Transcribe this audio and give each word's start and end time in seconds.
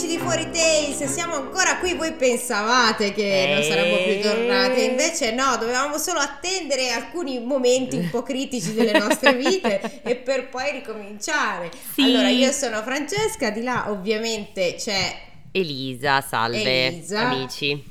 amici 0.00 0.06
di 0.16 0.18
Fuori 0.22 0.48
Tales, 0.50 1.02
siamo 1.12 1.34
ancora 1.34 1.78
qui. 1.78 1.94
Voi 1.94 2.12
pensavate 2.12 3.12
che 3.12 3.50
non 3.52 3.62
saremmo 3.64 3.96
più 3.96 4.12
Eh. 4.12 4.20
tornate, 4.20 4.82
invece 4.82 5.32
no, 5.32 5.56
dovevamo 5.56 5.98
solo 5.98 6.20
attendere 6.20 6.90
alcuni 6.90 7.40
momenti 7.40 7.96
un 7.96 8.08
po' 8.08 8.22
critici 8.22 8.74
delle 8.74 8.92
nostre 8.98 9.34
vite 9.34 10.00
e 10.04 10.14
per 10.14 10.50
poi 10.50 10.70
ricominciare. 10.72 11.70
Sì. 11.94 12.02
Allora, 12.02 12.28
io 12.28 12.52
sono 12.52 12.80
Francesca, 12.82 13.50
di 13.50 13.62
là 13.62 13.86
ovviamente 13.90 14.76
c'è 14.78 15.16
Elisa, 15.50 16.20
salve 16.20 16.86
Elisa. 16.86 17.20
amici. 17.30 17.82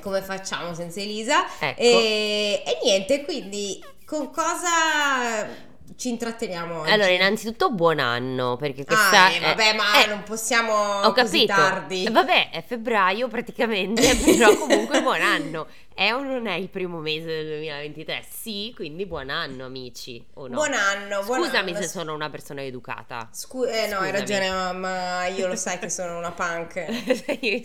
come 0.00 0.22
facciamo 0.22 0.74
senza 0.74 0.98
Elisa 0.98 1.44
Ecco. 1.60 1.80
e, 1.80 2.62
e 2.66 2.78
niente, 2.82 3.22
quindi 3.22 3.80
con 4.06 4.30
cosa 4.32 5.68
ci 6.00 6.08
intratteniamo 6.08 6.80
oggi? 6.80 6.90
Allora, 6.92 7.10
innanzitutto 7.10 7.70
buon 7.70 7.98
anno, 7.98 8.56
perché 8.56 8.86
questa 8.86 9.24
Ah, 9.26 9.30
eh, 9.30 9.40
vabbè, 9.40 9.74
ma 9.74 10.02
eh, 10.02 10.06
non 10.08 10.22
possiamo 10.22 10.72
ho 10.72 11.12
così 11.12 11.44
capito. 11.44 11.52
tardi. 11.54 12.08
Vabbè, 12.10 12.48
è 12.50 12.64
febbraio 12.66 13.28
praticamente, 13.28 14.16
però 14.24 14.56
comunque 14.56 15.02
buon 15.02 15.20
anno. 15.20 15.66
È 15.92 16.10
o 16.14 16.22
non 16.22 16.46
è 16.46 16.54
il 16.54 16.70
primo 16.70 17.00
mese 17.00 17.26
del 17.26 17.46
2023? 17.48 18.24
Sì, 18.26 18.72
quindi 18.74 19.04
buon 19.04 19.28
anno 19.28 19.66
amici. 19.66 20.24
O 20.34 20.46
no? 20.48 20.54
Buon 20.54 20.72
anno, 20.72 21.22
buon 21.24 21.44
Scusami 21.44 21.72
anno. 21.72 21.80
se 21.82 21.88
sono 21.88 22.14
una 22.14 22.30
persona 22.30 22.62
educata. 22.62 23.28
Scu- 23.30 23.68
eh 23.68 23.86
no, 23.88 23.98
hai 23.98 24.10
ragione, 24.10 24.48
ma, 24.72 25.26
io 25.26 25.46
lo 25.46 25.56
sai 25.56 25.78
che 25.78 25.90
sono 25.90 26.16
una 26.16 26.30
punk. 26.32 26.86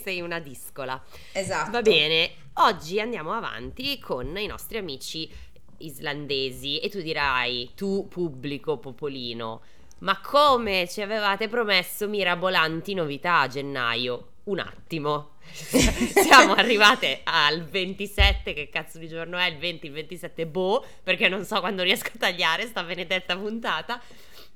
sei 0.03 0.19
una 0.19 0.39
discola. 0.39 1.01
Esatto. 1.31 1.71
Va 1.71 1.81
bene, 1.81 2.31
oggi 2.55 2.99
andiamo 2.99 3.31
avanti 3.31 3.97
con 3.99 4.35
i 4.37 4.47
nostri 4.47 4.77
amici 4.79 5.31
islandesi 5.77 6.79
e 6.79 6.89
tu 6.89 7.01
dirai, 7.01 7.71
tu 7.75 8.07
pubblico 8.09 8.77
popolino, 8.77 9.61
ma 9.99 10.19
come 10.21 10.87
ci 10.89 11.01
avevate 11.01 11.47
promesso 11.47 12.07
mirabolanti 12.07 12.93
novità 12.93 13.39
a 13.39 13.47
gennaio? 13.47 14.29
Un 14.45 14.59
attimo. 14.59 15.31
Siamo 15.45 16.53
arrivate 16.53 17.21
al 17.23 17.63
27, 17.63 18.53
che 18.53 18.69
cazzo 18.69 18.99
di 18.99 19.07
giorno 19.07 19.37
è? 19.37 19.47
Il 19.47 19.57
20, 19.57 19.87
il 19.87 19.91
27, 19.93 20.45
boh, 20.45 20.85
perché 21.03 21.27
non 21.29 21.45
so 21.45 21.59
quando 21.59 21.81
riesco 21.81 22.07
a 22.07 22.17
tagliare 22.19 22.67
sta 22.67 22.83
benedetta 22.83 23.35
puntata. 23.35 23.99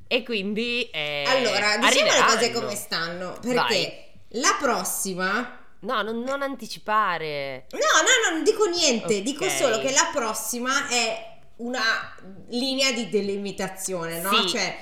E 0.08 0.24
quindi... 0.24 0.90
eh, 0.92 1.24
Allora, 1.28 1.78
diciamo 1.78 2.12
le 2.12 2.24
cose 2.26 2.52
come 2.52 2.76
stanno, 2.76 3.38
perché 3.42 3.54
Vai. 3.54 4.42
la 4.42 4.58
prossima 4.60 5.59
No, 5.82 6.02
non, 6.02 6.20
non 6.22 6.42
anticipare. 6.42 7.66
No, 7.72 7.78
no, 7.80 8.30
no, 8.30 8.36
non 8.36 8.44
dico 8.44 8.66
niente, 8.66 9.18
Ok. 9.18 9.22
dico 9.22 9.48
solo 9.50 9.80
che 9.80 9.92
la 9.92 10.10
prossima 10.14 10.88
è 10.90 11.38
una 11.58 12.16
linea 12.50 12.92
di 12.92 13.10
delimitazione, 13.10 14.22
no? 14.22 14.32
Sì. 14.42 14.50
Cioè 14.50 14.78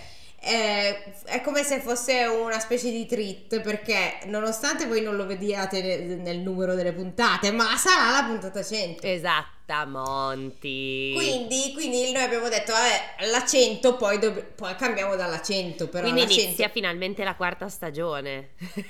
è, 0.48 1.04
è 1.26 1.42
come 1.42 1.62
se 1.64 1.82
fosse 1.82 2.24
una 2.24 2.60
specie 2.60 2.90
di 2.90 3.06
treat 3.06 3.60
perché 3.60 4.20
nonostante 4.28 4.86
voi 4.86 5.02
non 5.02 5.18
lo 5.18 5.26
vediate 5.26 5.82
nel, 5.82 6.20
nel 6.20 6.38
numero 6.38 6.74
delle 6.74 6.94
puntate, 6.94 7.52
ma 7.52 7.76
sarà 7.76 8.12
la 8.12 8.26
puntata 8.26 8.64
100. 8.64 9.06
Esatta, 9.06 9.86
Monti. 9.86 11.12
Quindi, 11.14 11.74
quindi 11.74 12.14
noi 12.14 12.24
abbiamo 12.24 12.48
detto, 12.48 12.72
vabbè, 12.72 13.30
la 13.30 13.46
100, 13.46 13.98
poi, 13.98 14.20
dobb- 14.20 14.40
poi 14.56 14.74
cambiamo 14.76 15.18
dalla 15.18 15.42
100, 15.42 15.90
però 15.90 16.04
Quindi 16.04 16.22
la 16.22 16.28
100, 16.28 16.42
inizia 16.44 16.70
finalmente 16.70 17.24
la 17.26 17.36
quarta 17.36 17.68
stagione. 17.68 18.52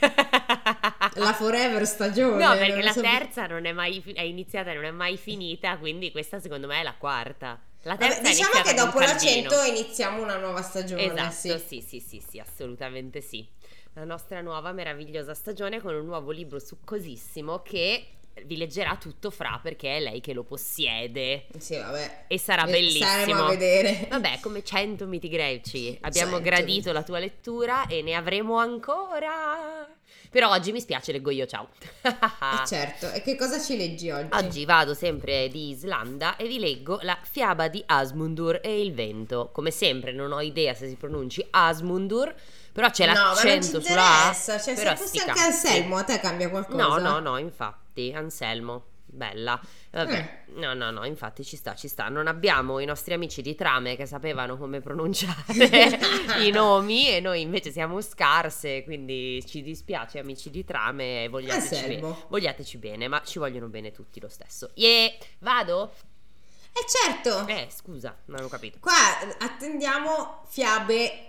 la 1.16 1.34
forever 1.34 1.88
stagione. 1.88 2.44
No, 2.44 2.56
perché 2.56 2.84
la 2.84 2.92
so- 2.92 3.02
terza 3.02 3.48
non 3.48 3.66
è 3.66 3.72
mai 3.72 4.00
fi- 4.00 4.14
è 4.14 4.22
iniziata 4.22 4.70
e 4.70 4.76
non 4.76 4.86
è 4.86 4.92
mai 4.92 5.18
finita, 5.18 5.78
quindi 5.78 6.12
questa 6.12 6.40
secondo 6.40 6.68
me 6.68 6.82
è 6.82 6.84
la 6.84 6.94
quarta. 6.96 7.60
Vabbè, 7.96 8.22
diciamo 8.22 8.62
che 8.64 8.74
dopo 8.74 9.00
la 9.00 9.06
Calvino. 9.08 9.50
100 9.50 9.62
iniziamo 9.64 10.22
una 10.22 10.38
nuova 10.38 10.62
stagione. 10.62 11.06
Esatto, 11.06 11.32
sì. 11.32 11.60
sì, 11.66 11.82
sì, 11.82 12.00
sì, 12.00 12.24
sì, 12.28 12.40
assolutamente 12.40 13.22
sì. 13.22 13.48
La 13.94 14.04
nostra 14.04 14.42
nuova 14.42 14.72
meravigliosa 14.73 15.34
stagione 15.34 15.82
con 15.82 15.95
un 15.95 16.06
nuovo 16.06 16.32
libro 16.32 16.60
succosissimo 16.60 17.61
che 17.64 18.10
vi 18.45 18.56
leggerà 18.56 18.95
tutto 18.98 19.32
Fra 19.32 19.60
perché 19.64 19.98
è 19.98 20.00
lei 20.00 20.22
che 20.22 20.34
lo 20.34 20.44
possiede 20.44 21.48
Sì, 21.58 21.76
vabbè. 21.76 22.26
e 22.28 22.38
sarà 22.38 22.66
Eh, 22.67 22.72
bellissimo. 22.72 23.45
A 23.45 23.50
vedere. 23.50 24.06
Vabbè, 24.10 24.40
come 24.42 24.64
100 24.64 25.08
miti 25.08 25.28
greci. 25.28 25.98
Abbiamo 26.02 26.34
100 26.34 26.44
gradito 26.44 26.92
la 26.92 27.02
tua 27.02 27.17
lettura 27.17 27.88
e 27.88 28.04
ne 28.04 28.14
avremo 28.14 28.58
ancora. 28.58 29.90
Però 30.37 30.52
oggi 30.52 30.71
mi 30.71 30.80
spiace, 30.80 31.11
leggo 31.11 31.31
io, 31.31 31.48
ciao. 31.48 31.67
Eh, 32.05 32.67
certo, 32.67 33.09
e 33.09 33.23
che 33.23 33.36
cosa 33.36 33.59
ci 33.59 33.75
leggi 33.75 34.11
oggi? 34.11 34.30
Oggi 34.33 34.65
vado 34.65 34.93
sempre 34.93 35.48
di 35.49 35.70
Islanda 35.70 36.36
e 36.36 36.48
vi 36.48 36.59
leggo 36.59 36.99
la 37.02 37.17
fiaba 37.20 37.67
di 37.67 37.81
Asmundur 37.83 38.59
e 38.61 38.80
il 38.80 38.93
vento. 38.93 39.49
Come 39.52 39.71
sempre 39.71 40.11
non 40.11 40.31
ho 40.31 40.39
idea 40.42 40.75
se 40.75 40.87
si 40.87 40.95
pronunci 40.95 41.45
Asmundur, 41.49 42.33
però 42.71 42.92
c'è 42.92 43.08
no, 43.08 43.14
ma 43.14 43.20
non 43.20 43.36
ci 43.36 43.45
l'accento 43.48 43.81
sulla 43.81 44.03
A. 44.03 44.17
interessa, 44.27 44.59
cioè 44.59 44.75
però 44.75 44.95
se 44.95 44.98
fosse 44.98 45.23
anche. 45.23 45.42
Anselmo, 45.42 45.98
a 45.98 46.03
te 46.03 46.20
cambia 46.20 46.49
qualcosa? 46.49 46.77
No, 46.77 46.98
no, 46.98 47.19
no, 47.19 47.37
infatti, 47.39 48.14
Anselmo, 48.15 48.83
bella. 49.08 49.60
Vabbè, 49.92 50.44
Eh. 50.48 50.52
no, 50.60 50.73
no, 50.73 50.92
no, 50.92 51.06
infatti 51.06 51.44
ci 51.44 51.56
sta, 51.56 51.73
ci 51.76 51.88
sta. 51.88 52.08
Non 52.10 52.28
abbiamo 52.28 52.80
i 52.80 52.86
nostri 52.86 53.14
amici 53.14 53.42
di 53.42 53.56
trame 53.56 53.95
che 53.95 54.06
sapevano 54.06 54.58
come 54.58 54.80
pronunciare 54.82 55.44
i 56.45 56.52
nomi 56.52 57.10
e 57.10 57.20
noi 57.20 57.42
invece 57.42 57.72
siamo 57.72 58.00
scarse, 58.02 58.84
quindi 58.84 59.44
ci 59.48 59.62
dispiace 59.62 60.20
amici 60.20 60.50
di 60.50 60.64
trame 60.64 61.23
e 61.23 61.28
vogliateci 61.30 61.88
bene. 61.88 62.16
Vogliateci 62.28 62.78
bene, 62.78 63.08
ma 63.08 63.22
ci 63.23 63.40
vogliono 63.40 63.67
bene 63.67 63.92
tutti 63.92 64.20
lo 64.20 64.30
stesso. 64.30 64.72
Yeah, 64.76 65.12
vado? 65.40 65.92
Eh 66.73 66.86
certo, 66.88 67.48
Eh, 67.48 67.67
scusa, 67.72 68.16
non 68.26 68.44
ho 68.44 68.48
capito. 68.50 68.78
qua 68.80 68.94
attendiamo 69.40 70.44
fiabe 70.48 71.27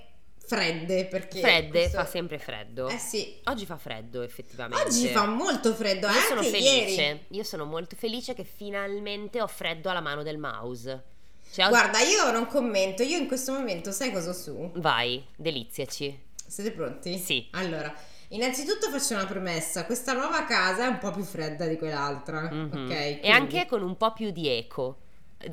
fredde 0.49 1.05
perché... 1.07 1.41
Fredde, 1.41 1.71
questo- 1.81 1.99
fa 1.99 2.07
sempre 2.07 2.39
freddo. 2.39 2.89
Eh 2.89 2.99
sì, 2.99 3.37
Oggi 3.45 3.67
fa 3.67 3.77
freddo 3.77 4.23
effettivamente. 4.23 4.83
oggi 4.85 5.07
fa 5.09 5.27
molto 5.27 5.75
freddo, 5.75 6.07
Io 6.07 6.13
anche 6.15 6.27
sono 6.27 6.41
ieri. 6.41 6.59
felice, 6.61 7.25
io 7.29 7.45
sono 7.45 7.65
molto 7.67 7.95
felice 7.97 8.33
che 8.35 8.45
finalmente 8.45 9.41
ho 9.43 9.47
freddo 9.47 9.91
alla 9.91 10.01
mano 10.01 10.23
del 10.23 10.39
mouse. 10.39 11.05
Cioè, 11.53 11.67
oggi- 11.67 11.75
Guarda, 11.75 11.99
io 12.01 12.31
non 12.33 12.47
commento, 12.47 13.03
io 13.03 13.19
in 13.19 13.27
questo 13.27 13.53
momento 13.53 13.91
sai 13.93 14.11
cosa 14.13 14.31
ho 14.31 14.35
su? 14.35 14.71
Vai, 14.77 15.25
deliziaci. 15.37 16.19
Siete 16.47 16.71
pronti? 16.73 17.19
Sì. 17.19 17.47
Allora, 17.53 17.95
innanzitutto 18.29 18.89
faccio 18.91 19.15
una 19.15 19.27
premessa, 19.27 19.85
questa 19.85 20.13
nuova 20.13 20.45
casa 20.45 20.85
è 20.85 20.89
un 20.89 20.99
po' 20.99 21.11
più 21.11 21.23
fredda 21.25 21.67
di 21.67 21.77
quell'altra, 21.77 22.51
Mhm. 22.51 22.65
ok? 22.85 22.91
E 22.91 23.19
Quindi- 23.21 23.29
anche 23.29 23.67
con 23.67 23.83
un 23.83 23.97
po' 23.97 24.13
più 24.13 24.31
di 24.31 24.49
eco, 24.49 24.99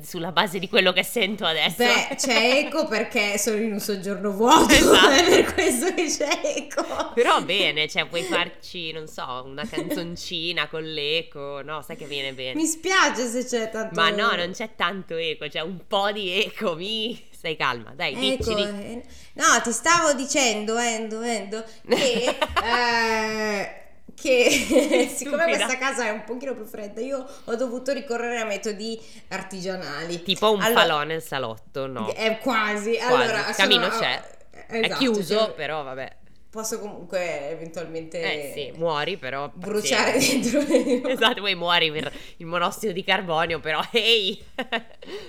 sulla 0.02 0.32
base 0.32 0.58
di 0.58 0.68
quello 0.68 0.92
che 0.92 1.04
sento 1.04 1.44
adesso. 1.44 1.76
Beh, 1.76 2.16
c'è 2.16 2.58
eco 2.58 2.86
perché 2.88 3.38
sono 3.38 3.58
in 3.58 3.72
un 3.72 3.80
soggiorno 3.80 4.32
vuoto, 4.32 4.74
Esatto. 4.74 5.10
è 5.10 5.24
per 5.24 5.54
questo 5.54 5.94
che 5.94 6.06
c'è 6.06 6.40
eco. 6.56 7.12
Però 7.14 7.40
bene, 7.42 7.88
cioè 7.88 8.06
puoi 8.06 8.22
farci, 8.22 8.90
non 8.92 9.06
so, 9.06 9.44
una 9.46 9.66
canzoncina 9.66 10.68
con 10.68 10.82
l'eco, 10.82 11.62
no? 11.62 11.82
Sai 11.82 11.96
che 11.96 12.06
viene 12.06 12.32
bene. 12.32 12.54
Mi 12.54 12.66
spiace 12.66 13.28
se 13.28 13.44
c'è 13.44 13.70
tanto 13.70 13.94
Ma 13.94 14.10
no, 14.10 14.34
non 14.34 14.50
c'è 14.52 14.74
tanto 14.74 15.14
eco, 15.14 15.46
c'è 15.48 15.60
un 15.60 15.80
po' 15.86 16.10
di 16.10 16.30
eco, 16.44 16.74
mi... 16.74 17.24
Stai 17.36 17.54
calma, 17.54 17.92
dai, 17.94 18.14
Ecco, 18.14 18.54
dici, 18.54 18.62
eh, 18.62 19.02
no, 19.34 19.60
ti 19.62 19.70
stavo 19.70 20.14
dicendo, 20.14 20.78
Endo, 20.78 21.20
Endo, 21.20 21.62
che, 21.86 22.24
eh, 22.64 23.85
che 24.20 25.08
siccome 25.14 25.44
questa 25.44 25.76
casa 25.78 26.06
è 26.06 26.10
un 26.10 26.24
pochino 26.24 26.54
più 26.54 26.64
fredda, 26.64 27.00
io 27.00 27.24
ho 27.44 27.54
dovuto 27.54 27.92
ricorrere 27.92 28.40
a 28.40 28.44
metodi 28.44 28.98
artigianali. 29.28 30.22
Tipo 30.22 30.52
un 30.52 30.62
Allora- 30.62 30.80
falò 30.80 31.02
nel 31.04 31.22
salotto, 31.22 31.86
no? 31.86 32.12
È 32.12 32.38
quasi. 32.38 32.96
Quasi. 32.96 32.98
Allora, 33.00 33.48
Il 33.48 33.54
camino 33.54 33.84
sono- 33.90 34.00
c'è. 34.00 34.34
È 34.66 34.76
esatto, 34.78 34.98
chiuso, 34.98 35.36
cioè, 35.38 35.50
però 35.52 35.82
vabbè. 35.84 36.16
Posso 36.50 36.80
comunque 36.80 37.50
eventualmente 37.50 38.18
Eh 38.18 38.52
sì, 38.54 38.78
muori 38.78 39.18
però. 39.18 39.50
bruciare 39.52 40.12
pazienza. 40.12 40.58
dentro. 40.62 41.10
Esatto, 41.12 41.40
poi 41.42 41.54
muori 41.54 41.92
per 41.92 42.10
il 42.38 42.46
monossido 42.46 42.92
di 42.92 43.04
carbonio, 43.04 43.60
però 43.60 43.80
ehi! 43.92 44.42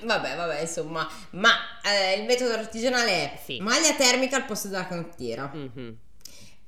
Vabbè, 0.04 0.36
vabbè, 0.38 0.62
insomma, 0.62 1.06
ma 1.32 1.52
eh, 1.84 2.18
il 2.20 2.26
metodo 2.26 2.54
artigianale 2.54 3.12
è 3.12 3.40
Sì. 3.44 3.60
maglia 3.60 3.94
termica 3.96 4.38
al 4.38 4.46
posto 4.46 4.70
della 4.70 4.88
canottiera, 4.88 5.52
Mhm, 5.54 5.98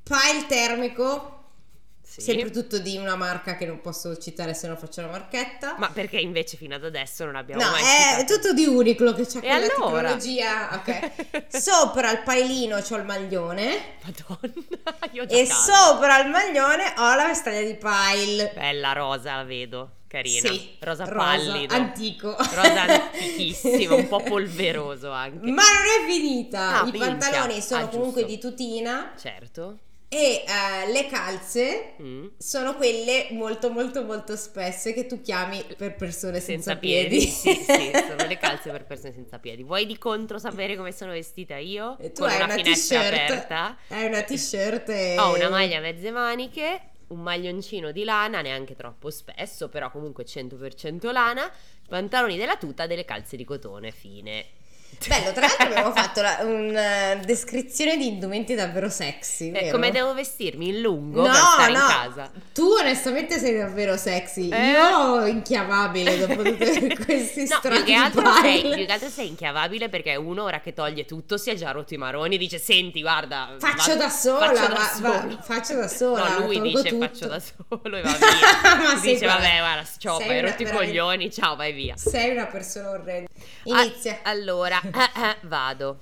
pile 0.03 0.45
termico, 0.47 1.38
sì. 2.19 2.31
sempre 2.31 2.51
tutto 2.51 2.77
di 2.79 2.97
una 2.97 3.15
marca 3.15 3.55
che 3.55 3.65
non 3.65 3.81
posso 3.81 4.17
citare 4.17 4.53
se 4.53 4.67
non 4.67 4.77
faccio 4.77 5.01
una 5.01 5.09
marchetta. 5.11 5.75
Ma 5.77 5.89
perché 5.89 6.17
invece 6.19 6.57
fino 6.57 6.75
ad 6.75 6.83
adesso 6.83 7.25
non 7.25 7.35
abbiamo 7.35 7.63
no, 7.63 7.71
mai 7.71 7.81
è 7.81 8.19
citato? 8.19 8.35
tutto 8.39 8.53
di 8.53 8.65
Uniqlo 8.65 9.13
che 9.13 9.25
c'ha 9.25 9.39
E 9.39 9.41
quella 9.41 9.55
allora? 9.75 10.13
tecnologia. 10.15 10.69
Ok. 10.75 11.47
Sopra 11.59 12.11
il 12.11 12.21
pailino 12.23 12.79
c'ho 12.81 12.95
il 12.97 13.05
maglione 13.05 13.97
Madonna, 14.03 14.97
io 15.11 15.23
e 15.23 15.27
caldo. 15.47 15.53
sopra 15.53 16.19
il 16.23 16.29
maglione 16.29 16.93
ho 16.97 17.15
la 17.15 17.25
vestaglia 17.25 17.61
di 17.61 17.75
pile. 17.75 18.51
Bella 18.55 18.93
rosa, 18.93 19.35
la 19.37 19.43
vedo, 19.43 19.91
carina. 20.07 20.49
Sì, 20.49 20.75
rosa 20.79 21.05
pallido. 21.05 21.73
antico. 21.73 22.35
Rosa 22.37 22.81
antichissimo, 23.11 23.95
un 23.95 24.07
po' 24.07 24.21
polveroso 24.21 25.11
anche. 25.11 25.45
Ma 25.49 25.63
non 25.63 26.07
è 26.07 26.11
finita. 26.11 26.81
Ah, 26.81 26.87
I 26.87 26.91
minchia. 26.91 27.07
pantaloni 27.07 27.61
sono 27.61 27.83
Ah, 27.83 27.87
comunque 27.87 28.25
di 28.25 28.37
tutina. 28.39 29.13
Certo. 29.19 29.77
E 30.11 30.43
eh, 30.47 30.91
le 30.91 31.05
calze 31.07 31.93
Mm. 32.01 32.27
sono 32.37 32.75
quelle 32.75 33.27
molto 33.31 33.69
molto 33.69 34.03
molto 34.03 34.35
spesse 34.35 34.91
che 34.93 35.05
tu 35.05 35.21
chiami 35.21 35.63
per 35.77 35.95
persone 35.95 36.39
senza, 36.39 36.71
Senza 36.71 36.77
piedi, 36.77 37.21
sì, 37.21 37.53
sì, 37.53 37.65
piedi. 37.65 37.91
sono 38.09 38.25
le 38.27 38.37
calze 38.39 38.71
per 38.71 38.85
persone 38.85 39.13
senza 39.13 39.37
piedi. 39.37 39.61
Vuoi 39.63 39.85
di 39.85 39.97
contro 39.99 40.39
sapere 40.39 40.75
come 40.75 40.91
sono 40.91 41.11
vestita 41.11 41.57
io? 41.57 41.97
E 41.99 42.11
tu 42.11 42.21
Con 42.21 42.29
hai 42.31 42.35
una, 42.37 42.45
una 42.45 42.53
finestra 42.55 43.01
t-shirt, 43.01 43.13
aperta. 43.29 43.77
hai 43.89 44.05
una 44.07 44.21
t-shirt 44.23 44.89
e... 44.89 45.19
Ho 45.19 45.35
una 45.35 45.49
maglia 45.49 45.77
a 45.77 45.81
mezze 45.81 46.09
maniche, 46.09 46.81
un 47.09 47.19
maglioncino 47.21 47.91
di 47.91 48.03
lana, 48.03 48.41
neanche 48.41 48.75
troppo 48.75 49.11
spesso, 49.11 49.69
però 49.69 49.91
comunque 49.91 50.25
100% 50.25 51.11
lana, 51.11 51.51
pantaloni 51.87 52.35
della 52.35 52.57
tuta, 52.57 52.87
delle 52.87 53.05
calze 53.05 53.35
di 53.37 53.43
cotone, 53.43 53.91
fine. 53.91 54.45
Bello, 55.07 55.31
tra 55.31 55.41
l'altro 55.47 55.65
abbiamo 55.65 55.91
fatto 55.95 56.21
la- 56.21 56.39
una 56.41 57.15
descrizione 57.23 57.95
di 57.97 58.07
indumenti 58.07 58.53
davvero 58.55 58.89
sexy, 58.89 59.51
Eh, 59.51 59.71
come 59.71 59.91
devo 59.91 60.13
vestirmi 60.13 60.69
in 60.69 60.81
lungo 60.81 61.21
No, 61.25 61.31
per 61.31 61.35
stare 61.41 61.71
no, 61.71 61.79
in 61.79 61.85
casa? 61.87 62.31
tu 62.53 62.67
onestamente 62.79 63.39
sei 63.39 63.57
davvero 63.57 63.95
sexy. 63.97 64.49
Eh? 64.49 64.71
Io 64.71 65.25
inchiamabile 65.25 66.17
dopo 66.27 66.41
tutti 66.43 66.95
questi 67.05 67.47
No, 67.47 67.55
strati 67.57 67.75
più 67.83 67.85
che, 67.85 67.93
altro 67.93 68.33
sei, 68.41 68.61
più 68.61 68.85
che 68.85 68.91
altro 68.91 69.09
sei 69.09 69.27
inchiavabile 69.27 69.89
perché 69.89 70.15
uno 70.15 70.43
ora 70.43 70.59
che 70.59 70.73
toglie 70.73 71.05
tutto 71.05 71.37
si 71.37 71.49
è 71.49 71.55
già 71.55 71.71
rotto 71.71 71.93
i 71.93 71.97
maroni 71.97 72.37
dice 72.37 72.57
senti 72.59 73.01
guarda 73.01 73.55
Faccio 73.57 73.91
va- 73.91 73.95
da 73.95 74.09
sola, 74.09 74.45
faccio 74.53 74.67
da 74.67 74.73
va- 74.73 75.09
va- 75.09 75.19
sola." 75.21 75.37
faccio 75.41 75.73
da 75.75 75.87
sola, 75.89 76.37
no 76.39 76.45
lui 76.45 76.59
dice 76.61 76.89
tutto. 76.89 77.05
faccio 77.05 77.27
da 77.27 77.39
solo 77.39 77.95
e 77.97 78.01
va 78.01 78.17
via 78.17 78.77
Ma 78.77 78.99
dice 78.99 79.25
vabbè 79.25 79.57
guarda 79.59 79.83
sei 79.85 80.29
hai 80.29 80.41
rotto 80.41 80.61
i 80.63 80.69
coglioni 80.69 81.31
ciao 81.31 81.55
vai 81.55 81.71
via 81.73 81.95
Sei 81.97 82.31
una 82.31 82.45
persona 82.47 82.89
orrenda. 82.91 83.27
Inizia. 83.63 84.19
allora, 84.23 84.79
eh, 84.81 84.87
eh, 84.87 84.88
vado. 85.43 85.99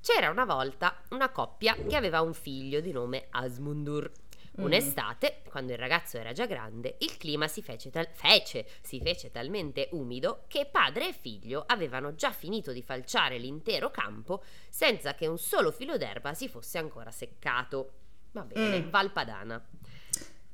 C'era 0.00 0.30
una 0.30 0.44
volta 0.44 1.02
una 1.10 1.30
coppia 1.30 1.74
che 1.74 1.96
aveva 1.96 2.20
un 2.20 2.32
figlio 2.34 2.80
di 2.80 2.92
nome 2.92 3.26
Asmundur. 3.30 4.10
Mm. 4.58 4.64
Un'estate, 4.64 5.42
quando 5.50 5.72
il 5.72 5.78
ragazzo 5.78 6.16
era 6.16 6.32
già 6.32 6.46
grande, 6.46 6.96
il 7.00 7.16
clima 7.18 7.46
si 7.46 7.60
fece, 7.60 7.90
tal- 7.90 8.08
fece- 8.10 8.66
si 8.80 9.00
fece 9.02 9.30
talmente 9.30 9.88
umido 9.92 10.44
che 10.48 10.64
padre 10.64 11.08
e 11.08 11.12
figlio 11.12 11.62
avevano 11.66 12.14
già 12.14 12.30
finito 12.32 12.72
di 12.72 12.80
falciare 12.82 13.36
l'intero 13.36 13.90
campo 13.90 14.42
senza 14.70 15.14
che 15.14 15.26
un 15.26 15.36
solo 15.38 15.70
filo 15.72 15.98
d'erba 15.98 16.32
si 16.32 16.48
fosse 16.48 16.78
ancora 16.78 17.10
seccato. 17.10 17.90
Va 18.32 18.42
bene, 18.44 18.78
Mm. 18.80 18.88
Valpadana. 18.88 19.62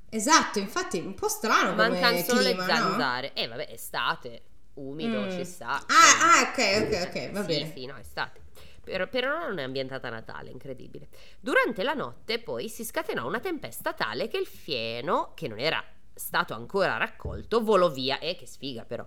Esatto, 0.09 0.59
infatti 0.59 0.99
è 0.99 1.05
un 1.05 1.15
po' 1.15 1.29
strano 1.29 1.75
Mancano 1.75 2.19
solo 2.19 2.41
clima, 2.41 2.67
le 2.67 2.73
no? 2.73 2.77
zanzare. 2.89 3.33
E 3.35 3.47
vabbè, 3.47 3.69
estate, 3.71 4.43
umido, 4.75 5.21
Mm. 5.21 5.31
ci 5.31 5.45
sta. 5.45 5.85
Ah, 5.87 5.87
ah, 5.87 6.51
ok, 6.51 6.83
ok, 6.87 7.09
ok, 7.09 7.31
va 7.33 7.41
sì, 7.43 7.47
bene. 7.47 7.73
Sì, 7.75 7.87
no, 7.87 7.97
estate. 7.99 8.41
Per, 8.83 9.09
per 9.09 9.25
ora 9.25 9.47
non 9.47 9.59
è 9.59 9.63
ambientata 9.63 10.09
a 10.09 10.11
Natale, 10.11 10.51
incredibile. 10.51 11.09
Durante 11.39 11.83
la 11.85 11.95
notte 11.95 12.39
poi 12.41 12.69
si 12.69 12.85
scatenò 12.85 13.27
una 13.27 13.39
tempesta 13.41 13.93
tale 13.93 14.27
che 14.29 14.39
il 14.39 14.47
fieno, 14.47 15.33
che 15.35 15.47
non 15.49 15.59
era 15.61 15.83
stato 16.15 16.53
ancora 16.55 16.97
raccolto, 16.97 17.63
volò 17.63 17.89
via. 17.91 18.19
E 18.19 18.35
che 18.37 18.47
sfiga 18.47 18.85
però. 18.85 19.07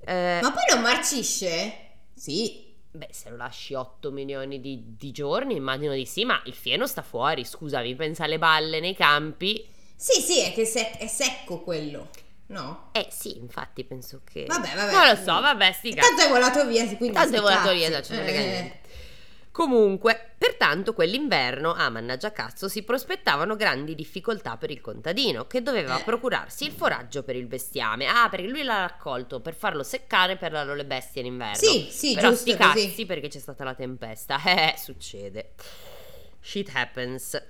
Eh, 0.00 0.38
Ma 0.40 0.52
poi 0.52 0.62
non 0.72 0.82
marcisce? 0.82 1.72
Sì. 2.14 2.66
Beh, 2.90 3.08
se 3.10 3.30
lo 3.30 3.36
lasci 3.36 3.74
8 3.74 4.10
milioni 4.10 4.60
di, 4.60 4.94
di 4.96 5.10
giorni, 5.10 5.54
immagino 5.56 5.92
di 5.94 6.06
sì, 6.06 6.24
ma 6.24 6.40
il 6.46 6.54
fieno 6.54 6.86
sta 6.86 7.02
fuori, 7.02 7.44
scusami, 7.44 7.94
pensa 7.96 8.24
alle 8.24 8.38
balle 8.38 8.80
nei 8.80 8.94
campi. 8.94 9.66
Sì, 9.94 10.20
sì, 10.22 10.40
è 10.42 10.52
che 10.52 10.64
se- 10.64 10.92
è 10.92 11.06
secco 11.08 11.60
quello. 11.60 12.08
No? 12.48 12.88
Eh 12.92 13.08
sì, 13.10 13.36
infatti 13.38 13.84
penso 13.84 14.22
che... 14.24 14.44
Vabbè, 14.46 14.74
vabbè. 14.74 14.92
Non 14.92 15.06
lo 15.08 15.14
so, 15.16 15.40
vabbè, 15.40 15.72
sti 15.72 15.94
cazzi. 15.94 16.08
Tanto 16.08 16.22
è 16.22 16.28
volato 16.28 16.66
via, 16.66 16.84
quindi 16.96 17.12
Tanto 17.12 17.34
è 17.34 17.38
sti 17.38 17.40
volato 17.40 17.72
via, 17.72 17.88
esatto, 17.88 18.14
non 18.14 18.22
frega 18.24 18.38
Eh. 18.40 18.80
Comunque, 19.50 20.34
pertanto, 20.38 20.92
quell'inverno, 20.94 21.74
a 21.74 21.88
mannaggia 21.90 22.30
cazzo, 22.30 22.68
si 22.68 22.84
prospettavano 22.84 23.56
grandi 23.56 23.94
difficoltà 23.96 24.56
per 24.56 24.70
il 24.70 24.80
contadino, 24.80 25.46
che 25.48 25.62
doveva 25.62 25.98
Eh. 25.98 26.04
procurarsi 26.04 26.64
il 26.64 26.70
foraggio 26.72 27.24
per 27.24 27.34
il 27.34 27.46
bestiame. 27.46 28.06
Ah, 28.06 28.28
perché 28.30 28.46
lui 28.46 28.62
l'ha 28.62 28.78
raccolto 28.80 29.40
per 29.40 29.54
farlo 29.54 29.82
seccare 29.82 30.36
per 30.36 30.52
darlo 30.52 30.72
alle 30.72 30.84
bestie 30.84 31.22
in 31.22 31.26
inverno. 31.26 31.56
Sì, 31.56 31.88
sì, 31.90 32.14
Però 32.14 32.28
giusto 32.30 32.50
sti 32.52 32.56
così. 32.56 32.86
cazzi 32.88 33.06
perché 33.06 33.28
c'è 33.28 33.40
stata 33.40 33.64
la 33.64 33.74
tempesta. 33.74 34.38
Eh, 34.46 34.74
succede. 34.78 35.54
Shit 36.40 36.70
happens. 36.72 37.42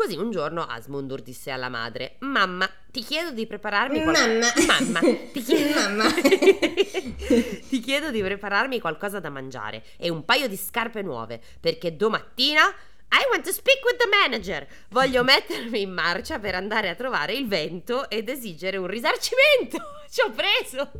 Così 0.00 0.16
un 0.16 0.30
giorno 0.30 0.62
Asmundur 0.62 1.20
disse 1.20 1.50
alla 1.50 1.68
madre: 1.68 2.16
Mamma, 2.20 2.66
ti 2.90 3.02
chiedo 3.02 3.32
di 3.32 3.46
prepararmi 3.46 4.02
qual- 4.02 4.16
Mamma. 4.16 4.52
Mamma, 4.66 5.00
ti 5.30 5.42
chiedo... 5.42 5.74
Mamma. 5.78 6.10
ti 7.68 7.80
chiedo 7.80 8.10
di 8.10 8.22
prepararmi 8.22 8.80
qualcosa 8.80 9.20
da 9.20 9.28
mangiare 9.28 9.82
e 9.98 10.08
un 10.08 10.24
paio 10.24 10.48
di 10.48 10.56
scarpe 10.56 11.02
nuove, 11.02 11.38
perché 11.60 11.96
domattina 11.96 12.62
I 12.62 13.26
want 13.30 13.44
to 13.44 13.52
speak 13.52 13.84
with 13.84 13.98
the 13.98 14.08
manager. 14.08 14.66
Voglio 14.88 15.22
mettermi 15.22 15.82
in 15.82 15.92
marcia 15.92 16.38
per 16.38 16.54
andare 16.54 16.88
a 16.88 16.94
trovare 16.94 17.34
il 17.34 17.46
vento 17.46 18.08
ed 18.08 18.30
esigere 18.30 18.78
un 18.78 18.86
risarcimento. 18.86 19.76
Ci 20.08 20.22
ho 20.22 20.30
preso. 20.30 20.90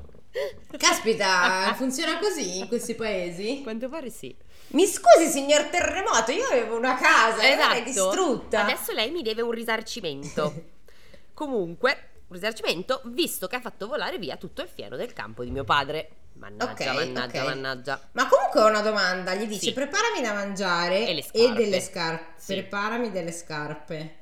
Caspita, 0.76 1.72
funziona 1.76 2.18
così 2.18 2.58
in 2.58 2.68
questi 2.68 2.94
paesi? 2.94 3.60
Quanto 3.62 3.88
pare 3.88 4.10
sì. 4.10 4.34
Mi 4.68 4.86
scusi, 4.86 5.26
signor 5.28 5.64
terremoto, 5.64 6.30
io 6.30 6.46
avevo 6.46 6.76
una 6.76 6.96
casa, 6.96 7.42
e 7.42 7.50
Esatto. 7.52 7.82
distrutta. 7.82 8.62
Adesso 8.64 8.92
lei 8.92 9.10
mi 9.10 9.22
deve 9.22 9.42
un 9.42 9.50
risarcimento. 9.50 10.54
Comunque, 11.34 12.08
un 12.28 12.36
risarcimento 12.36 13.00
visto 13.06 13.46
che 13.48 13.56
ha 13.56 13.60
fatto 13.60 13.88
volare 13.88 14.18
via 14.18 14.36
tutto 14.36 14.62
il 14.62 14.68
fieno 14.68 14.96
del 14.96 15.12
campo 15.12 15.42
di 15.42 15.50
mio 15.50 15.64
padre. 15.64 16.10
Mannaggia, 16.34 16.90
Ok, 16.90 16.94
mannaggia, 16.94 17.40
ok. 17.40 17.44
mannaggia. 17.48 18.08
Ma 18.12 18.28
comunque 18.28 18.60
ho 18.62 18.66
una 18.68 18.80
domanda, 18.82 19.34
gli 19.34 19.46
dice 19.46 19.66
Sì. 19.66 19.72
preparami 19.72 20.22
da 20.22 20.32
mangiare 20.32 21.06
E 21.08 21.22
scarpe. 21.22 21.54
delle 21.54 21.80
scarpe. 21.80 22.24
Sì. 22.36 22.52
Preparami 22.54 23.10
delle 23.10 23.32
scarpe. 23.32 24.14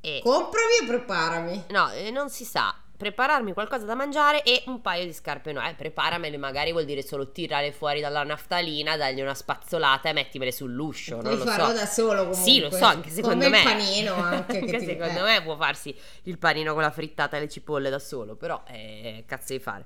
E 0.00 0.20
Comprami 0.22 0.72
o 0.82 0.86
preparami? 0.86 1.64
No, 1.70 1.90
eh, 1.90 2.10
non 2.10 2.30
si 2.30 2.44
sa. 2.44 2.74
Prepararmi 3.02 3.52
qualcosa 3.52 3.84
da 3.84 3.96
mangiare 3.96 4.44
e 4.44 4.62
un 4.66 4.80
paio 4.80 5.04
di 5.04 5.12
scarpe 5.12 5.50
nuove. 5.52 5.70
Eh, 5.70 5.74
preparamele 5.74 6.36
magari 6.36 6.70
vuol 6.70 6.84
dire 6.84 7.02
solo 7.02 7.32
tirare 7.32 7.72
fuori 7.72 8.00
dalla 8.00 8.22
naftalina, 8.22 8.96
dargli 8.96 9.20
una 9.20 9.34
spazzolata 9.34 10.08
e 10.08 10.12
mettimele 10.12 10.52
sull'uscio. 10.52 11.18
Puoi 11.18 11.30
non 11.30 11.38
lo 11.38 11.44
farlo 11.44 11.66
so. 11.66 11.72
da 11.72 11.86
solo 11.86 12.16
comunque. 12.28 12.42
Sì, 12.42 12.60
lo 12.60 12.70
so, 12.70 12.84
anche 12.84 13.10
secondo 13.10 13.44
Come 13.44 13.48
me. 13.48 13.58
il 13.58 13.64
panino 13.64 14.14
anche. 14.14 14.52
che 14.60 14.76
Anche 14.76 14.78
ti- 14.78 14.84
secondo 14.84 15.18
eh. 15.26 15.32
me 15.32 15.42
può 15.42 15.56
farsi 15.56 15.92
il 16.24 16.38
panino 16.38 16.74
con 16.74 16.82
la 16.82 16.92
frittata 16.92 17.36
e 17.36 17.40
le 17.40 17.48
cipolle 17.48 17.90
da 17.90 17.98
solo, 17.98 18.36
però 18.36 18.62
eh, 18.68 19.24
cazzo 19.26 19.52
di 19.52 19.58
fare. 19.58 19.84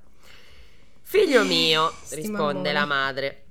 Figlio 1.01 1.43
mio, 1.45 1.91
risponde 2.11 2.73
la 2.73 2.85
madre. 2.85 3.45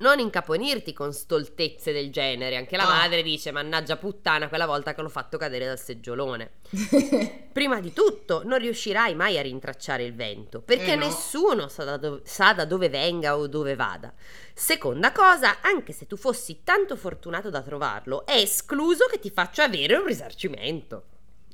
Non 0.00 0.20
incaponirti 0.20 0.92
con 0.92 1.12
stoltezze 1.12 1.92
del 1.92 2.10
genere. 2.12 2.56
Anche 2.56 2.76
la 2.76 2.84
Ah. 2.88 2.98
madre 2.98 3.22
dice: 3.22 3.50
Mannaggia 3.50 3.96
puttana, 3.96 4.48
quella 4.48 4.66
volta 4.66 4.94
che 4.94 5.02
l'ho 5.02 5.08
fatto 5.08 5.36
cadere 5.38 5.64
dal 5.66 5.78
seggiolone. 5.78 6.50
Prima 7.52 7.80
di 7.80 7.92
tutto, 7.92 8.42
non 8.44 8.58
riuscirai 8.58 9.14
mai 9.16 9.38
a 9.38 9.42
rintracciare 9.42 10.04
il 10.04 10.14
vento, 10.14 10.60
perché 10.60 10.92
Eh 10.92 10.96
no. 10.96 11.06
nessuno 11.06 11.66
sa 11.68 11.82
da, 11.84 11.96
dove, 11.96 12.20
sa 12.24 12.52
da 12.52 12.64
dove 12.64 12.88
venga 12.88 13.36
o 13.36 13.48
dove 13.48 13.74
vada. 13.74 14.12
Seconda 14.54 15.10
cosa, 15.10 15.60
anche 15.62 15.92
se 15.92 16.06
tu 16.06 16.16
fossi 16.16 16.60
tanto 16.62 16.94
fortunato 16.94 17.50
da 17.50 17.60
trovarlo, 17.62 18.24
è 18.24 18.36
escluso 18.36 19.06
che 19.06 19.18
ti 19.18 19.30
faccia 19.30 19.64
avere 19.64 19.96
un 19.96 20.04
risarcimento. 20.06 21.04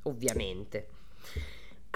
Ovviamente. 0.02 0.88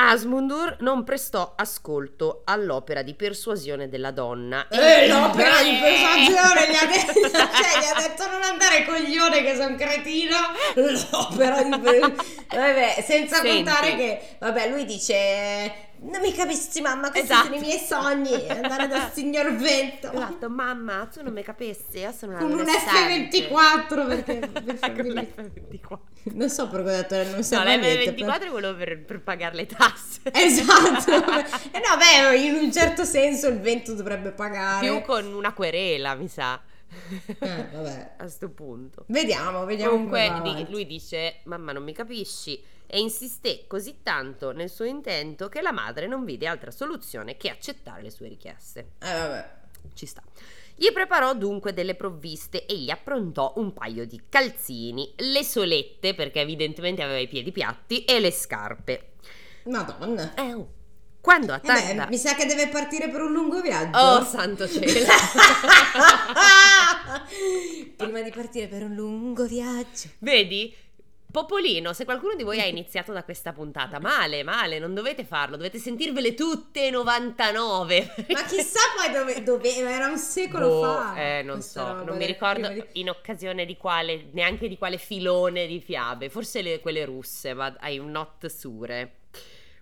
Asmundur 0.00 0.76
non 0.80 1.02
prestò 1.02 1.54
ascolto 1.56 2.42
all'opera 2.44 3.02
di 3.02 3.14
persuasione 3.14 3.88
della 3.88 4.12
donna. 4.12 4.68
Eh, 4.68 5.08
l'opera 5.08 5.60
di 5.62 5.76
persuasione 5.80 6.70
gli 6.70 6.74
ha 6.76 6.86
detto, 6.86 7.28
cioè, 7.30 7.80
gli 7.80 7.96
ha 7.96 8.00
detto 8.08 8.30
non 8.30 8.42
andare 8.42 8.84
coglione 8.84 9.42
che 9.42 9.56
sono 9.56 9.74
cretino. 9.74 10.36
L'opera 10.74 11.62
di 11.64 11.70
persuasione. 11.78 12.14
Vabbè, 12.48 13.04
senza 13.04 13.36
Senti. 13.40 13.54
contare 13.56 13.96
che, 13.96 14.20
vabbè, 14.38 14.68
lui 14.70 14.84
dice 14.84 15.86
non 16.00 16.20
mi 16.20 16.32
capisci 16.32 16.80
mamma, 16.80 17.10
questi 17.10 17.26
Esatto. 17.32 17.46
sono 17.46 17.56
i 17.56 17.58
miei 17.58 17.78
sogni, 17.80 18.48
andare 18.48 18.86
dal 18.86 19.10
signor 19.12 19.52
Vento. 19.56 20.12
Esatto, 20.12 20.48
mamma, 20.48 21.08
tu 21.12 21.22
non 21.24 21.32
mi 21.32 21.42
capisci, 21.42 21.98
io 21.98 22.12
sono 22.12 22.32
una 22.36 22.40
Con 22.40 22.52
un 22.52 22.60
adolescente. 22.60 23.48
F24 23.48 24.06
perché 24.06 24.34
per 24.46 24.62
Con 24.64 24.76
farmi- 24.76 25.10
l'F24. 25.12 25.98
non 26.34 26.48
so 26.48 26.68
perché 26.68 26.88
ho 26.88 26.92
detto 26.92 27.14
non 27.16 27.32
No, 27.34 27.42
serve 27.42 27.76
niente, 27.78 28.12
l'F24 28.12 28.14
però- 28.14 28.44
è 28.44 28.48
quello 28.48 28.74
per, 28.76 29.04
per 29.04 29.20
pagare 29.22 29.56
le 29.56 29.66
tasse. 29.90 30.06
Esatto. 30.32 31.12
Eh 31.12 31.80
no, 31.80 31.96
beh, 31.96 32.36
in 32.36 32.54
un 32.54 32.72
certo 32.72 33.04
senso 33.04 33.48
il 33.48 33.60
vento 33.60 33.94
dovrebbe 33.94 34.30
pagare. 34.30 34.86
Più 34.86 35.00
con 35.02 35.32
una 35.32 35.52
querela, 35.52 36.14
mi 36.14 36.28
sa. 36.28 36.60
Eh, 37.38 37.66
vabbè. 37.72 38.14
A 38.18 38.28
sto 38.28 38.50
punto. 38.50 39.04
Vediamo, 39.08 39.64
vediamo 39.64 39.92
Comunque 39.92 40.66
lui 40.68 40.86
dice: 40.86 41.40
Mamma, 41.44 41.72
non 41.72 41.82
mi 41.82 41.92
capisci. 41.92 42.62
E 42.90 43.00
insisté 43.00 43.64
così 43.66 43.98
tanto 44.02 44.52
nel 44.52 44.70
suo 44.70 44.86
intento 44.86 45.48
che 45.48 45.60
la 45.60 45.72
madre 45.72 46.06
non 46.06 46.24
vide 46.24 46.46
altra 46.46 46.70
soluzione 46.70 47.36
che 47.36 47.50
accettare 47.50 48.02
le 48.02 48.10
sue 48.10 48.28
richieste. 48.28 48.92
Eh, 48.98 49.12
vabbè. 49.12 49.56
Ci 49.92 50.06
sta. 50.06 50.22
Gli 50.74 50.92
preparò 50.92 51.34
dunque 51.34 51.72
delle 51.74 51.96
provviste 51.96 52.64
e 52.64 52.78
gli 52.78 52.88
approntò 52.88 53.52
un 53.56 53.72
paio 53.72 54.06
di 54.06 54.22
calzini, 54.28 55.12
le 55.16 55.42
solette, 55.42 56.14
perché 56.14 56.40
evidentemente 56.40 57.02
aveva 57.02 57.18
i 57.18 57.26
piedi 57.26 57.50
piatti, 57.50 58.04
e 58.04 58.20
le 58.20 58.30
scarpe. 58.30 59.10
Madonna. 59.68 60.34
Eh, 60.34 60.54
oh. 60.54 60.68
Quando 61.20 61.52
a 61.52 61.60
Eh 61.62 61.94
beh, 61.94 62.06
mi 62.08 62.16
sa 62.16 62.34
che 62.34 62.46
deve 62.46 62.68
partire 62.68 63.08
per 63.08 63.20
un 63.22 63.32
lungo 63.32 63.60
viaggio. 63.60 63.98
Oh, 63.98 64.24
santo 64.24 64.68
cielo! 64.68 65.08
Prima 67.96 68.20
di 68.22 68.30
partire 68.30 68.68
per 68.68 68.82
un 68.82 68.94
lungo 68.94 69.44
viaggio. 69.44 70.08
Vedi? 70.18 70.74
Popolino, 71.30 71.92
se 71.92 72.06
qualcuno 72.06 72.34
di 72.36 72.42
voi 72.42 72.58
ha 72.60 72.64
iniziato 72.64 73.12
da 73.12 73.22
questa 73.22 73.52
puntata, 73.52 74.00
male, 74.00 74.42
male, 74.42 74.78
non 74.78 74.94
dovete 74.94 75.24
farlo, 75.24 75.56
dovete 75.56 75.78
sentirvele 75.78 76.32
tutte 76.32 76.88
99. 76.88 78.14
Ma 78.30 78.42
chissà 78.44 78.80
poi 78.96 79.12
dove, 79.12 79.42
dove 79.42 79.76
era 79.76 80.06
un 80.06 80.16
secolo 80.16 80.68
Boh, 80.68 80.82
fa. 80.82 81.14
eh, 81.16 81.42
non 81.42 81.60
so, 81.60 81.80
roba 81.86 82.02
non 82.04 82.14
mi 82.16 82.20
del- 82.20 82.28
ricordo 82.28 82.68
di- 82.70 82.82
in 82.92 83.10
occasione 83.10 83.66
di 83.66 83.76
quale, 83.76 84.28
neanche 84.32 84.68
di 84.68 84.78
quale 84.78 84.96
filone 84.96 85.66
di 85.66 85.80
fiabe, 85.80 86.30
forse 86.30 86.62
le- 86.62 86.80
quelle 86.80 87.04
russe, 87.04 87.52
ma 87.52 87.76
I'm 87.82 88.08
not 88.08 88.46
sure. 88.46 89.16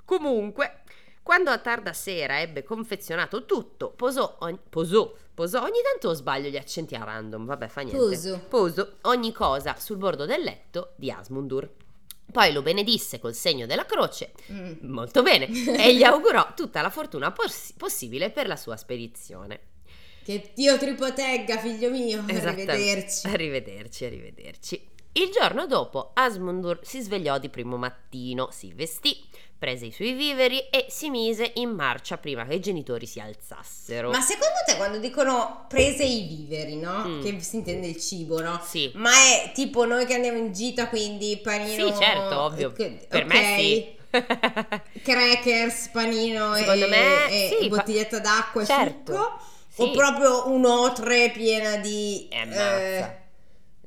Comunque, 0.06 0.82
quando 1.22 1.50
a 1.50 1.58
tarda 1.58 1.92
sera 1.92 2.40
ebbe 2.40 2.62
confezionato 2.62 3.44
tutto, 3.44 3.90
posò, 3.90 4.36
ogni, 4.40 4.58
posò, 4.70 5.12
posò, 5.34 5.62
ogni 5.62 5.80
tanto 5.82 6.14
sbaglio 6.14 6.48
gli 6.48 6.56
accenti 6.56 6.94
a 6.94 7.02
random, 7.04 7.44
vabbè 7.44 7.66
fa 7.68 7.80
niente. 7.82 7.98
Poso. 8.00 8.40
Poso 8.48 8.96
ogni 9.02 9.32
cosa 9.32 9.74
sul 9.78 9.96
bordo 9.96 10.24
del 10.24 10.42
letto 10.42 10.92
di 10.96 11.10
Asmundur. 11.10 11.68
Poi 12.30 12.52
lo 12.52 12.62
benedisse 12.62 13.18
col 13.18 13.34
segno 13.34 13.66
della 13.66 13.84
croce, 13.84 14.32
Mm. 14.52 14.74
molto 14.82 15.22
bene, 15.22 15.46
e 15.76 15.94
gli 15.96 16.02
augurò 16.04 16.54
tutta 16.54 16.80
la 16.82 16.90
fortuna 16.90 17.32
poss- 17.32 17.72
possibile 17.76 18.30
per 18.30 18.46
la 18.46 18.56
sua 18.56 18.76
spedizione. 18.76 19.60
Che 20.24 20.52
Dio 20.54 20.76
ti 20.78 20.92
protegga, 20.94 21.58
figlio 21.58 21.90
mio. 21.90 22.24
Arrivederci. 22.28 23.26
Arrivederci, 23.28 24.04
arrivederci. 24.04 24.88
Il 25.12 25.30
giorno 25.30 25.66
dopo 25.66 26.10
Asmundur 26.14 26.80
si 26.82 27.00
svegliò 27.00 27.38
di 27.38 27.48
primo 27.48 27.76
mattino, 27.78 28.50
si 28.50 28.72
vestì, 28.74 29.16
prese 29.58 29.86
i 29.86 29.92
suoi 29.92 30.12
viveri 30.12 30.58
e 30.68 30.86
si 30.88 31.10
mise 31.10 31.52
in 31.54 31.70
marcia 31.70 32.18
prima 32.18 32.44
che 32.46 32.54
i 32.54 32.60
genitori 32.60 33.06
si 33.06 33.20
alzassero. 33.20 34.10
Ma 34.10 34.20
secondo 34.20 34.54
te 34.66 34.76
quando 34.76 34.98
dicono 34.98 35.64
prese 35.68 36.04
i 36.04 36.26
viveri, 36.26 36.76
no? 36.76 37.06
Mm. 37.06 37.22
Che 37.22 37.40
si 37.40 37.56
intende 37.56 37.86
il 37.86 37.98
cibo, 37.98 38.40
no? 38.40 38.60
Sì. 38.64 38.90
Ma 38.94 39.10
è 39.10 39.52
tipo 39.54 39.84
noi 39.84 40.06
che 40.06 40.14
andiamo 40.14 40.38
in 40.38 40.52
gita, 40.52 40.88
quindi 40.88 41.38
panino... 41.42 41.86
Sì, 41.86 41.94
certo, 42.00 42.40
ovvio. 42.40 42.68
Ok, 42.68 43.06
Per 43.08 43.24
me 43.24 43.56
sì. 43.58 43.94
Crackers, 45.02 45.88
panino 45.88 46.54
e, 46.54 46.60
Secondo 46.60 46.88
me 46.88 47.28
e 47.28 47.56
sì, 47.60 47.68
bottiglietta 47.68 48.18
d'acqua 48.18 48.62
e 48.62 48.66
Certo. 48.66 49.12
succo? 49.12 49.40
Sì. 49.68 49.82
O 49.82 49.90
proprio 49.90 50.48
un'otre 50.48 51.30
piena 51.30 51.76
di 51.76 52.28
eh, 52.30 53.25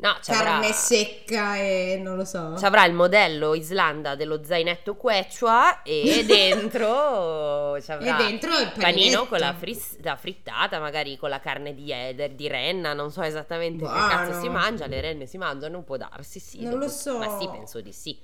No, 0.02 0.16
avrà, 0.28 0.44
carne 0.44 0.72
secca 0.72 1.58
e 1.58 2.00
non 2.02 2.16
lo 2.16 2.24
so. 2.24 2.56
ci 2.58 2.64
avrà 2.64 2.86
il 2.86 2.94
modello 2.94 3.54
Islanda 3.54 4.16
dello 4.16 4.42
zainetto 4.46 4.96
Quechua 4.96 5.82
e 5.84 6.24
dentro 6.28 7.80
ci 7.82 7.92
avrà 7.92 8.18
E 8.18 8.24
dentro 8.30 8.52
il 8.60 8.72
panino 8.72 8.80
paninetto. 8.80 9.26
con 9.28 9.40
la, 9.40 9.54
fris- 9.54 9.98
la 10.02 10.16
frittata, 10.16 10.80
magari 10.80 11.18
con 11.18 11.30
la 11.30 11.40
carne 11.42 11.74
di 11.76 11.92
eder, 11.92 12.32
di 12.32 12.48
renna, 12.48 12.94
non 12.94 13.12
so 13.12 13.22
esattamente 13.24 13.84
che 13.84 13.90
Buono. 13.92 14.08
cazzo 14.08 14.40
si 14.40 14.48
mangia, 14.48 14.88
le 14.88 15.02
renne 15.02 15.26
si 15.26 15.38
mangiano, 15.38 15.82
può 15.82 15.98
darsi, 15.98 16.40
sì. 16.40 16.62
Non 16.62 16.72
dopo- 16.72 16.84
lo 16.86 16.90
so. 16.90 17.18
Ma 17.18 17.38
sì, 17.38 17.50
penso 17.50 17.82
di 17.82 17.92
sì. 17.92 18.18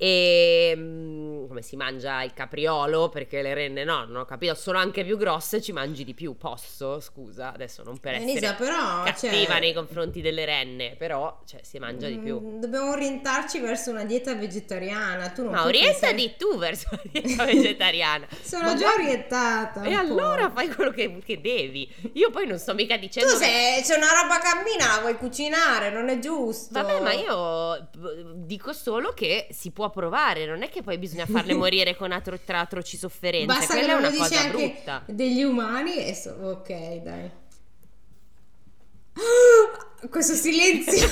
E 0.00 0.74
mm, 0.76 1.48
come 1.48 1.60
si 1.60 1.74
mangia 1.74 2.22
il 2.22 2.32
capriolo? 2.32 3.08
Perché 3.08 3.42
le 3.42 3.52
renne 3.52 3.82
no, 3.82 4.04
non 4.04 4.16
ho 4.18 4.24
capito, 4.24 4.54
sono 4.54 4.78
anche 4.78 5.04
più 5.04 5.16
grosse, 5.16 5.60
ci 5.60 5.72
mangi 5.72 6.04
di 6.04 6.14
più. 6.14 6.36
Posso? 6.36 7.00
Scusa, 7.00 7.52
adesso 7.52 7.82
non 7.82 7.98
per 7.98 8.14
essere 8.14 8.30
Elisa, 8.30 8.54
però, 8.54 9.02
cattiva 9.02 9.42
cioè- 9.44 9.58
nei 9.60 9.72
confronti 9.74 10.20
delle 10.20 10.44
renne, 10.44 10.94
però 10.96 11.40
cioè, 11.46 11.60
si 11.64 11.80
mangia 11.80 12.06
di 12.06 12.18
più. 12.18 12.38
Mm, 12.40 12.60
Dobbiamo 12.60 12.90
orientarci 12.92 13.58
verso 13.58 13.90
una 13.90 14.04
dieta 14.04 14.34
vegetariana. 14.36 15.30
Tu 15.30 15.42
non 15.42 15.52
Ma 15.52 15.64
orientati 15.64 16.14
pensare- 16.14 16.36
tu 16.36 16.56
verso 16.58 16.88
la 16.92 17.00
dieta 17.20 17.44
vegetariana. 17.44 18.26
Sono 18.40 18.62
Ma 18.66 18.74
già 18.76 18.92
orientata. 18.92 19.82
E 19.82 19.92
allora 19.94 20.48
fai 20.50 20.68
quello 20.68 20.92
che, 20.92 21.18
che 21.24 21.40
devi. 21.40 21.92
Io 22.12 22.30
poi 22.30 22.46
non 22.46 22.58
sto 22.58 22.72
mica 22.72 22.94
Tu 22.94 23.00
dicendo. 23.00 23.32
che- 23.36 23.44
se 23.44 23.82
c'è 23.82 23.96
una 23.96 24.12
roba 24.22 24.38
cammina, 24.38 25.00
vuoi 25.00 25.16
cucinare, 25.16 25.90
non 25.90 26.08
è 26.08 26.20
giusto. 26.20 26.68
Vabbè, 26.80 27.00
ma 27.00 27.12
io 27.14 27.88
dico 28.36 28.72
solo 28.72 29.12
che 29.12 29.48
si 29.50 29.72
può 29.72 29.86
provare, 29.90 30.46
non 30.46 30.62
è 30.62 30.68
che 30.68 30.82
poi 30.82 30.98
bisogna 30.98 31.26
farle 31.26 31.54
morire 31.54 31.96
con 31.96 32.12
atro- 32.12 32.38
tra 32.44 32.60
atroci 32.60 32.96
sofferenze. 32.96 33.46
Basta 33.46 33.74
che 33.74 33.80
Quella 33.80 33.98
è 33.98 34.00
non 34.00 34.02
lo 34.02 34.08
una 34.16 34.18
cosa 34.26 34.40
anche 34.40 34.56
brutta. 34.56 35.02
degli 35.06 35.42
umani 35.42 35.96
e 36.06 36.14
so- 36.14 36.30
ok, 36.40 36.68
dai. 37.02 37.30
Questo 40.10 40.34
silenzio 40.34 41.08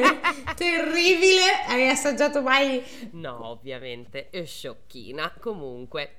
terribile. 0.56 1.42
Hai 1.66 1.88
assaggiato 1.88 2.40
mai? 2.42 2.82
No, 3.12 3.48
ovviamente, 3.48 4.30
è 4.30 4.44
sciocchina. 4.46 5.32
Comunque, 5.38 6.14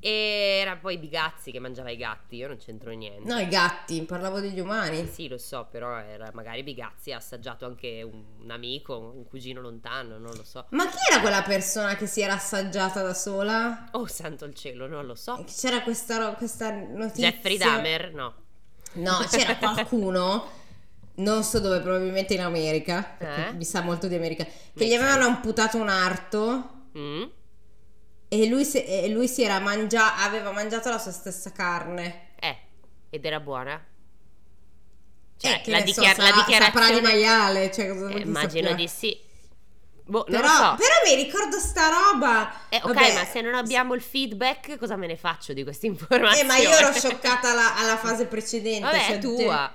era 0.00 0.76
poi 0.76 0.96
Bigazzi 0.98 1.50
che 1.50 1.58
mangiava 1.58 1.90
i 1.90 1.96
gatti, 1.96 2.36
io 2.36 2.48
non 2.48 2.56
c'entro 2.56 2.90
niente. 2.92 3.28
No, 3.30 3.38
i 3.38 3.48
gatti, 3.48 4.00
parlavo 4.02 4.40
degli 4.40 4.58
umani. 4.58 5.06
Sì, 5.06 5.28
lo 5.28 5.36
so, 5.38 5.66
però 5.70 5.98
era 5.98 6.30
magari 6.32 6.62
Bigazzi 6.62 7.12
ha 7.12 7.18
assaggiato 7.18 7.66
anche 7.66 8.02
un, 8.02 8.22
un 8.40 8.50
amico, 8.50 8.98
un 9.14 9.24
cugino 9.24 9.60
lontano, 9.60 10.18
non 10.18 10.34
lo 10.34 10.42
so. 10.44 10.66
Ma 10.70 10.88
chi 10.88 10.96
era 11.10 11.20
quella 11.20 11.42
persona 11.42 11.96
che 11.96 12.06
si 12.06 12.22
era 12.22 12.34
assaggiata 12.34 13.02
da 13.02 13.12
sola? 13.14 13.88
Oh, 13.92 14.06
santo 14.06 14.44
il 14.46 14.54
cielo, 14.54 14.86
non 14.86 15.04
lo 15.06 15.14
so. 15.14 15.44
C'era 15.46 15.82
questa, 15.82 16.34
questa 16.34 16.70
notizia. 16.70 17.30
Jeffrey 17.30 17.58
Dahmer? 17.58 18.14
No. 18.14 18.34
No, 18.94 19.18
c'era 19.30 19.54
qualcuno, 19.58 20.48
non 21.16 21.44
so 21.44 21.60
dove, 21.60 21.80
probabilmente 21.80 22.34
in 22.34 22.40
America, 22.40 23.18
Eh? 23.18 23.52
mi 23.52 23.64
sa 23.64 23.82
molto 23.82 24.08
di 24.08 24.14
America, 24.14 24.44
che 24.44 24.50
Makes 24.72 24.88
gli 24.88 24.94
avevano 24.94 25.22
sense. 25.24 25.36
amputato 25.36 25.76
un 25.76 25.88
arto 25.88 26.70
Mm? 26.98 27.22
E 28.32 28.46
lui, 28.46 28.64
si- 28.64 28.84
e 28.84 29.08
lui 29.08 29.26
si 29.26 29.42
era 29.42 29.58
mangia- 29.58 30.16
aveva 30.16 30.52
mangiato 30.52 30.88
la 30.88 30.98
sua 30.98 31.10
stessa 31.10 31.50
carne. 31.50 32.28
Eh, 32.38 32.56
ed 33.10 33.24
era 33.24 33.40
buona? 33.40 33.84
Cioè, 35.36 35.62
Eh, 35.64 35.70
la, 35.70 35.78
ne 35.78 35.86
so, 35.92 36.00
dichiar- 36.00 36.18
la 36.18 36.32
dichiarazione... 36.32 36.94
di 36.94 37.00
maiale, 37.00 37.70
cioè 37.72 37.88
cosa 37.88 38.08
Eh, 38.10 38.20
immagino 38.20 38.68
saprà? 38.68 38.74
di 38.82 38.88
sì. 38.88 39.20
Boh, 40.04 40.24
Però, 40.24 40.46
so. 40.46 40.74
però 40.76 40.94
mi 41.06 41.14
ricordo 41.22 41.58
sta 41.58 41.88
roba. 41.88 42.68
Eh, 42.68 42.76
ok, 42.82 42.92
Vabbè, 42.92 43.14
ma 43.14 43.24
se 43.24 43.40
non 43.40 43.54
abbiamo 43.54 43.94
il 43.94 44.02
feedback, 44.02 44.76
cosa 44.76 44.96
me 44.96 45.06
ne 45.06 45.16
faccio 45.16 45.52
di 45.52 45.62
questa 45.62 45.86
informazione? 45.86 46.40
Eh, 46.40 46.44
ma 46.44 46.56
io 46.56 46.70
ero 46.76 46.92
scioccata 46.92 47.50
alla, 47.52 47.76
alla 47.76 47.96
fase 47.96 48.26
precedente. 48.26 48.80
Vabbè, 48.80 49.04
cioè, 49.06 49.18
tua. 49.18 49.72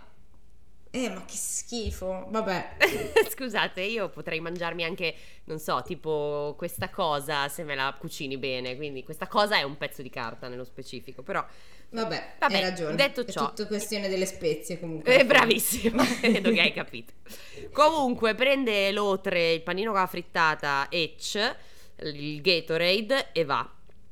Eh, 0.96 1.10
ma 1.10 1.26
che 1.26 1.36
schifo. 1.36 2.28
Vabbè. 2.30 2.78
Scusate, 3.30 3.82
io 3.82 4.08
potrei 4.08 4.40
mangiarmi 4.40 4.86
anche, 4.86 5.14
non 5.46 5.60
so, 5.60 5.84
tipo 5.86 6.54
questa 6.58 6.90
cosa 6.90 7.50
se 7.50 7.64
me 7.64 7.76
la 7.76 7.94
cucini 8.00 8.38
bene. 8.38 8.78
Quindi 8.78 9.04
questa 9.04 9.28
cosa 9.28 9.58
è 9.58 9.64
un 9.64 9.76
pezzo 9.76 10.02
di 10.02 10.10
carta 10.10 10.48
nello 10.48 10.64
specifico, 10.64 11.22
però... 11.22 11.46
Vabbè, 11.90 12.36
Vabbè, 12.40 12.56
hai 12.56 12.62
ragione. 12.62 12.96
detto 12.96 13.22
è 13.22 13.32
ciò- 13.32 13.48
tutto 13.50 13.68
questione 13.68 14.08
delle 14.08 14.26
spezie 14.26 14.80
comunque. 14.80 15.20
Eh, 15.20 15.26
bravissima, 15.26 16.04
vedo 16.22 16.52
che 16.52 16.62
hai 16.62 16.74
capito. 16.74 17.14
Comunque 17.72 18.34
prende 18.34 18.92
l'otre, 18.92 19.52
il 19.54 19.62
panino 19.62 19.92
con 19.92 20.00
la 20.00 20.08
frittata, 20.08 20.88
Etch, 20.90 21.56
il 22.04 22.42
Gatorade 22.42 23.32
e 23.34 23.44
va. 23.46 23.70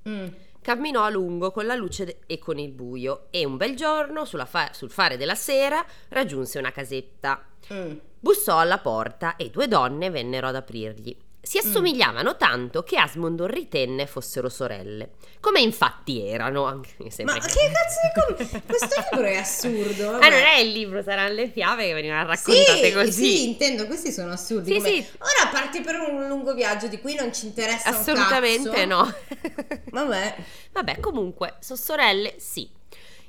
Mm. 0.07 0.27
Camminò 0.63 1.03
a 1.03 1.09
lungo 1.09 1.51
con 1.51 1.65
la 1.65 1.75
luce 1.75 2.19
e 2.25 2.39
con 2.39 2.57
il 2.57 2.71
buio 2.71 3.27
e 3.31 3.43
un 3.43 3.57
bel 3.57 3.75
giorno, 3.75 4.23
fa- 4.23 4.69
sul 4.71 4.89
fare 4.89 5.17
della 5.17 5.35
sera, 5.35 5.85
raggiunse 6.07 6.57
una 6.57 6.71
casetta. 6.71 7.45
Mm. 7.73 7.97
Bussò 8.17 8.59
alla 8.59 8.77
porta 8.77 9.35
e 9.35 9.49
due 9.49 9.67
donne 9.67 10.09
vennero 10.09 10.47
ad 10.47 10.55
aprirgli. 10.55 11.17
Si 11.45 11.57
assomigliavano 11.57 12.37
tanto 12.37 12.83
che 12.83 12.97
Asmund 12.97 13.41
ritenne 13.41 14.07
fossero 14.07 14.47
sorelle, 14.47 15.09
come 15.41 15.59
infatti 15.59 16.25
erano, 16.25 16.63
anche 16.63 16.95
Ma 16.99 17.09
sempre. 17.09 17.39
che 17.41 17.69
cazzo 17.69 18.37
di 18.37 18.47
com- 18.47 18.61
Questo 18.65 19.03
libro 19.11 19.27
è 19.27 19.35
assurdo. 19.35 20.07
Ah, 20.07 20.11
vabbè. 20.11 20.29
non 20.29 20.39
è 20.39 20.57
il 20.59 20.71
libro, 20.71 21.03
saranno 21.03 21.33
le 21.33 21.49
fiabe 21.49 21.87
che 21.87 21.93
venivano 21.93 22.27
raccontate 22.27 22.87
sì, 22.87 22.93
così. 22.93 23.11
Sì, 23.11 23.47
intendo, 23.49 23.85
questi 23.87 24.13
sono 24.13 24.31
assurdi. 24.31 24.71
Sì, 24.71 24.77
come- 24.77 24.89
sì. 24.89 25.05
Ora 25.17 25.49
parti 25.51 25.81
per 25.81 25.99
un 25.99 26.27
lungo 26.27 26.53
viaggio 26.53 26.87
di 26.87 27.01
cui 27.01 27.13
non 27.15 27.33
ci 27.33 27.47
interessa 27.47 27.89
Assolutamente 27.89 28.85
no. 28.85 29.13
Vabbè. 29.91 30.35
Vabbè, 30.71 30.99
comunque, 31.01 31.55
sono 31.59 31.77
sorelle, 31.77 32.35
sì. 32.37 32.69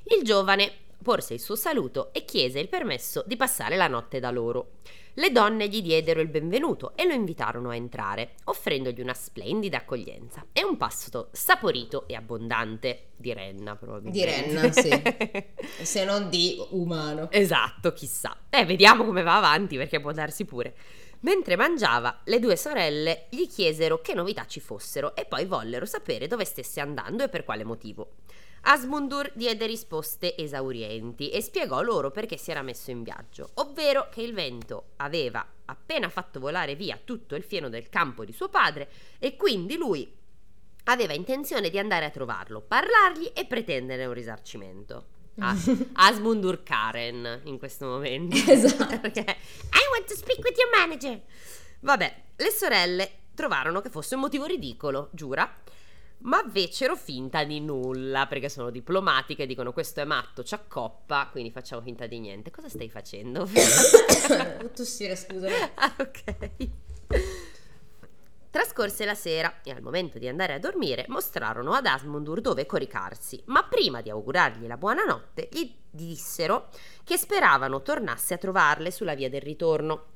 Il 0.04 0.22
giovane 0.22 0.72
porse 1.02 1.34
il 1.34 1.40
suo 1.40 1.56
saluto 1.56 2.12
e 2.12 2.24
chiese 2.24 2.60
il 2.60 2.68
permesso 2.68 3.24
di 3.26 3.34
passare 3.36 3.74
la 3.74 3.88
notte 3.88 4.20
da 4.20 4.30
loro. 4.30 4.68
Le 5.16 5.30
donne 5.30 5.68
gli 5.68 5.80
diedero 5.80 6.20
il 6.20 6.26
benvenuto 6.26 6.96
e 6.96 7.06
lo 7.06 7.12
invitarono 7.12 7.70
a 7.70 7.76
entrare, 7.76 8.34
offrendogli 8.44 9.00
una 9.00 9.14
splendida 9.14 9.78
accoglienza 9.78 10.46
e 10.52 10.64
un 10.64 10.76
pasto 10.76 11.28
saporito 11.30 12.08
e 12.08 12.16
abbondante 12.16 13.10
di 13.14 13.32
renna, 13.32 13.76
probabilmente. 13.76 14.18
Di 14.18 14.24
renna, 14.24 14.72
sì. 14.72 14.90
Se 15.84 16.04
non 16.04 16.28
di 16.30 16.60
umano. 16.70 17.30
Esatto, 17.30 17.92
chissà. 17.92 18.36
Eh, 18.50 18.64
vediamo 18.64 19.04
come 19.04 19.22
va 19.22 19.36
avanti 19.36 19.76
perché 19.76 20.00
può 20.00 20.10
darsi 20.10 20.44
pure. 20.44 20.74
Mentre 21.20 21.54
mangiava, 21.54 22.22
le 22.24 22.40
due 22.40 22.56
sorelle 22.56 23.26
gli 23.30 23.46
chiesero 23.46 24.00
che 24.00 24.14
novità 24.14 24.46
ci 24.46 24.58
fossero 24.58 25.14
e 25.14 25.26
poi 25.26 25.46
vollero 25.46 25.86
sapere 25.86 26.26
dove 26.26 26.44
stesse 26.44 26.80
andando 26.80 27.22
e 27.22 27.28
per 27.28 27.44
quale 27.44 27.62
motivo. 27.62 28.14
Asmundur 28.66 29.30
diede 29.34 29.66
risposte 29.66 30.36
esaurienti 30.36 31.28
e 31.30 31.42
spiegò 31.42 31.82
loro 31.82 32.10
perché 32.10 32.38
si 32.38 32.50
era 32.50 32.62
messo 32.62 32.90
in 32.90 33.02
viaggio, 33.02 33.50
ovvero 33.54 34.08
che 34.10 34.22
il 34.22 34.32
vento 34.32 34.92
aveva 34.96 35.46
appena 35.66 36.08
fatto 36.08 36.40
volare 36.40 36.74
via 36.74 36.98
tutto 37.02 37.34
il 37.34 37.42
fieno 37.42 37.68
del 37.68 37.90
campo 37.90 38.24
di 38.24 38.32
suo 38.32 38.48
padre 38.48 38.90
e 39.18 39.36
quindi 39.36 39.76
lui 39.76 40.10
aveva 40.84 41.12
intenzione 41.12 41.68
di 41.68 41.78
andare 41.78 42.06
a 42.06 42.10
trovarlo, 42.10 42.62
parlargli 42.62 43.30
e 43.34 43.44
pretendere 43.44 44.06
un 44.06 44.14
risarcimento. 44.14 45.06
Ah, 45.40 45.54
Asmundur 45.94 46.62
Karen 46.62 47.42
in 47.44 47.58
questo 47.58 47.86
momento. 47.86 48.36
Esatto. 48.50 48.98
Perché, 48.98 49.20
I 49.20 49.90
want 49.92 50.06
to 50.06 50.14
speak 50.14 50.38
with 50.42 50.56
your 50.56 50.70
manager. 50.74 51.20
Vabbè, 51.80 52.22
le 52.36 52.50
sorelle 52.50 53.10
trovarono 53.34 53.80
che 53.80 53.90
fosse 53.90 54.14
un 54.14 54.22
motivo 54.22 54.46
ridicolo, 54.46 55.10
giura, 55.12 55.62
ma 56.24 56.42
fecero 56.50 56.96
finta 56.96 57.44
di 57.44 57.60
nulla 57.60 58.26
perché 58.26 58.48
sono 58.48 58.70
diplomatiche 58.70 59.46
dicono 59.46 59.72
questo 59.72 60.00
è 60.00 60.04
matto, 60.04 60.42
ci 60.42 60.54
accoppa, 60.54 61.28
quindi 61.30 61.50
facciamo 61.50 61.82
finta 61.82 62.06
di 62.06 62.18
niente. 62.18 62.50
Cosa 62.50 62.68
stai 62.68 62.88
facendo? 62.88 63.48
Tossire, 64.74 65.16
scusami. 65.16 65.52
ah, 65.74 65.94
ok. 65.98 66.68
Trascorse 68.50 69.04
la 69.04 69.16
sera 69.16 69.62
e 69.64 69.72
al 69.72 69.82
momento 69.82 70.18
di 70.18 70.28
andare 70.28 70.52
a 70.52 70.60
dormire 70.60 71.06
mostrarono 71.08 71.72
ad 71.72 71.86
Asmundur 71.86 72.40
dove 72.40 72.66
coricarsi, 72.66 73.42
ma 73.46 73.64
prima 73.64 74.00
di 74.00 74.10
augurargli 74.10 74.66
la 74.66 74.76
buonanotte 74.76 75.48
gli 75.50 75.74
dissero 75.90 76.68
che 77.02 77.16
speravano 77.16 77.82
tornasse 77.82 78.34
a 78.34 78.38
trovarle 78.38 78.92
sulla 78.92 79.14
via 79.14 79.28
del 79.28 79.40
ritorno 79.40 80.12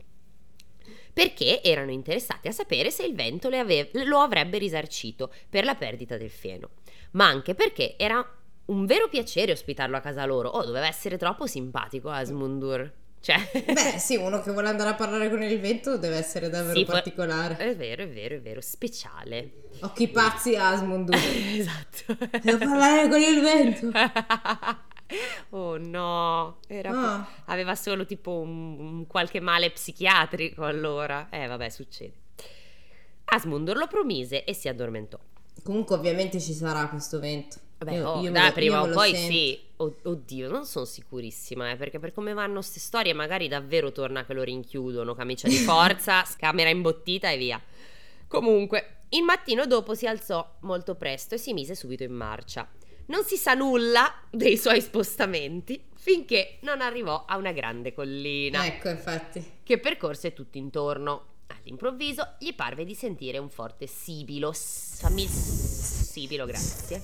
perché 1.19 1.61
erano 1.65 1.91
interessati 1.91 2.47
a 2.47 2.53
sapere 2.53 2.93
se 2.93 3.03
il 3.03 3.13
vento 3.13 3.49
ave- 3.49 3.91
lo 4.05 4.21
avrebbe 4.21 4.57
risarcito 4.57 5.33
per 5.51 5.65
la 5.65 5.75
perdita 5.75 6.17
del 6.17 6.31
fieno, 6.31 6.71
ma 7.13 7.27
anche 7.27 7.57
perché 7.57 7.97
era 7.97 8.25
un 8.67 8.87
vero 8.87 9.09
piacere 9.09 9.51
ospitarlo 9.51 9.97
a 9.97 10.01
casa 10.01 10.25
loro. 10.25 10.51
Oh, 10.51 10.65
doveva 10.65 10.87
essere 10.87 11.17
troppo 11.17 11.49
simpatico 11.49 12.09
Asmundur. 12.09 12.89
Cioè... 13.21 13.35
Beh, 13.51 13.99
sì, 13.99 14.15
uno 14.15 14.41
che 14.43 14.53
vuole 14.53 14.69
andare 14.69 14.91
a 14.91 14.95
parlare 14.95 15.29
con 15.29 15.43
il 15.43 15.59
vento 15.59 15.99
deve 15.99 16.19
essere 16.19 16.51
davvero 16.51 16.79
Sì, 16.79 16.85
particolare. 16.85 17.57
È 17.57 17.75
vero, 17.75 18.05
è 18.05 18.09
vero, 18.09 18.37
è 18.37 18.41
vero, 18.41 18.61
speciale. 18.61 19.51
Occhi 19.81 20.07
pazzi 20.07 20.55
Asmund. 20.55 21.11
esatto. 21.19 22.17
Devo 22.43 22.59
parlare 22.59 23.09
con 23.09 23.21
il 23.21 23.41
vento. 23.41 23.91
oh 25.51 25.77
no, 25.79 26.59
era 26.67 26.91
Ah. 26.91 27.29
aveva 27.47 27.75
solo 27.75 28.05
tipo 28.07 28.33
un, 28.41 28.79
un 28.79 29.07
qualche 29.07 29.41
male 29.41 29.71
psichiatrico 29.71 30.65
allora. 30.65 31.29
Eh, 31.31 31.47
vabbè, 31.47 31.69
succede. 31.71 32.13
Asmundur 33.31 33.77
lo 33.77 33.87
promise 33.87 34.45
e 34.45 34.55
si 34.55 34.69
addormentò. 34.69 35.19
Comunque 35.63 35.97
ovviamente 35.97 36.41
ci 36.41 36.53
sarà 36.53 36.89
questo 36.89 37.19
vento. 37.19 37.59
Vabbè, 37.79 37.95
Io- 37.97 38.09
oh, 38.09 38.21
io 38.23 38.31
dai, 38.31 38.47
lo- 38.49 38.53
prima 38.53 38.83
o 38.83 38.89
poi 38.89 39.15
sento. 39.15 39.33
sì. 39.33 39.67
Oddio, 39.79 40.51
non 40.51 40.65
sono 40.65 40.85
sicurissima, 40.85 41.71
eh, 41.71 41.77
perché 41.77 42.01
per 42.01 42.13
come 42.13 42.33
vanno 42.33 42.55
queste 42.55 42.81
storie 42.81 43.13
magari 43.13 43.47
davvero 43.47 43.93
torna 43.93 44.25
che 44.25 44.33
lo 44.35 44.43
rinchiudono, 44.43 45.15
camicia 45.15 45.47
di 45.47 45.55
forza, 45.55 46.25
camera 46.37 46.69
imbottita 46.69 47.31
e 47.31 47.37
via. 47.37 47.63
Comunque, 48.27 49.03
il 49.11 49.23
mattino 49.23 49.67
dopo 49.67 49.95
si 49.95 50.07
alzò 50.09 50.57
molto 50.63 50.97
presto 50.97 51.37
e 51.37 51.39
si 51.39 51.53
mise 51.53 51.77
subito 51.77 52.03
in 52.03 52.13
marcia. 52.13 52.69
Non 53.09 53.25
si 53.25 53.37
sa 53.37 53.55
nulla 53.55 54.23
dei 54.31 54.57
suoi 54.57 54.81
spostamenti 54.81 55.83
finché 55.95 56.59
non 56.61 56.81
arrivò 56.81 57.25
a 57.27 57.37
una 57.37 57.53
grande 57.53 57.93
collina 57.93 58.65
Ecco, 58.67 58.89
infatti. 58.89 59.45
che 59.63 59.79
percorse 59.79 60.33
tutto 60.33 60.59
intorno. 60.59 61.25
All'improvviso 61.49 62.35
gli 62.39 62.55
parve 62.55 62.85
di 62.85 62.95
sentire 62.95 63.39
un 63.39 63.49
forte 63.49 63.87
sibilo. 63.87 64.53
Fammi 64.53 65.23
il 65.23 65.29
sibilo, 65.29 66.45
grazie. 66.45 67.03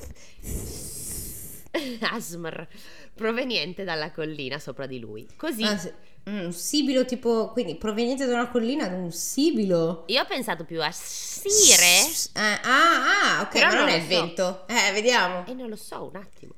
Asmr, 2.12 2.66
proveniente 3.14 3.84
dalla 3.84 4.10
collina 4.10 4.58
sopra 4.58 4.86
di 4.86 4.98
lui. 5.00 5.26
Così 5.36 5.64
Ah, 5.64 5.76
sì. 5.76 5.92
Mm, 6.30 6.44
un 6.46 6.52
sibilo 6.52 7.04
tipo, 7.04 7.50
quindi 7.52 7.74
proveniente 7.76 8.24
da 8.24 8.34
una 8.34 8.48
collina, 8.50 8.86
un 8.86 9.10
sibilo. 9.12 10.04
io 10.06 10.22
ho 10.22 10.26
pensato 10.26 10.64
più 10.64 10.82
a 10.82 10.90
sire 10.90 12.00
Ah, 12.34 12.60
ah, 12.62 13.36
ah, 13.38 13.40
ok, 13.42 13.52
Però 13.52 13.66
ma 13.68 13.74
non 13.74 13.80
non 13.84 13.88
è 13.90 13.96
il 13.96 14.02
so. 14.02 14.08
vento. 14.08 14.66
Eh, 14.68 14.92
vediamo. 14.92 15.44
e 15.46 15.52
non 15.54 15.68
lo 15.68 15.76
so, 15.76 16.04
un 16.12 16.16
attimo. 16.16 16.54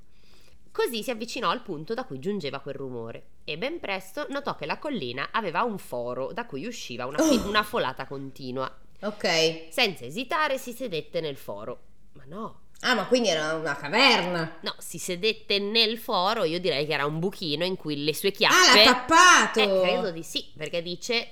Così 0.70 1.02
si 1.02 1.10
avvicinò 1.10 1.50
al 1.50 1.62
punto 1.62 1.94
da 1.94 2.04
cui 2.04 2.18
giungeva 2.18 2.60
quel 2.60 2.74
rumore 2.74 3.28
e 3.44 3.56
ben 3.56 3.80
presto 3.80 4.26
notò 4.28 4.54
che 4.56 4.66
la 4.66 4.78
collina 4.78 5.30
aveva 5.32 5.62
un 5.62 5.78
foro 5.78 6.32
da 6.32 6.44
cui 6.44 6.66
usciva 6.66 7.06
una, 7.06 7.16
fi- 7.18 7.36
Oh. 7.38 7.48
una 7.48 7.62
folata 7.62 8.06
continua. 8.06 8.72
Ok. 9.00 9.68
Senza 9.70 10.04
esitare 10.04 10.58
si 10.58 10.72
sedette 10.72 11.20
nel 11.22 11.36
foro. 11.36 11.80
Ma 12.12 12.24
no, 12.26 12.60
Ah, 12.80 12.94
ma 12.94 13.06
quindi 13.06 13.28
era 13.28 13.54
una 13.54 13.74
caverna. 13.74 14.58
No, 14.60 14.74
si 14.78 14.98
sedette 14.98 15.58
nel 15.58 15.98
foro, 15.98 16.44
io 16.44 16.60
direi 16.60 16.86
che 16.86 16.92
era 16.92 17.06
un 17.06 17.18
buchino 17.18 17.64
in 17.64 17.76
cui 17.76 18.04
le 18.04 18.14
sue 18.14 18.28
Ah, 18.28 18.32
chiappe... 18.32 18.84
l'ha 18.84 18.92
tappato. 18.92 19.60
Eh, 19.60 19.80
credo 19.82 20.10
di 20.10 20.22
sì, 20.22 20.52
perché 20.56 20.82
dice... 20.82 21.30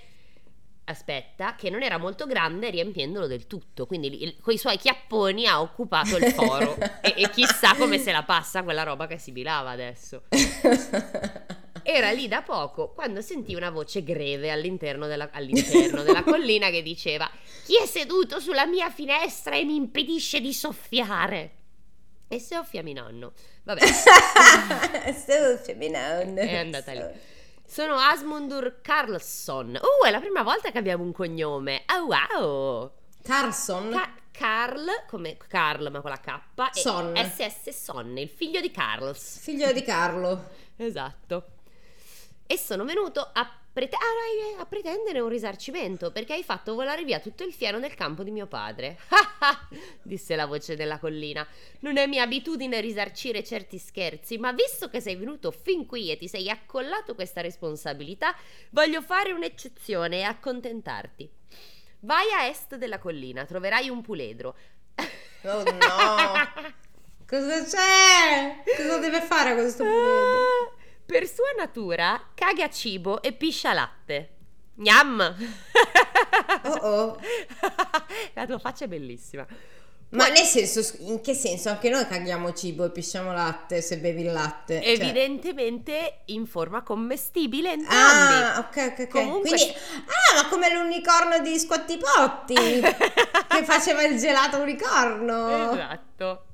Aspetta, 0.86 1.54
che 1.54 1.70
non 1.70 1.82
era 1.82 1.96
molto 1.96 2.26
grande 2.26 2.68
riempiendolo 2.68 3.26
del 3.26 3.46
tutto, 3.46 3.86
quindi 3.86 4.36
con 4.42 4.52
i 4.52 4.58
suoi 4.58 4.76
chiapponi 4.76 5.46
ha 5.46 5.62
occupato 5.62 6.18
il 6.18 6.26
foro 6.32 6.76
e, 7.00 7.14
e 7.16 7.30
chissà 7.30 7.74
come 7.74 7.98
se 7.98 8.12
la 8.12 8.22
passa 8.22 8.62
quella 8.62 8.82
roba 8.82 9.06
che 9.06 9.16
sibilava 9.16 9.70
adesso. 9.70 10.24
Era 11.86 12.10
lì 12.10 12.28
da 12.28 12.42
poco 12.42 12.92
quando 12.92 13.20
sentì 13.20 13.54
una 13.54 13.70
voce 13.70 14.02
greve 14.02 14.50
all'interno 14.50 15.06
della, 15.06 15.28
all'interno 15.32 16.02
della 16.02 16.22
collina 16.24 16.70
che 16.70 16.82
diceva 16.82 17.30
Chi 17.64 17.76
è 17.78 17.86
seduto 17.86 18.40
sulla 18.40 18.66
mia 18.66 18.90
finestra 18.90 19.54
e 19.54 19.64
mi 19.64 19.76
impedisce 19.76 20.40
di 20.40 20.52
soffiare? 20.54 21.50
E 22.26 22.40
soffiami 22.40 22.94
nonno. 22.94 23.32
Vabbè, 23.64 23.80
Sto 25.12 25.56
femminone. 25.62 26.34
È 26.40 26.56
andata 26.56 26.92
lì. 26.92 27.04
sono 27.66 27.96
Asmundur 27.96 28.80
Carlsson. 28.80 29.78
Uh, 29.80 30.06
è 30.06 30.10
la 30.10 30.20
prima 30.20 30.42
volta 30.42 30.70
che 30.70 30.78
abbiamo 30.78 31.04
un 31.04 31.12
cognome. 31.12 31.84
Oh, 31.92 32.06
wow! 32.06 32.92
Carson. 33.22 33.90
Ca- 33.90 34.14
Carl, 34.32 34.86
come 35.06 35.36
Carl 35.36 35.90
ma 35.92 36.00
con 36.00 36.10
la 36.10 36.18
K, 36.18 36.40
Son. 36.72 37.14
SS 37.14 37.70
Son, 37.70 38.16
il 38.18 38.28
figlio 38.28 38.60
di 38.60 38.70
Carls. 38.72 39.38
figlio 39.38 39.70
di 39.72 39.82
Carlo. 39.82 40.48
Esatto. 40.76 41.44
E 42.46 42.58
sono 42.58 42.84
venuto 42.84 43.20
a, 43.32 43.50
prete- 43.72 43.96
a 44.58 44.66
pretendere 44.66 45.20
un 45.20 45.28
risarcimento 45.28 46.12
perché 46.12 46.34
hai 46.34 46.42
fatto 46.42 46.74
volare 46.74 47.04
via 47.04 47.18
tutto 47.20 47.42
il 47.42 47.52
fieno 47.52 47.80
del 47.80 47.94
campo 47.94 48.22
di 48.22 48.30
mio 48.30 48.46
padre. 48.46 48.98
disse 50.02 50.36
la 50.36 50.46
voce 50.46 50.76
della 50.76 50.98
collina. 50.98 51.46
Non 51.80 51.96
è 51.96 52.06
mia 52.06 52.22
abitudine 52.22 52.80
risarcire 52.80 53.42
certi 53.42 53.78
scherzi, 53.78 54.36
ma 54.36 54.52
visto 54.52 54.90
che 54.90 55.00
sei 55.00 55.16
venuto 55.16 55.50
fin 55.50 55.86
qui 55.86 56.10
e 56.10 56.18
ti 56.18 56.28
sei 56.28 56.50
accollato 56.50 57.14
questa 57.14 57.40
responsabilità, 57.40 58.34
voglio 58.70 59.00
fare 59.00 59.32
un'eccezione 59.32 60.18
e 60.18 60.22
accontentarti. 60.22 61.30
Vai 62.00 62.30
a 62.32 62.46
est 62.46 62.76
della 62.76 62.98
collina, 62.98 63.46
troverai 63.46 63.88
un 63.88 64.02
puledro. 64.02 64.54
Oh 65.44 65.62
no. 65.62 66.72
Cosa 67.26 67.64
c'è? 67.64 68.62
Cosa 68.76 68.98
deve 68.98 69.22
fare 69.22 69.54
questo 69.54 69.82
puledro? 69.82 70.76
Ah, 71.14 71.18
Per 71.18 71.28
sua 71.28 71.52
natura 71.56 72.20
caga 72.34 72.68
cibo 72.68 73.22
e 73.22 73.32
piscia 73.32 73.72
latte. 73.72 74.30
Gnam! 74.74 75.34
Oh 76.64 76.70
oh. 76.80 77.20
La 78.34 78.44
tua 78.46 78.58
faccia 78.58 78.86
è 78.86 78.88
bellissima. 78.88 79.46
Ma 80.10 80.28
nel 80.28 80.44
senso, 80.44 80.96
in 81.00 81.20
che 81.20 81.34
senso? 81.34 81.68
Anche 81.70 81.88
noi 81.88 82.06
caghiamo 82.06 82.52
cibo 82.52 82.84
e 82.84 82.90
pisciamo 82.90 83.32
latte 83.32 83.80
se 83.80 83.98
bevi 83.98 84.22
il 84.22 84.32
latte. 84.32 84.80
cioè- 84.80 84.92
Evidentemente 84.92 86.22
in 86.26 86.46
forma 86.46 86.82
commestibile 86.82 87.72
entrambi. 87.72 88.34
Ah, 88.44 88.58
ok, 88.58 88.76
ok, 88.92 88.98
ok. 89.00 89.08
Comunque- 89.08 89.50
Quindi, 89.50 89.72
ah, 89.72 90.42
ma 90.42 90.48
come 90.48 90.72
l'unicorno 90.72 91.38
di 91.40 91.56
Squattipotti 91.58 92.54
che 93.48 93.64
faceva 93.64 94.02
il 94.02 94.18
gelato 94.18 94.58
unicorno. 94.58 95.72
Esatto. 95.72 96.44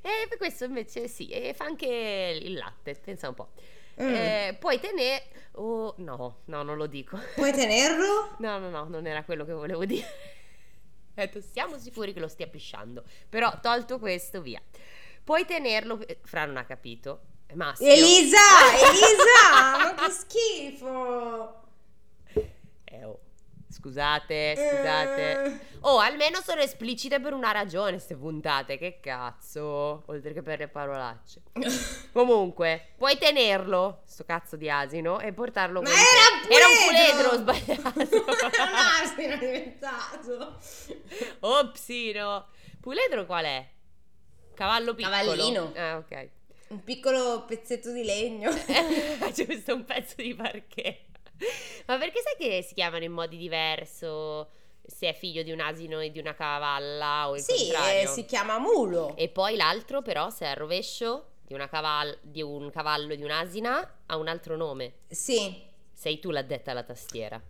E 0.00 0.36
questo 0.38 0.64
invece 0.64 1.08
sì, 1.08 1.28
e 1.28 1.52
fa 1.54 1.64
anche 1.66 2.40
il 2.42 2.54
latte, 2.54 2.94
pensa 2.94 3.28
un 3.28 3.34
po'. 3.34 3.48
Mm. 4.00 4.14
Eh, 4.14 4.56
puoi 4.58 4.78
tenere... 4.80 5.24
Oh, 5.52 5.94
no, 5.98 6.42
no, 6.44 6.62
non 6.62 6.76
lo 6.76 6.86
dico. 6.86 7.18
Puoi 7.34 7.52
tenerlo? 7.52 8.36
No, 8.38 8.58
no, 8.58 8.70
no, 8.70 8.84
non 8.84 9.06
era 9.06 9.24
quello 9.24 9.44
che 9.44 9.52
volevo 9.52 9.84
dire. 9.84 10.06
Ho 11.18 11.20
detto, 11.20 11.40
siamo 11.40 11.78
sicuri 11.78 12.12
che 12.12 12.20
lo 12.20 12.28
stia 12.28 12.46
pisciando. 12.46 13.02
Però, 13.28 13.58
tolto 13.60 13.98
questo, 13.98 14.40
via. 14.40 14.62
Puoi 15.24 15.44
tenerlo... 15.44 15.98
Fra 16.22 16.44
non 16.44 16.56
ha 16.56 16.64
capito. 16.64 17.22
È 17.46 17.54
maschio. 17.54 17.86
Elisa, 17.86 18.36
Elisa, 18.76 19.78
ma 19.78 19.94
che 19.94 20.10
schifo. 20.10 21.62
Eh, 22.84 23.04
oh. 23.04 23.20
Scusate, 23.70 24.54
scusate. 24.56 25.44
Eh. 25.44 25.58
Oh, 25.80 25.98
almeno 25.98 26.40
sono 26.42 26.60
esplicite 26.62 27.20
per 27.20 27.32
una 27.34 27.52
ragione 27.52 27.90
queste 27.92 28.16
puntate. 28.16 28.78
Che 28.78 28.98
cazzo? 29.00 30.04
Oltre 30.06 30.32
che 30.32 30.42
per 30.42 30.58
le 30.58 30.68
parolacce. 30.68 31.42
Comunque, 32.12 32.94
puoi 32.96 33.18
tenerlo, 33.18 34.00
sto 34.06 34.24
cazzo 34.24 34.56
di 34.56 34.70
asino, 34.70 35.20
e 35.20 35.32
portarlo 35.32 35.82
Ma 35.82 35.90
con 35.90 35.98
era 35.98 36.06
te. 36.40 36.46
un 36.46 36.52
Era 36.52 36.66
un 36.66 36.74
puledro! 36.86 37.28
puledro, 37.28 37.92
sbagliato. 37.94 38.46
Era 38.56 38.70
un 38.70 39.04
asino 39.04 39.34
è 39.34 39.38
diventato. 39.38 40.58
Opsino. 41.40 42.46
Puledro 42.80 43.26
qual 43.26 43.44
è? 43.44 43.68
Cavallo 44.54 44.94
piccolo. 44.94 45.14
Cavallino. 45.14 45.72
Ah, 45.76 45.96
ok. 45.98 46.28
Un 46.68 46.84
piccolo 46.84 47.44
pezzetto 47.46 47.92
di 47.92 48.04
legno. 48.04 48.50
Giusto 49.32 49.74
un 49.74 49.84
pezzo 49.84 50.14
di 50.16 50.34
parquet. 50.34 51.00
Ma 51.86 51.98
perché 51.98 52.20
sai 52.20 52.34
che 52.38 52.62
si 52.62 52.74
chiamano 52.74 53.04
in 53.04 53.12
modi 53.12 53.36
diverso? 53.36 54.48
Se 54.84 55.08
è 55.08 55.14
figlio 55.14 55.42
di 55.42 55.50
un 55.52 55.60
asino 55.60 56.00
e 56.00 56.10
di 56.10 56.18
una 56.18 56.34
cavalla 56.34 57.28
o 57.28 57.36
il 57.36 57.42
Sì, 57.42 57.68
eh, 57.68 57.72
contrario? 57.72 58.08
si 58.08 58.24
chiama 58.24 58.58
mulo. 58.58 59.14
E 59.16 59.28
poi 59.28 59.56
l'altro 59.56 60.00
però, 60.02 60.30
se 60.30 60.46
è 60.46 60.48
al 60.48 60.56
rovescio 60.56 61.26
di, 61.42 61.54
una 61.54 61.68
caval- 61.68 62.18
di 62.22 62.42
un 62.42 62.70
cavallo 62.70 63.12
e 63.12 63.16
di 63.16 63.22
un'asina, 63.22 63.96
ha 64.06 64.16
un 64.16 64.28
altro 64.28 64.56
nome. 64.56 64.92
Sì. 65.08 65.62
Sei 65.92 66.18
tu 66.20 66.30
l'addetta 66.30 66.70
alla 66.70 66.82
tastiera. 66.84 67.40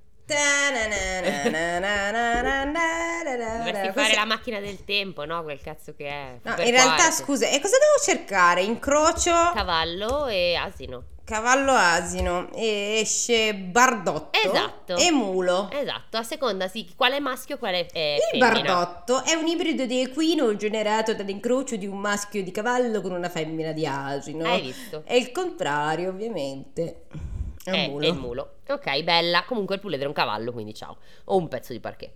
Dovresti 2.59 3.93
fare 3.93 4.15
la 4.15 4.25
macchina 4.25 4.61
del 4.61 4.85
tempo, 4.85 5.25
no? 5.25 5.43
Quel 5.43 5.61
cazzo 5.61 5.95
che 5.95 6.07
è. 6.09 6.39
No, 6.43 6.51
in 6.63 6.71
realtà, 6.71 6.97
quarto. 6.97 7.23
scusa, 7.23 7.49
e 7.49 7.61
cosa 7.61 7.77
devo 7.79 7.99
cercare? 8.19 8.63
Incrocio 8.63 9.33
Cavallo 9.55 10.27
e 10.27 10.55
asino. 10.55 11.05
Cavallo 11.29 11.73
asino 11.73 12.51
e 12.55 13.01
esce 13.03 13.53
bardotto 13.55 14.39
Esatto. 14.43 14.97
e 14.97 15.11
mulo. 15.11 15.69
Esatto, 15.71 16.17
a 16.17 16.23
seconda 16.23 16.69
sì, 16.69 16.91
quale 16.97 17.21
maschio 17.21 17.57
e 17.57 17.59
quale 17.59 17.87
è 17.93 18.17
Il 18.33 18.41
femmina. 18.41 18.63
bardotto 18.75 19.23
è 19.25 19.35
un 19.35 19.47
ibrido 19.47 19.85
di 19.85 20.01
equino 20.01 20.57
generato 20.57 21.13
dall'incrocio 21.15 21.77
di 21.77 21.87
un 21.87 21.99
maschio 21.99 22.43
di 22.43 22.51
cavallo 22.51 23.01
con 23.03 23.13
una 23.13 23.29
femmina 23.29 23.73
di 23.73 23.87
asino. 23.87 24.47
Hai 24.49 24.61
visto? 24.63 25.03
È 25.05 25.15
il 25.15 25.31
contrario, 25.31 26.09
ovviamente. 26.09 27.03
È 27.63 27.71
un 27.71 27.77
È, 27.77 27.89
mulo. 27.89 28.05
è 28.07 28.09
il 28.09 28.15
mulo. 28.15 28.55
Ok, 28.69 29.03
bella. 29.03 29.45
Comunque 29.45 29.75
il 29.75 29.81
puledro 29.83 30.07
è 30.07 30.09
un 30.09 30.15
cavallo, 30.15 30.53
quindi 30.53 30.73
ciao. 30.73 30.97
O 31.27 31.37
un 31.37 31.49
pezzo 31.49 31.73
di 31.75 31.81
parquet. 31.81 32.13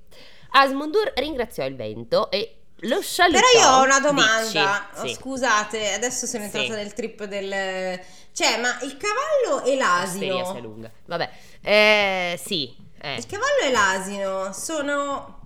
Asmundur 0.53 1.13
ringraziò 1.17 1.65
il 1.67 1.77
vento 1.77 2.31
e 2.31 2.57
lo 2.85 3.01
salutò. 3.03 3.39
Però 3.53 3.61
io 3.63 3.77
ho 3.79 3.83
una 3.85 4.01
domanda. 4.01 4.89
Dici, 4.93 5.03
Oh, 5.03 5.07
sì. 5.07 5.15
Scusate, 5.15 5.93
adesso 5.93 6.27
sono 6.27 6.45
Sì. 6.49 6.57
entrata 6.57 6.75
nel 6.81 6.93
trip 6.95 7.25
del. 7.25 8.01
Cioè, 8.33 8.59
ma 8.61 8.79
il 8.83 8.97
cavallo 8.97 9.63
e 9.65 9.77
l'asino. 9.77 10.45
se 10.45 10.59
è 10.59 10.61
lunga. 10.61 10.91
Vabbè, 11.07 11.31
eh, 11.61 12.41
sì, 12.43 12.75
eh, 13.01 13.17
Il 13.17 13.27
cavallo 13.27 13.61
e 13.65 13.71
l'asino 13.71 14.53
sono. 14.53 15.41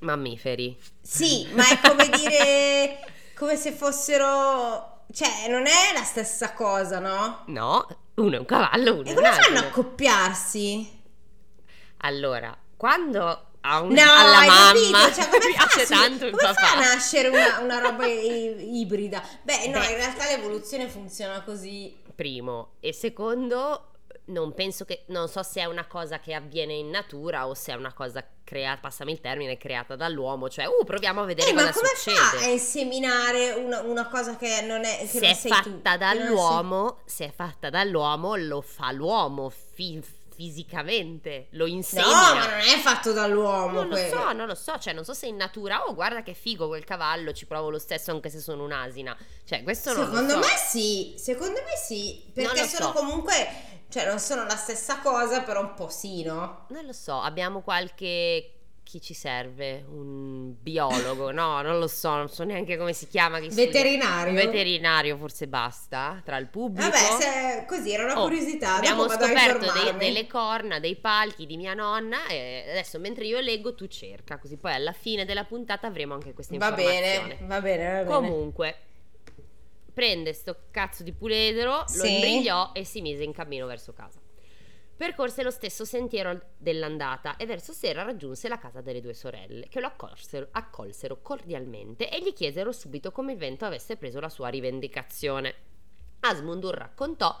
mammiferi. 0.00 0.78
Sì, 1.00 1.48
ma 1.52 1.66
è 1.68 1.78
come 1.80 2.08
dire. 2.08 2.98
come 3.36 3.56
se 3.56 3.72
fossero. 3.72 5.02
Cioè, 5.12 5.48
non 5.48 5.66
è 5.66 5.92
la 5.94 6.02
stessa 6.02 6.52
cosa, 6.54 6.98
no? 6.98 7.42
No, 7.46 7.86
uno 8.14 8.36
è 8.36 8.38
un 8.38 8.44
cavallo, 8.46 8.94
uno 8.94 9.02
E 9.02 9.08
è 9.08 9.10
un 9.10 9.16
come 9.16 9.28
fanno 9.32 9.38
a 9.38 9.58
asino. 9.58 9.58
accoppiarsi? 9.68 11.02
Allora, 11.98 12.56
quando 12.76 13.46
a 13.66 13.80
un- 13.80 13.92
No, 13.92 14.02
alla 14.02 14.44
mamma 14.46 14.72
capito? 14.72 15.14
Cioè, 15.14 15.28
come 15.28 15.40
fa, 15.54 15.66
piace 15.66 15.86
su- 15.86 15.92
tanto 15.92 16.30
come 16.30 16.42
papà. 16.42 16.54
fa 16.54 16.72
a 16.72 16.78
nascere 16.80 17.28
una, 17.28 17.58
una 17.60 17.78
roba 17.80 18.06
i- 18.06 18.78
ibrida? 18.80 19.22
Beh, 19.42 19.68
no, 19.68 19.80
Beh. 19.80 19.86
in 19.90 19.94
realtà 19.96 20.26
l'evoluzione 20.26 20.88
funziona 20.88 21.42
così. 21.42 22.00
Primo 22.14 22.74
e 22.80 22.92
secondo 22.92 23.88
non 24.26 24.54
penso 24.54 24.84
che 24.86 25.04
non 25.08 25.28
so 25.28 25.42
se 25.42 25.60
è 25.60 25.64
una 25.64 25.86
cosa 25.86 26.18
che 26.18 26.32
avviene 26.32 26.72
in 26.74 26.88
natura 26.88 27.46
o 27.46 27.52
se 27.54 27.72
è 27.72 27.74
una 27.74 27.92
cosa 27.92 28.26
creata, 28.42 28.80
passami 28.80 29.12
il 29.12 29.20
termine, 29.20 29.58
creata 29.58 29.96
dall'uomo, 29.96 30.48
cioè 30.48 30.66
uh, 30.66 30.82
proviamo 30.84 31.20
a 31.22 31.24
vedere 31.24 31.50
Eh, 31.50 31.52
ma 31.52 31.62
cosa 31.66 31.72
come 31.80 31.88
succede. 31.94 32.18
fa 32.38 32.44
a 32.44 32.48
inseminare 32.48 33.50
una, 33.52 33.80
una 33.80 34.08
cosa 34.08 34.36
che 34.36 34.62
non 34.62 34.84
è 34.84 34.98
che 35.00 35.06
se 35.06 35.20
non 35.20 35.30
è 35.30 35.34
sei 35.34 35.50
fatta 35.50 35.92
tu, 35.92 35.98
dall'uomo, 35.98 36.98
se 37.04 37.26
è 37.26 37.32
fatta 37.34 37.68
dall'uomo, 37.68 38.36
lo 38.36 38.60
fa 38.62 38.92
l'uomo 38.92 39.50
fi- 39.50 40.02
fisicamente, 40.34 41.46
lo 41.50 41.66
insegna. 41.66 42.04
No, 42.04 42.34
ma 42.34 42.46
non 42.50 42.58
è 42.60 42.78
fatto 42.80 43.12
dall'uomo. 43.12 43.72
Non 43.72 43.88
lo 43.88 43.94
quello. 43.94 44.16
so, 44.16 44.32
non 44.32 44.46
lo 44.46 44.54
so, 44.54 44.78
cioè 44.78 44.92
non 44.92 45.04
so 45.04 45.14
se 45.14 45.26
in 45.26 45.36
natura, 45.36 45.84
oh 45.86 45.94
guarda 45.94 46.22
che 46.22 46.34
figo 46.34 46.66
quel 46.66 46.84
cavallo, 46.84 47.32
ci 47.32 47.46
provo 47.46 47.70
lo 47.70 47.78
stesso 47.78 48.10
anche 48.10 48.30
se 48.30 48.40
sono 48.40 48.64
un'asina. 48.64 49.16
Cioè 49.44 49.62
questo 49.62 49.92
non 49.92 50.06
Secondo 50.06 50.36
lo 50.36 50.42
so. 50.42 50.48
me 50.48 50.56
sì, 50.56 51.14
secondo 51.16 51.60
me 51.60 51.76
sì, 51.82 52.30
perché 52.32 52.60
lo 52.62 52.66
sono 52.66 52.86
so. 52.86 52.92
comunque, 52.92 53.48
cioè 53.88 54.06
non 54.06 54.18
sono 54.18 54.44
la 54.44 54.56
stessa 54.56 54.98
cosa, 55.00 55.42
però 55.42 55.60
un 55.60 55.74
po' 55.74 55.88
sì, 55.88 56.22
no? 56.22 56.66
Non 56.68 56.84
lo 56.84 56.92
so, 56.92 57.20
abbiamo 57.20 57.60
qualche... 57.60 58.53
Chi 58.84 59.00
ci 59.00 59.14
serve? 59.14 59.82
Un 59.88 60.54
biologo? 60.60 61.32
No, 61.32 61.62
non 61.62 61.78
lo 61.78 61.88
so, 61.88 62.14
non 62.14 62.28
so 62.28 62.44
neanche 62.44 62.76
come 62.76 62.92
si 62.92 63.08
chiama. 63.08 63.40
chi 63.40 63.50
studia. 63.50 63.66
Veterinario. 63.66 64.28
Un 64.30 64.36
veterinario 64.36 65.16
forse 65.16 65.48
basta, 65.48 66.20
tra 66.22 66.36
il 66.36 66.46
pubblico. 66.48 66.90
Vabbè, 66.90 67.64
così 67.66 67.90
era 67.92 68.04
una 68.04 68.20
Oh, 68.20 68.24
curiosità, 68.24 68.76
Abbiamo 68.76 69.08
scoperto 69.08 69.72
dei- 69.72 69.96
delle 69.96 70.26
corna, 70.26 70.78
dei 70.78 70.96
palchi 70.96 71.46
di 71.46 71.56
mia 71.56 71.72
nonna 71.74 72.26
e 72.28 72.66
adesso 72.68 72.98
mentre 73.00 73.24
io 73.24 73.40
leggo 73.40 73.74
tu 73.74 73.86
cerca, 73.88 74.38
così 74.38 74.58
poi 74.58 74.74
alla 74.74 74.92
fine 74.92 75.24
della 75.24 75.44
puntata 75.44 75.86
avremo 75.86 76.14
anche 76.14 76.32
questa 76.34 76.54
Va 76.56 76.68
informazione. 76.68 77.26
bene, 77.36 77.38
va 77.48 77.60
bene, 77.62 77.84
va 77.84 77.90
bene. 78.02 78.04
Comunque, 78.28 78.76
prende 79.94 80.32
sto 80.34 80.56
cazzo 80.70 81.02
di 81.02 81.12
puledro, 81.12 81.78
lo 81.78 81.84
Sì. 82.04 82.12
imbrigliò 82.14 82.70
e 82.74 82.84
si 82.84 83.00
mise 83.00 83.22
in 83.24 83.32
cammino 83.32 83.66
verso 83.66 83.92
casa. 83.94 84.20
Percorse 85.04 85.42
lo 85.42 85.50
stesso 85.50 85.84
sentiero 85.84 86.40
dell'andata 86.56 87.36
e 87.36 87.44
verso 87.44 87.74
sera 87.74 88.04
raggiunse 88.04 88.48
la 88.48 88.56
casa 88.56 88.80
delle 88.80 89.02
due 89.02 89.12
sorelle, 89.12 89.68
che 89.68 89.78
lo 89.78 89.88
accolsero, 89.88 90.48
accolsero 90.50 91.18
cordialmente 91.20 92.08
e 92.08 92.22
gli 92.22 92.32
chiesero 92.32 92.72
subito 92.72 93.12
come 93.12 93.32
il 93.32 93.38
vento 93.38 93.66
avesse 93.66 93.98
preso 93.98 94.18
la 94.18 94.30
sua 94.30 94.48
rivendicazione. 94.48 95.54
Asmundur 96.20 96.74
raccontò 96.74 97.38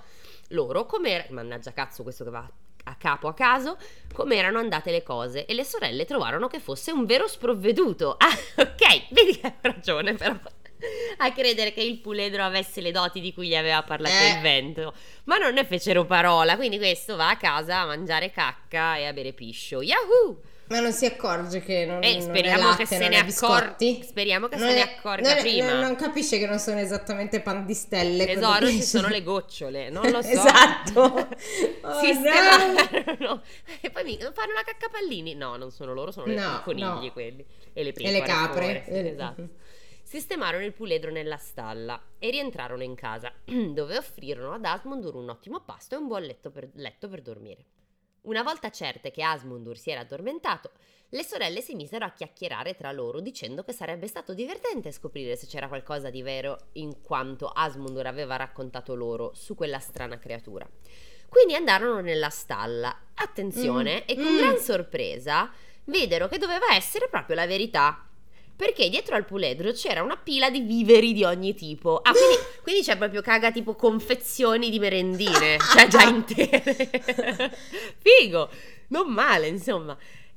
loro 0.48 0.84
com'era, 0.84 1.24
mannaggia 1.30 1.72
cazzo 1.72 2.02
questo 2.02 2.24
che 2.24 2.30
va 2.30 2.46
a 2.84 2.94
capo 2.96 3.28
a 3.28 3.32
caso, 3.32 3.78
come 4.12 4.36
erano 4.36 4.58
andate 4.58 4.90
le 4.90 5.02
cose 5.02 5.46
e 5.46 5.54
le 5.54 5.64
sorelle 5.64 6.04
trovarono 6.04 6.48
che 6.48 6.60
fosse 6.60 6.92
un 6.92 7.06
vero 7.06 7.26
sprovveduto. 7.26 8.18
Ah, 8.20 8.62
ok, 8.62 9.08
vedi 9.10 9.38
che 9.38 9.46
avevo 9.46 9.60
ragione 9.62 10.12
però. 10.12 10.38
A 11.18 11.32
credere 11.32 11.72
che 11.72 11.82
il 11.82 11.98
puledro 12.00 12.42
avesse 12.44 12.80
le 12.80 12.90
doti 12.90 13.20
di 13.20 13.32
cui 13.32 13.48
gli 13.48 13.56
aveva 13.56 13.82
parlato 13.82 14.14
Eh. 14.14 14.30
il 14.34 14.40
vento, 14.40 14.92
ma 15.24 15.36
non 15.38 15.54
ne 15.54 15.64
fecero 15.64 16.04
parola. 16.04 16.56
Quindi 16.56 16.78
questo 16.78 17.16
va 17.16 17.30
a 17.30 17.36
casa 17.36 17.80
a 17.80 17.86
mangiare 17.86 18.30
cacca 18.30 18.96
e 18.96 19.06
a 19.06 19.12
bere 19.12 19.32
piscio. 19.32 19.80
Yahoo! 19.82 20.40
Ma 20.66 20.80
non 20.80 20.92
si 20.92 21.04
accorge 21.04 21.60
che 21.62 21.84
non, 21.84 22.02
E 22.02 22.12
non 22.12 22.22
speriamo 22.22 22.58
è 22.58 22.62
latte, 22.62 22.76
che 22.78 22.86
se 22.86 22.96
ne 23.08 23.16
è 23.16 23.18
accor- 23.18 23.26
biscotti? 23.76 24.02
speriamo 24.02 24.48
che 24.48 24.56
Non 24.56 24.68
se 24.70 24.74
ne 24.74 24.80
è- 24.80 24.94
accorga 24.96 25.28
non 25.28 25.36
è- 25.36 25.40
prima. 25.42 25.68
Non, 25.72 25.80
non 25.80 25.94
capisce 25.96 26.38
che 26.38 26.46
non 26.46 26.58
sono 26.58 26.80
esattamente 26.80 27.40
pan 27.40 27.66
di 27.66 27.74
stelle. 27.74 28.24
Tesoro, 28.24 28.64
che 28.66 28.72
ci 28.72 28.82
sono 28.82 29.08
le 29.08 29.22
gocciole, 29.22 29.90
non 29.90 30.10
lo 30.10 30.20
so. 30.22 30.28
esatto. 30.28 31.28
Oh, 31.86 32.00
Sistemarono 32.00 33.42
e 33.82 33.90
poi 33.90 34.04
mi 34.04 34.16
fanno 34.18 34.52
la 34.54 34.62
caccapallini. 34.64 35.34
No, 35.34 35.56
non 35.56 35.70
sono 35.70 35.92
loro, 35.92 36.10
sono 36.10 36.26
le- 36.26 36.34
No, 36.34 36.56
i 36.56 36.62
conigli 36.62 36.82
no. 36.82 37.10
quelli 37.12 37.44
e 37.74 37.82
le 37.82 37.92
E 37.92 38.10
le 38.10 38.22
capre. 38.22 38.82
fuori, 38.86 38.98
Eh. 38.98 39.08
esatto. 39.10 39.48
Sistemarono 40.14 40.64
il 40.64 40.72
puledro 40.72 41.10
nella 41.10 41.38
stalla 41.38 42.00
e 42.20 42.30
rientrarono 42.30 42.84
in 42.84 42.94
casa, 42.94 43.32
dove 43.44 43.96
offrirono 43.96 44.52
ad 44.52 44.64
Asmundur 44.64 45.16
un 45.16 45.28
ottimo 45.28 45.62
pasto 45.62 45.96
e 45.96 45.98
un 45.98 46.06
buon 46.06 46.22
letto 46.22 46.52
per, 46.52 46.70
letto 46.74 47.08
per 47.08 47.20
dormire. 47.20 47.64
Una 48.20 48.44
volta 48.44 48.70
certe 48.70 49.10
che 49.10 49.24
Asmundur 49.24 49.76
si 49.76 49.90
era 49.90 50.02
addormentato, 50.02 50.70
le 51.08 51.24
sorelle 51.24 51.60
si 51.60 51.74
misero 51.74 52.04
a 52.04 52.12
chiacchierare 52.12 52.76
tra 52.76 52.92
loro 52.92 53.18
dicendo 53.18 53.64
che 53.64 53.72
sarebbe 53.72 54.06
stato 54.06 54.34
divertente 54.34 54.92
scoprire 54.92 55.34
se 55.34 55.48
c'era 55.48 55.66
qualcosa 55.66 56.10
di 56.10 56.22
vero 56.22 56.68
in 56.74 57.00
quanto 57.02 57.48
Asmundur 57.48 58.06
aveva 58.06 58.36
raccontato 58.36 58.94
loro 58.94 59.32
su 59.34 59.56
quella 59.56 59.80
strana 59.80 60.16
creatura. 60.20 60.64
Quindi 61.28 61.56
andarono 61.56 61.98
nella 61.98 62.30
stalla, 62.30 62.96
attenzione, 63.14 64.02
Mm, 64.02 64.06
e 64.06 64.14
con 64.14 64.32
mm. 64.32 64.36
gran 64.36 64.58
sorpresa 64.58 65.50
videro 65.86 66.28
che 66.28 66.38
doveva 66.38 66.72
essere 66.76 67.08
proprio 67.08 67.34
la 67.34 67.46
verità. 67.46 68.10
Perché 68.56 68.88
dietro 68.88 69.16
al 69.16 69.24
puledro 69.24 69.72
c'era 69.72 70.02
una 70.02 70.16
pila 70.16 70.48
di 70.48 70.60
viveri 70.60 71.12
di 71.12 71.24
ogni 71.24 71.54
tipo. 71.54 72.00
Ah, 72.02 72.12
quindi, 72.12 72.36
quindi 72.62 72.82
c'è 72.82 72.96
proprio 72.96 73.20
caga 73.20 73.50
tipo 73.50 73.74
confezioni 73.74 74.70
di 74.70 74.78
merendine, 74.78 75.58
cioè 75.72 75.88
già 75.88 76.02
intere. 76.02 76.62
Figo, 77.98 78.48
non 78.88 79.12
male, 79.12 79.48
insomma. 79.48 79.96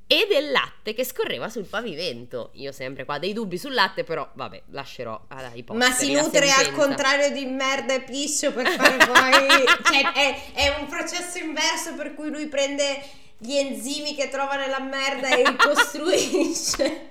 E 0.09 0.25
del 0.29 0.51
latte 0.51 0.93
che 0.93 1.03
scorreva 1.03 1.49
sul 1.49 1.65
pavimento. 1.65 2.51
Io 2.53 2.71
sempre 2.71 3.03
qua 3.03 3.19
dei 3.19 3.33
dubbi 3.33 3.57
sul 3.57 3.73
latte, 3.73 4.05
però 4.05 4.27
vabbè, 4.33 4.63
lascerò 4.71 5.25
ai 5.27 5.63
posteri 5.63 5.77
Ma 5.89 5.93
si 5.93 6.13
nutre 6.13 6.49
al 6.49 6.71
contrario 6.71 7.29
di 7.31 7.45
merda 7.45 7.93
e 7.93 8.01
piscio 8.03 8.53
per 8.53 8.69
fare 8.69 8.97
poi. 9.05 9.65
cioè, 9.83 10.11
è, 10.13 10.53
è 10.53 10.75
un 10.79 10.87
processo 10.87 11.39
inverso 11.39 11.93
per 11.95 12.13
cui 12.15 12.29
lui 12.29 12.47
prende 12.47 13.03
gli 13.37 13.55
enzimi 13.57 14.15
che 14.15 14.29
trova 14.29 14.55
nella 14.55 14.79
merda 14.79 15.27
e 15.27 15.43
li 15.43 15.55
costruisce. 15.57 17.09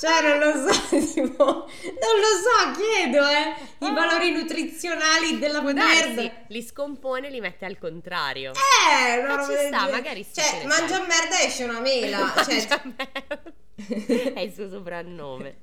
Cioè, 0.00 0.22
non 0.22 0.38
lo 0.38 0.72
so, 0.72 0.96
tipo, 1.12 1.44
non 1.44 2.16
lo 2.16 2.32
so, 2.40 2.80
chiedo, 2.80 3.18
eh, 3.28 3.86
i 3.86 3.92
valori 3.92 4.30
nutrizionali 4.30 5.38
della 5.38 5.60
merda. 5.60 6.32
li 6.48 6.62
scompone 6.62 7.26
e 7.26 7.30
li 7.30 7.40
mette 7.40 7.66
al 7.66 7.76
contrario. 7.78 8.52
Eh, 8.52 9.18
una 9.18 9.36
Ma 9.36 9.44
ci 9.44 9.52
sta, 9.52 9.58
genere. 9.58 9.90
magari 9.92 10.22
sì, 10.24 10.40
Cioè, 10.40 10.64
mangia 10.64 10.96
sai. 10.96 11.06
merda 11.06 11.40
e 11.40 11.44
esce 11.44 11.64
una 11.64 11.80
mela. 11.80 12.32
Cioè, 12.42 12.54
Mangia 12.54 12.82
merda. 12.96 14.32
È 14.34 14.40
il 14.40 14.52
suo 14.54 14.70
soprannome. 14.70 15.58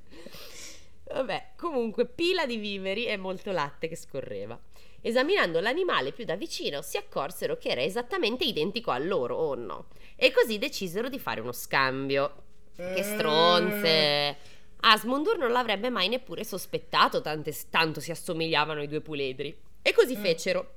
Vabbè, 1.12 1.52
comunque, 1.56 2.06
pila 2.06 2.46
di 2.46 2.58
viveri 2.58 3.06
e 3.06 3.16
molto 3.16 3.50
latte 3.50 3.88
che 3.88 3.96
scorreva. 3.96 4.56
Esaminando 5.00 5.58
l'animale 5.60 6.12
più 6.12 6.24
da 6.24 6.36
vicino, 6.36 6.82
si 6.82 6.96
accorsero 6.96 7.56
che 7.56 7.70
era 7.70 7.82
esattamente 7.82 8.44
identico 8.44 8.90
a 8.92 8.98
loro, 8.98 9.36
oh 9.36 9.54
no. 9.54 9.86
E 10.14 10.30
così 10.30 10.58
decisero 10.58 11.08
di 11.08 11.18
fare 11.18 11.40
uno 11.40 11.52
scambio. 11.52 12.42
Che 12.78 13.02
stronze! 13.02 14.36
Asmundur 14.80 15.36
non 15.36 15.50
l'avrebbe 15.50 15.90
mai 15.90 16.06
neppure 16.08 16.44
sospettato, 16.44 17.20
tante- 17.20 17.52
tanto 17.70 17.98
si 17.98 18.12
assomigliavano 18.12 18.80
i 18.82 18.86
due 18.86 19.00
puledri. 19.00 19.56
E 19.82 19.92
così 19.92 20.16
Mm. 20.16 20.22
fecero. 20.22 20.72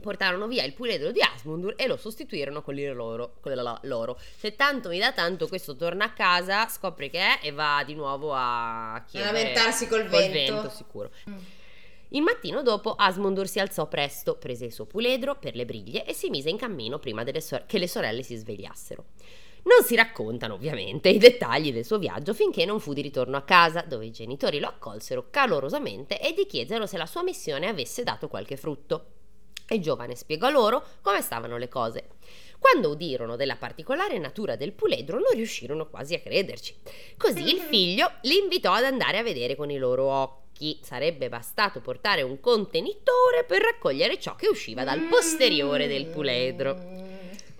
Portarono 0.00 0.46
via 0.46 0.62
il 0.64 0.72
puledro 0.72 1.10
di 1.10 1.20
Asmundur 1.20 1.74
e 1.76 1.86
lo 1.88 1.96
sostituirono 1.96 2.62
con 2.62 2.78
il 2.78 2.94
loro. 2.94 3.34
Con 3.40 3.52
la 3.52 3.78
loro. 3.82 4.18
Se 4.38 4.54
tanto 4.54 4.88
mi 4.88 4.98
dà 4.98 5.12
tanto, 5.12 5.48
questo 5.48 5.74
torna 5.76 6.04
a 6.04 6.12
casa, 6.12 6.68
scopre 6.68 7.10
che 7.10 7.18
è 7.18 7.38
e 7.42 7.50
va 7.50 7.82
di 7.84 7.94
nuovo 7.94 8.32
a 8.32 9.04
chiedere. 9.06 9.32
lamentarsi 9.32 9.88
col 9.88 10.04
vento. 10.06 10.70
sicuro. 10.70 11.10
Mm. 11.28 11.36
Il 12.12 12.22
mattino 12.22 12.62
dopo 12.62 12.94
Asmundur 12.94 13.46
si 13.48 13.58
alzò 13.58 13.88
presto, 13.88 14.36
prese 14.36 14.64
il 14.66 14.72
suo 14.72 14.86
puledro 14.86 15.36
per 15.36 15.54
le 15.54 15.64
briglie 15.64 16.04
e 16.06 16.12
si 16.14 16.30
mise 16.30 16.48
in 16.48 16.56
cammino 16.56 16.98
prima 16.98 17.24
sor- 17.40 17.66
che 17.66 17.78
le 17.78 17.86
sorelle 17.88 18.22
si 18.22 18.36
svegliassero. 18.36 19.04
Non 19.62 19.84
si 19.84 19.94
raccontano 19.94 20.54
ovviamente 20.54 21.10
i 21.10 21.18
dettagli 21.18 21.72
del 21.72 21.84
suo 21.84 21.98
viaggio 21.98 22.32
finché 22.32 22.64
non 22.64 22.80
fu 22.80 22.92
di 22.92 23.02
ritorno 23.02 23.36
a 23.36 23.42
casa, 23.42 23.82
dove 23.82 24.06
i 24.06 24.10
genitori 24.10 24.58
lo 24.58 24.68
accolsero 24.68 25.26
calorosamente 25.30 26.20
e 26.20 26.32
gli 26.32 26.46
chiesero 26.46 26.86
se 26.86 26.96
la 26.96 27.06
sua 27.06 27.22
missione 27.22 27.68
avesse 27.68 28.02
dato 28.02 28.28
qualche 28.28 28.56
frutto. 28.56 29.04
Il 29.68 29.80
giovane 29.80 30.16
spiegò 30.16 30.50
loro 30.50 30.84
come 31.00 31.20
stavano 31.20 31.56
le 31.56 31.68
cose. 31.68 32.08
Quando 32.58 32.90
udirono 32.90 33.36
della 33.36 33.56
particolare 33.56 34.18
natura 34.18 34.56
del 34.56 34.72
puledro 34.72 35.18
non 35.18 35.32
riuscirono 35.32 35.88
quasi 35.88 36.14
a 36.14 36.20
crederci. 36.20 36.74
Così 37.16 37.42
il 37.42 37.60
figlio 37.70 38.12
li 38.22 38.38
invitò 38.38 38.72
ad 38.72 38.84
andare 38.84 39.18
a 39.18 39.22
vedere 39.22 39.56
con 39.56 39.70
i 39.70 39.78
loro 39.78 40.06
occhi. 40.06 40.78
Sarebbe 40.82 41.28
bastato 41.28 41.80
portare 41.80 42.22
un 42.22 42.40
contenitore 42.40 43.44
per 43.46 43.62
raccogliere 43.62 44.18
ciò 44.18 44.34
che 44.34 44.48
usciva 44.48 44.84
dal 44.84 45.00
posteriore 45.08 45.86
del 45.86 46.06
puledro. 46.06 47.09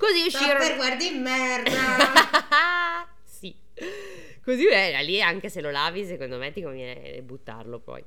Così 0.00 0.26
uscirono. 0.26 0.58
per 0.58 0.76
guardi 0.76 1.06
in 1.08 1.20
merda. 1.22 1.70
sì. 3.24 3.54
Così 4.42 4.66
era 4.66 5.00
lì, 5.00 5.20
anche 5.20 5.48
se 5.48 5.60
lo 5.60 5.70
lavi, 5.70 6.04
secondo 6.06 6.38
me 6.38 6.50
ti 6.52 6.62
conviene 6.62 7.20
buttarlo 7.22 7.78
poi. 7.78 8.02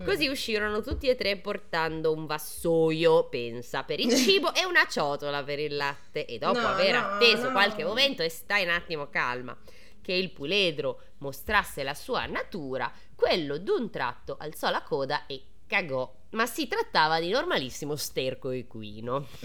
Mm. 0.00 0.04
Così 0.06 0.28
uscirono 0.28 0.82
tutti 0.82 1.08
e 1.08 1.16
tre 1.16 1.36
portando 1.38 2.12
un 2.12 2.26
vassoio, 2.26 3.28
pensa, 3.28 3.82
per 3.82 3.98
il 3.98 4.14
cibo 4.16 4.54
e 4.54 4.64
una 4.64 4.86
ciotola 4.86 5.42
per 5.42 5.58
il 5.58 5.74
latte. 5.76 6.26
E 6.26 6.38
dopo 6.38 6.60
No, 6.60 6.68
aver 6.68 6.94
atteso 6.94 7.44
no. 7.46 7.52
qualche 7.52 7.82
momento, 7.84 8.22
e 8.22 8.28
stai 8.28 8.64
un 8.64 8.70
attimo 8.70 9.08
calma, 9.08 9.56
che 10.02 10.12
il 10.12 10.30
puledro 10.30 11.00
mostrasse 11.18 11.82
la 11.82 11.94
sua 11.94 12.26
natura, 12.26 12.92
quello 13.14 13.58
d'un 13.58 13.90
tratto 13.90 14.36
alzò 14.38 14.70
la 14.70 14.82
coda 14.82 15.26
e 15.26 15.42
cagò. 15.68 16.12
Ma 16.30 16.46
si 16.46 16.66
trattava 16.66 17.20
di 17.20 17.30
normalissimo 17.30 17.94
sterco 17.94 18.50
equino. 18.50 19.26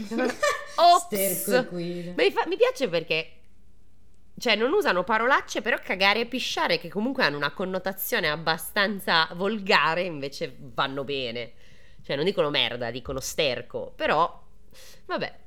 Sterco 1.06 1.56
equino. 1.56 2.14
Mi, 2.18 2.32
fa- 2.32 2.48
mi 2.48 2.58
piace 2.58 2.90
perché. 2.90 3.32
Cioè, 4.36 4.56
non 4.56 4.74
usano 4.74 5.04
parolacce, 5.04 5.62
però 5.62 5.78
cagare 5.80 6.22
e 6.22 6.26
pisciare, 6.26 6.80
che 6.80 6.90
comunque 6.90 7.24
hanno 7.24 7.38
una 7.38 7.52
connotazione 7.52 8.30
abbastanza 8.30 9.30
volgare, 9.36 10.02
invece 10.02 10.56
vanno 10.60 11.04
bene. 11.04 11.54
Cioè, 12.02 12.16
non 12.16 12.26
dicono 12.26 12.50
merda, 12.50 12.90
dicono 12.90 13.20
sterco. 13.20 13.94
Però, 13.96 14.44
vabbè. 15.06 15.42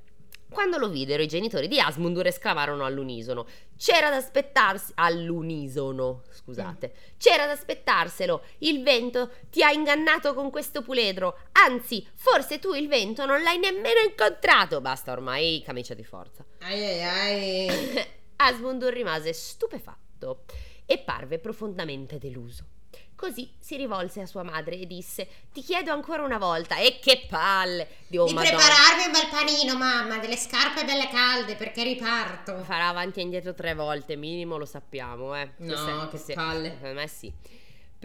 Quando 0.49 0.79
lo 0.79 0.89
videro, 0.89 1.23
i 1.23 1.27
genitori 1.27 1.69
di 1.69 1.81
Asmundur 1.81 2.27
esclamarono 2.27 2.85
all'unisono: 2.85 3.47
C'era 3.77 4.11
da 4.11 4.17
aspettarsi. 4.17 4.93
All'unisono, 4.95 6.23
scusate. 6.31 6.93
C'era 7.19 7.47
da 7.47 7.53
aspettarselo. 7.53 8.43
Il 8.59 8.83
vento 8.83 9.31
ti 9.51 9.63
ha 9.63 9.71
ingannato 9.73 10.35
con 10.35 10.51
questo 10.51 10.83
puledro. 10.83 11.39
Anzi, 11.53 12.07
forse 12.15 12.59
tu 12.59 12.75
il 12.75 12.89
vento 12.89 13.27
non 13.27 13.43
l'hai 13.43 13.59
nemmeno 13.59 14.01
incontrato. 14.01 14.81
Basta 14.81 15.13
ormai, 15.13 15.63
camicia 15.65 15.95
di 15.95 16.05
forza. 16.05 16.45
Ai 16.61 17.03
ai 17.03 17.03
ai. 17.03 18.07
Asmundur 18.37 18.93
rimase 18.93 19.33
stupefatto 19.33 20.45
e 20.85 20.99
parve 20.99 21.39
profondamente 21.39 22.19
deluso. 22.19 22.76
Così 23.17 23.51
si 23.59 23.77
rivolse 23.77 24.21
a 24.21 24.27
sua 24.27 24.43
madre 24.43 24.77
e 24.77 24.87
disse: 24.87 25.27
Ti 25.53 25.63
chiedo 25.63 25.91
ancora 25.91 26.23
una 26.23 26.37
volta, 26.37 26.77
e 26.77 26.99
che 27.01 27.27
palle! 27.29 27.89
Di 28.07 28.19
oh, 28.19 28.27
Di 28.27 28.35
Madonna. 28.35 28.57
prepararmi 28.57 29.05
un 29.07 29.13
bel 29.13 29.29
panino, 29.31 29.77
mamma, 29.77 30.19
delle 30.19 30.37
scarpe 30.37 30.85
belle 30.85 31.09
calde 31.09 31.57
perché 31.57 31.83
riparto. 31.83 32.63
Farà 32.63 32.89
avanti 32.89 33.21
e 33.21 33.23
indietro 33.23 33.55
tre 33.55 33.75
volte, 33.75 34.17
minimo 34.17 34.59
lo 34.59 34.67
sappiamo, 34.67 35.35
eh. 35.35 35.53
No, 35.57 36.09
che 36.11 36.35
palle. 36.35 36.75
Secondo 36.75 37.01
me 37.01 37.09
sì. 37.09 37.33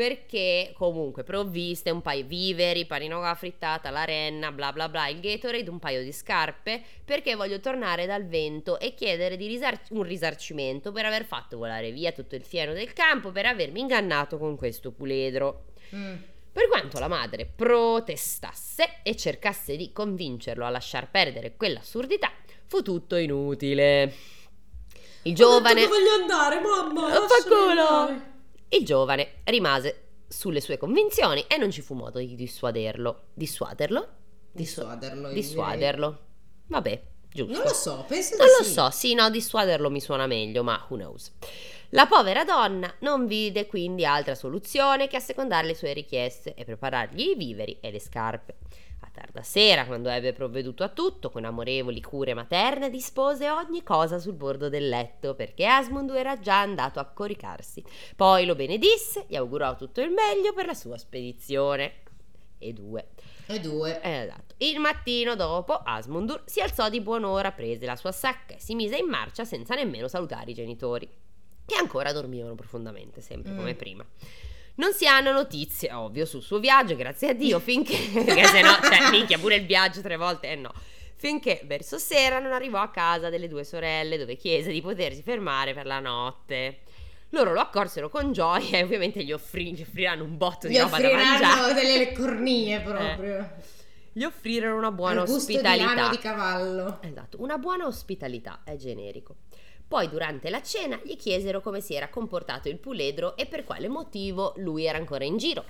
Perché 0.01 0.73
comunque 0.73 1.21
provviste 1.21 1.91
un 1.91 2.01
paio 2.01 2.25
viveri, 2.25 2.87
panino 2.87 3.17
con 3.17 3.25
la 3.25 3.35
frittata, 3.35 3.91
la 3.91 4.03
renna, 4.03 4.51
bla 4.51 4.71
bla 4.71 4.89
bla, 4.89 5.07
il 5.07 5.19
Gatorade, 5.19 5.69
un 5.69 5.77
paio 5.77 6.01
di 6.01 6.11
scarpe, 6.11 6.81
perché 7.05 7.35
voglio 7.35 7.59
tornare 7.59 8.07
dal 8.07 8.25
vento 8.25 8.79
e 8.79 8.95
chiedere 8.95 9.37
di 9.37 9.45
risar- 9.45 9.91
un 9.91 10.01
risarcimento 10.01 10.91
per 10.91 11.05
aver 11.05 11.23
fatto 11.23 11.59
volare 11.59 11.91
via 11.91 12.11
tutto 12.13 12.33
il 12.33 12.43
fieno 12.43 12.73
del 12.73 12.93
campo, 12.93 13.31
per 13.31 13.45
avermi 13.45 13.79
ingannato 13.79 14.39
con 14.39 14.55
questo 14.55 14.89
puledro. 14.89 15.65
Mm. 15.95 16.15
Per 16.51 16.67
quanto 16.67 16.97
la 16.97 17.07
madre 17.07 17.45
protestasse 17.45 19.01
e 19.03 19.15
cercasse 19.15 19.75
di 19.75 19.91
convincerlo 19.93 20.65
a 20.65 20.71
lasciar 20.71 21.11
perdere 21.11 21.55
quell'assurdità, 21.55 22.31
fu 22.65 22.81
tutto 22.81 23.17
inutile. 23.17 24.11
Il 25.21 25.35
giovane... 25.35 25.85
voglio 25.85 26.13
andare, 26.19 26.59
mamma. 26.59 27.07
Vaffanculo! 27.07 28.29
Il 28.73 28.85
giovane 28.85 29.41
rimase 29.45 30.03
sulle 30.27 30.61
sue 30.61 30.77
convinzioni 30.77 31.43
e 31.47 31.57
non 31.57 31.71
ci 31.71 31.81
fu 31.81 31.93
modo 31.93 32.19
di 32.19 32.35
dissuaderlo. 32.35 33.23
Dissuaderlo? 33.33 34.07
Dissu- 34.51 34.81
Dissuaderlo. 34.81 35.29
dissuaderlo. 35.31 36.19
Vabbè, 36.67 37.01
giusto. 37.29 37.53
Non 37.53 37.63
lo 37.63 37.73
so, 37.73 38.05
penso 38.07 38.37
Non 38.37 38.47
di 38.47 38.53
lo 38.59 38.63
sì. 38.63 38.71
so, 38.71 38.89
sì, 38.91 39.13
no, 39.13 39.29
dissuaderlo 39.29 39.89
mi 39.89 39.99
suona 39.99 40.25
meglio, 40.25 40.63
ma 40.63 40.85
who 40.89 40.95
knows. 40.95 41.33
La 41.89 42.05
povera 42.07 42.45
donna 42.45 42.93
non 42.99 43.25
vide 43.27 43.65
quindi 43.67 44.05
altra 44.05 44.35
soluzione 44.35 45.07
che 45.09 45.17
assecondare 45.17 45.67
le 45.67 45.75
sue 45.75 45.91
richieste 45.91 46.53
e 46.53 46.63
preparargli 46.63 47.31
i 47.31 47.35
viveri 47.35 47.77
e 47.81 47.91
le 47.91 47.99
scarpe. 47.99 48.55
Tarda 49.11 49.41
sera, 49.41 49.85
quando 49.85 50.09
ebbe 50.09 50.31
provveduto 50.31 50.83
a 50.83 50.89
tutto, 50.89 51.29
con 51.29 51.43
amorevoli 51.43 52.01
cure 52.01 52.33
materne, 52.33 52.89
dispose 52.89 53.49
ogni 53.49 53.83
cosa 53.83 54.19
sul 54.19 54.33
bordo 54.33 54.69
del 54.69 54.87
letto, 54.87 55.35
perché 55.35 55.65
Asmund 55.65 56.11
era 56.11 56.39
già 56.39 56.61
andato 56.61 56.99
a 56.99 57.05
coricarsi. 57.05 57.83
Poi 58.15 58.45
lo 58.45 58.55
benedisse, 58.55 59.25
gli 59.27 59.35
augurò 59.35 59.75
tutto 59.75 59.99
il 59.99 60.11
meglio 60.11 60.53
per 60.53 60.65
la 60.65 60.73
sua 60.73 60.97
spedizione. 60.97 62.03
E 62.57 62.71
due. 62.73 63.09
E 63.47 63.59
due. 63.59 63.99
Eh, 64.01 64.21
esatto. 64.23 64.55
Il 64.59 64.79
mattino 64.79 65.35
dopo 65.35 65.73
Asmundur 65.73 66.43
si 66.45 66.61
alzò 66.61 66.89
di 66.89 67.01
buon'ora, 67.01 67.51
prese 67.51 67.85
la 67.85 67.95
sua 67.97 68.11
sacca 68.13 68.55
e 68.55 68.59
si 68.59 68.75
mise 68.75 68.95
in 68.97 69.07
marcia 69.07 69.43
senza 69.43 69.75
nemmeno 69.75 70.07
salutare 70.07 70.51
i 70.51 70.53
genitori, 70.53 71.09
che 71.65 71.75
ancora 71.75 72.13
dormivano 72.13 72.55
profondamente, 72.55 73.19
sempre 73.19 73.51
Mm. 73.51 73.57
come 73.57 73.75
prima. 73.75 74.05
Non 74.75 74.93
si 74.93 75.05
hanno 75.05 75.31
notizie, 75.31 75.91
ovvio, 75.93 76.25
sul 76.25 76.41
suo 76.41 76.59
viaggio, 76.59 76.95
grazie 76.95 77.29
a 77.29 77.33
Dio, 77.33 77.59
finché... 77.61 77.97
perché 78.13 78.45
se 78.45 78.61
no, 78.61 78.77
cioè, 78.81 79.09
minchia, 79.09 79.37
pure 79.37 79.55
il 79.55 79.65
viaggio 79.65 80.01
tre 80.01 80.17
volte, 80.17 80.51
eh 80.51 80.55
no. 80.55 80.71
Finché 81.15 81.61
verso 81.65 81.97
sera 81.99 82.39
non 82.39 82.51
arrivò 82.51 82.79
a 82.79 82.89
casa 82.89 83.29
delle 83.29 83.47
due 83.47 83.63
sorelle, 83.63 84.17
dove 84.17 84.35
chiese 84.35 84.71
di 84.71 84.81
potersi 84.81 85.21
fermare 85.21 85.73
per 85.75 85.85
la 85.85 85.99
notte. 85.99 86.79
Loro 87.29 87.53
lo 87.53 87.59
accorsero 87.59 88.09
con 88.09 88.31
gioia 88.33 88.79
e 88.79 88.83
ovviamente 88.83 89.23
gli, 89.23 89.31
offrì- 89.31 89.73
gli 89.75 89.81
offriranno 89.83 90.23
un 90.23 90.35
botto 90.35 90.67
di 90.67 90.73
Gli 90.73 90.79
roba 90.79 90.97
da 90.99 91.11
mangiare. 91.13 91.45
offriranno 91.45 91.73
delle 91.73 92.11
cornie 92.13 92.79
proprio. 92.81 93.51
Gli 94.13 94.23
offrirono 94.23 94.75
una 94.77 94.91
buona 94.91 95.21
Al 95.21 95.27
gusto 95.27 95.51
di 95.51 95.57
ospitalità. 95.57 95.93
lano 95.93 96.09
di 96.09 96.17
cavallo. 96.17 96.99
Esatto, 97.03 97.37
una 97.41 97.57
buona 97.57 97.85
ospitalità, 97.85 98.61
è 98.65 98.75
generico. 98.75 99.35
Poi 99.91 100.07
durante 100.07 100.49
la 100.49 100.61
cena 100.61 100.97
gli 101.03 101.17
chiesero 101.17 101.59
come 101.59 101.81
si 101.81 101.93
era 101.93 102.07
comportato 102.07 102.69
il 102.69 102.77
puledro 102.77 103.35
e 103.35 103.45
per 103.45 103.65
quale 103.65 103.89
motivo 103.89 104.53
lui 104.55 104.85
era 104.85 104.97
ancora 104.97 105.25
in 105.25 105.35
giro. 105.35 105.65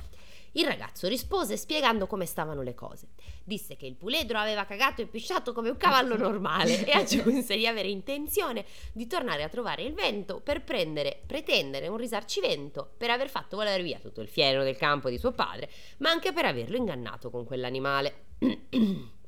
Il 0.51 0.67
ragazzo 0.67 1.07
rispose 1.07 1.57
spiegando 1.57 2.05
come 2.05 2.27
stavano 2.27 2.61
le 2.61 2.75
cose. 2.75 3.07
Disse 3.43 3.75
che 3.75 3.87
il 3.87 3.95
puledro 3.95 4.37
aveva 4.37 4.65
cagato 4.65 5.01
e 5.01 5.07
pisciato 5.07 5.53
come 5.53 5.71
un 5.71 5.77
cavallo 5.77 6.15
normale 6.17 6.85
e 6.85 6.91
aggiunse 6.91 7.55
di 7.55 7.65
avere 7.65 7.87
intenzione 7.87 8.63
di 8.93 9.07
tornare 9.07 9.41
a 9.41 9.49
trovare 9.49 9.81
il 9.81 9.93
vento 9.95 10.39
per 10.39 10.63
prendere, 10.63 11.23
pretendere 11.25 11.87
un 11.87 11.97
risarcimento 11.97 12.91
per 12.97 13.09
aver 13.09 13.27
fatto 13.27 13.55
volare 13.55 13.81
via 13.81 13.97
tutto 13.97 14.21
il 14.21 14.27
fieno 14.27 14.61
del 14.61 14.77
campo 14.77 15.09
di 15.09 15.17
suo 15.17 15.31
padre, 15.31 15.67
ma 15.97 16.11
anche 16.11 16.31
per 16.31 16.45
averlo 16.45 16.77
ingannato 16.77 17.31
con 17.31 17.43
quell'animale. 17.43 18.25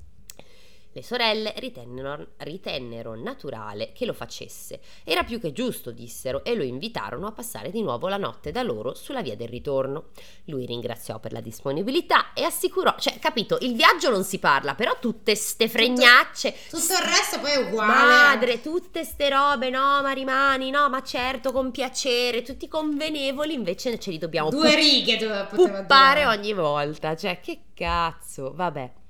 Le 0.96 1.02
sorelle 1.02 1.54
ritennero, 1.58 2.28
ritennero 2.38 3.16
naturale 3.16 3.92
che 3.94 4.06
lo 4.06 4.14
facesse. 4.14 4.80
Era 5.04 5.24
più 5.24 5.40
che 5.40 5.52
giusto, 5.52 5.90
dissero, 5.90 6.44
e 6.44 6.54
lo 6.54 6.62
invitarono 6.64 7.26
a 7.26 7.32
passare 7.32 7.72
di 7.72 7.82
nuovo 7.82 8.08
la 8.08 8.18
notte 8.18 8.52
da 8.52 8.62
loro 8.62 8.94
sulla 8.94 9.24
via 9.24 9.36
del 9.36 9.48
ritorno. 9.48 10.10
Lui 10.46 10.68
ringraziò 10.68 11.20
per 11.20 11.32
la 11.32 11.42
disponibilità 11.42 12.34
e 12.34 12.44
assicurò, 12.44 12.96
cioè, 13.00 13.18
capito, 13.18 13.58
il 13.62 13.74
viaggio 13.76 14.12
non 14.12 14.24
si 14.24 14.38
parla, 14.38 14.76
però 14.76 15.00
tutte 15.00 15.34
ste 15.34 15.68
fregnacce. 15.68 16.54
Tutto 16.70 16.94
il 16.94 17.04
resto 17.04 17.40
poi 17.40 17.52
è 17.52 17.58
uguale. 17.58 17.92
Madre, 17.92 18.62
tutte 18.62 19.04
ste 19.04 19.30
robe, 19.30 19.72
no, 19.72 20.02
ma 20.04 20.12
rimani, 20.12 20.70
no, 20.70 20.90
ma 20.90 21.02
certo, 21.02 21.52
con 21.52 21.72
piacere, 21.72 22.44
tutti 22.44 22.68
convenevoli, 22.68 23.54
invece 23.54 23.98
ce 23.98 24.12
li 24.12 24.20
dobbiamo 24.20 24.52
Due 24.52 24.76
righe 24.76 25.18
dove 25.18 25.48
puppare 25.50 26.20
dire. 26.20 26.38
ogni 26.38 26.54
volta. 26.54 27.16
Cioè, 27.16 27.40
che 27.40 27.62
cazzo, 27.74 28.54
vabbè. 28.54 29.02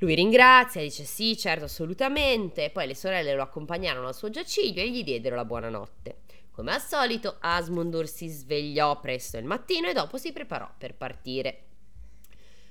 Lui 0.00 0.14
ringrazia, 0.14 0.80
dice 0.80 1.04
sì, 1.04 1.36
certo, 1.36 1.64
assolutamente. 1.64 2.70
Poi 2.70 2.86
le 2.86 2.94
sorelle 2.94 3.34
lo 3.34 3.42
accompagnarono 3.42 4.06
al 4.08 4.14
suo 4.14 4.30
giaciglio 4.30 4.80
e 4.80 4.90
gli 4.90 5.04
diedero 5.04 5.36
la 5.36 5.44
buonanotte. 5.44 6.16
Come 6.50 6.72
al 6.72 6.80
solito, 6.80 7.36
Asmundur 7.40 8.06
si 8.08 8.28
svegliò 8.28 8.98
presto 9.00 9.36
il 9.36 9.44
mattino 9.44 9.88
e 9.88 9.92
dopo 9.92 10.16
si 10.16 10.32
preparò 10.32 10.68
per 10.76 10.94
partire. 10.94 11.64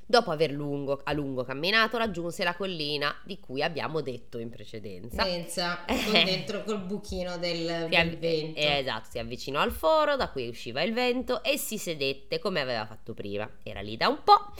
Dopo 0.07 0.31
aver 0.31 0.49
lungo- 0.51 1.01
a 1.03 1.13
lungo 1.13 1.43
camminato, 1.43 1.97
raggiunse 1.97 2.43
la 2.43 2.55
collina 2.55 3.15
di 3.23 3.39
cui 3.39 3.61
abbiamo 3.61 4.01
detto 4.01 4.39
in 4.39 4.49
precedenza. 4.49 5.23
Senza, 5.23 5.85
con 5.85 6.23
dentro 6.23 6.63
col 6.63 6.79
buchino 6.81 7.37
del, 7.37 7.83
Si 7.83 7.89
del 7.89 8.07
av- 8.07 8.15
vento. 8.17 8.59
eh, 8.59 8.77
esatto, 8.79 9.07
si 9.11 9.19
avvicinò 9.19 9.59
al 9.59 9.71
foro 9.71 10.15
da 10.15 10.29
cui 10.29 10.47
usciva 10.47 10.81
il 10.81 10.93
vento 10.93 11.43
e 11.43 11.57
si 11.59 11.77
sedette 11.77 12.39
come 12.39 12.59
aveva 12.59 12.87
fatto 12.87 13.13
prima. 13.13 13.47
Era 13.61 13.81
lì 13.81 13.97
da 13.97 14.07
un 14.07 14.23
po'. 14.23 14.51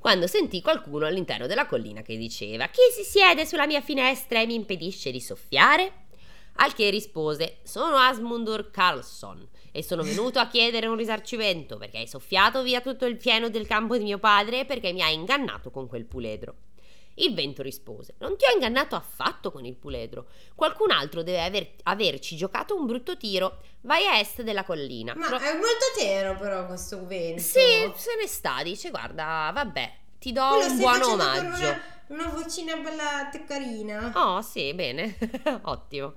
Quando 0.00 0.26
sentì 0.26 0.62
qualcuno 0.62 1.04
all'interno 1.04 1.46
della 1.46 1.66
collina 1.66 2.00
che 2.00 2.16
diceva 2.16 2.68
Chi 2.68 2.80
si 2.90 3.04
siede 3.04 3.44
sulla 3.44 3.66
mia 3.66 3.82
finestra 3.82 4.40
e 4.40 4.46
mi 4.46 4.54
impedisce 4.54 5.10
di 5.10 5.20
soffiare? 5.20 6.06
Al 6.54 6.72
che 6.72 6.88
rispose 6.88 7.58
Sono 7.64 7.96
Asmundur 7.96 8.70
Carlson 8.70 9.46
e 9.70 9.82
sono 9.82 10.02
venuto 10.02 10.38
a 10.38 10.48
chiedere 10.48 10.86
un 10.86 10.96
risarcimento 10.96 11.76
perché 11.76 11.98
hai 11.98 12.08
soffiato 12.08 12.62
via 12.62 12.80
tutto 12.80 13.04
il 13.04 13.20
fieno 13.20 13.50
del 13.50 13.66
campo 13.66 13.98
di 13.98 14.04
mio 14.04 14.18
padre 14.18 14.60
e 14.60 14.64
perché 14.64 14.90
mi 14.94 15.02
hai 15.02 15.12
ingannato 15.12 15.70
con 15.70 15.86
quel 15.86 16.06
puledro. 16.06 16.54
Il 17.20 17.34
vento 17.34 17.62
rispose: 17.62 18.14
Non 18.18 18.36
ti 18.36 18.44
ho 18.44 18.52
ingannato 18.52 18.96
affatto 18.96 19.50
con 19.50 19.64
il 19.64 19.74
puledro. 19.74 20.26
Qualcun 20.54 20.90
altro 20.90 21.22
deve 21.22 21.42
aver, 21.42 21.70
averci 21.84 22.36
giocato 22.36 22.74
un 22.76 22.86
brutto 22.86 23.16
tiro. 23.16 23.58
Vai 23.82 24.06
a 24.06 24.18
est 24.18 24.42
della 24.42 24.64
collina. 24.64 25.14
Ma 25.14 25.26
Tro- 25.26 25.38
è 25.38 25.52
molto 25.52 25.84
tenero 25.96 26.36
però 26.36 26.66
questo 26.66 27.06
vento. 27.06 27.40
sì, 27.42 27.90
se 27.94 28.16
ne 28.18 28.26
sta. 28.26 28.62
Dice: 28.62 28.90
Guarda, 28.90 29.50
vabbè, 29.52 29.92
ti 30.18 30.32
do 30.32 30.46
Quello 30.48 30.72
un 30.72 30.78
buon 30.78 31.02
omaggio. 31.02 31.66
Una, 31.66 31.82
una 32.08 32.28
vocina 32.28 32.76
bella 32.76 33.28
teccarina. 33.30 34.12
Oh, 34.14 34.40
sì, 34.42 34.72
bene. 34.74 35.16
Ottimo. 35.64 36.14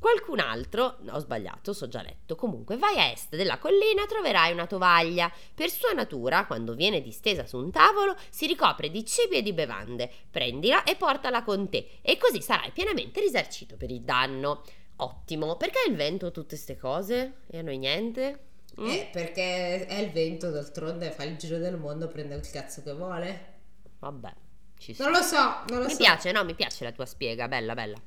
Qualcun 0.00 0.40
altro, 0.40 0.96
ho 1.10 1.18
sbagliato, 1.18 1.74
so 1.74 1.86
già 1.86 2.00
letto. 2.00 2.34
Comunque, 2.34 2.78
vai 2.78 2.98
a 2.98 3.10
est 3.10 3.36
della 3.36 3.58
collina, 3.58 4.06
troverai 4.06 4.50
una 4.50 4.66
tovaglia. 4.66 5.30
Per 5.54 5.68
sua 5.70 5.92
natura, 5.92 6.46
quando 6.46 6.74
viene 6.74 7.02
distesa 7.02 7.46
su 7.46 7.58
un 7.58 7.70
tavolo, 7.70 8.16
si 8.30 8.46
ricopre 8.46 8.90
di 8.90 9.04
cibi 9.04 9.36
e 9.36 9.42
di 9.42 9.52
bevande. 9.52 10.10
Prendila 10.30 10.84
e 10.84 10.96
portala 10.96 11.42
con 11.44 11.68
te, 11.68 11.98
e 12.00 12.16
così 12.16 12.40
sarai 12.40 12.70
pienamente 12.70 13.20
risarcito 13.20 13.76
per 13.76 13.90
il 13.90 14.00
danno. 14.00 14.62
Ottimo, 14.96 15.56
perché 15.56 15.80
il 15.86 15.94
vento 15.96 16.30
tutte 16.30 16.48
queste 16.48 16.78
cose? 16.78 17.40
E 17.50 17.58
a 17.58 17.62
noi 17.62 17.76
niente? 17.76 18.44
Mm? 18.80 18.86
Eh, 18.88 19.08
perché 19.12 19.86
è 19.86 19.98
il 19.98 20.12
vento, 20.12 20.50
d'altronde 20.50 21.10
fa 21.10 21.24
il 21.24 21.36
giro 21.36 21.58
del 21.58 21.76
mondo, 21.76 22.08
prende 22.08 22.34
il 22.36 22.50
cazzo 22.50 22.82
che 22.82 22.94
vuole. 22.94 23.54
Vabbè, 23.98 24.32
ci 24.78 24.94
sta. 24.94 25.04
Non 25.04 25.12
lo 25.12 25.20
so, 25.22 25.36
non 25.68 25.80
lo 25.80 25.84
Mi 25.84 25.90
so. 25.90 25.96
piace, 25.98 26.32
no, 26.32 26.42
mi 26.44 26.54
piace 26.54 26.84
la 26.84 26.92
tua 26.92 27.04
spiega, 27.04 27.48
bella, 27.48 27.74
bella. 27.74 28.00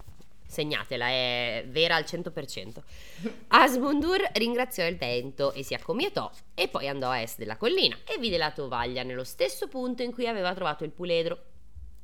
Segnatela, 0.53 1.07
è 1.07 1.65
vera 1.67 1.95
al 1.95 2.03
100%. 2.03 2.81
Asmundur 3.47 4.21
ringraziò 4.33 4.85
il 4.85 4.95
vento 4.97 5.51
e 5.53 5.63
si 5.63 5.73
accomiatò 5.73 6.31
e 6.53 6.67
poi 6.67 6.87
andò 6.87 7.09
a 7.09 7.19
est 7.19 7.39
della 7.39 7.57
collina 7.57 7.97
e 8.05 8.19
vide 8.19 8.37
la 8.37 8.51
tovaglia 8.51 9.03
nello 9.03 9.23
stesso 9.23 9.67
punto 9.67 10.03
in 10.03 10.13
cui 10.13 10.27
aveva 10.27 10.53
trovato 10.53 10.83
il 10.83 10.91
puledro. 10.91 11.45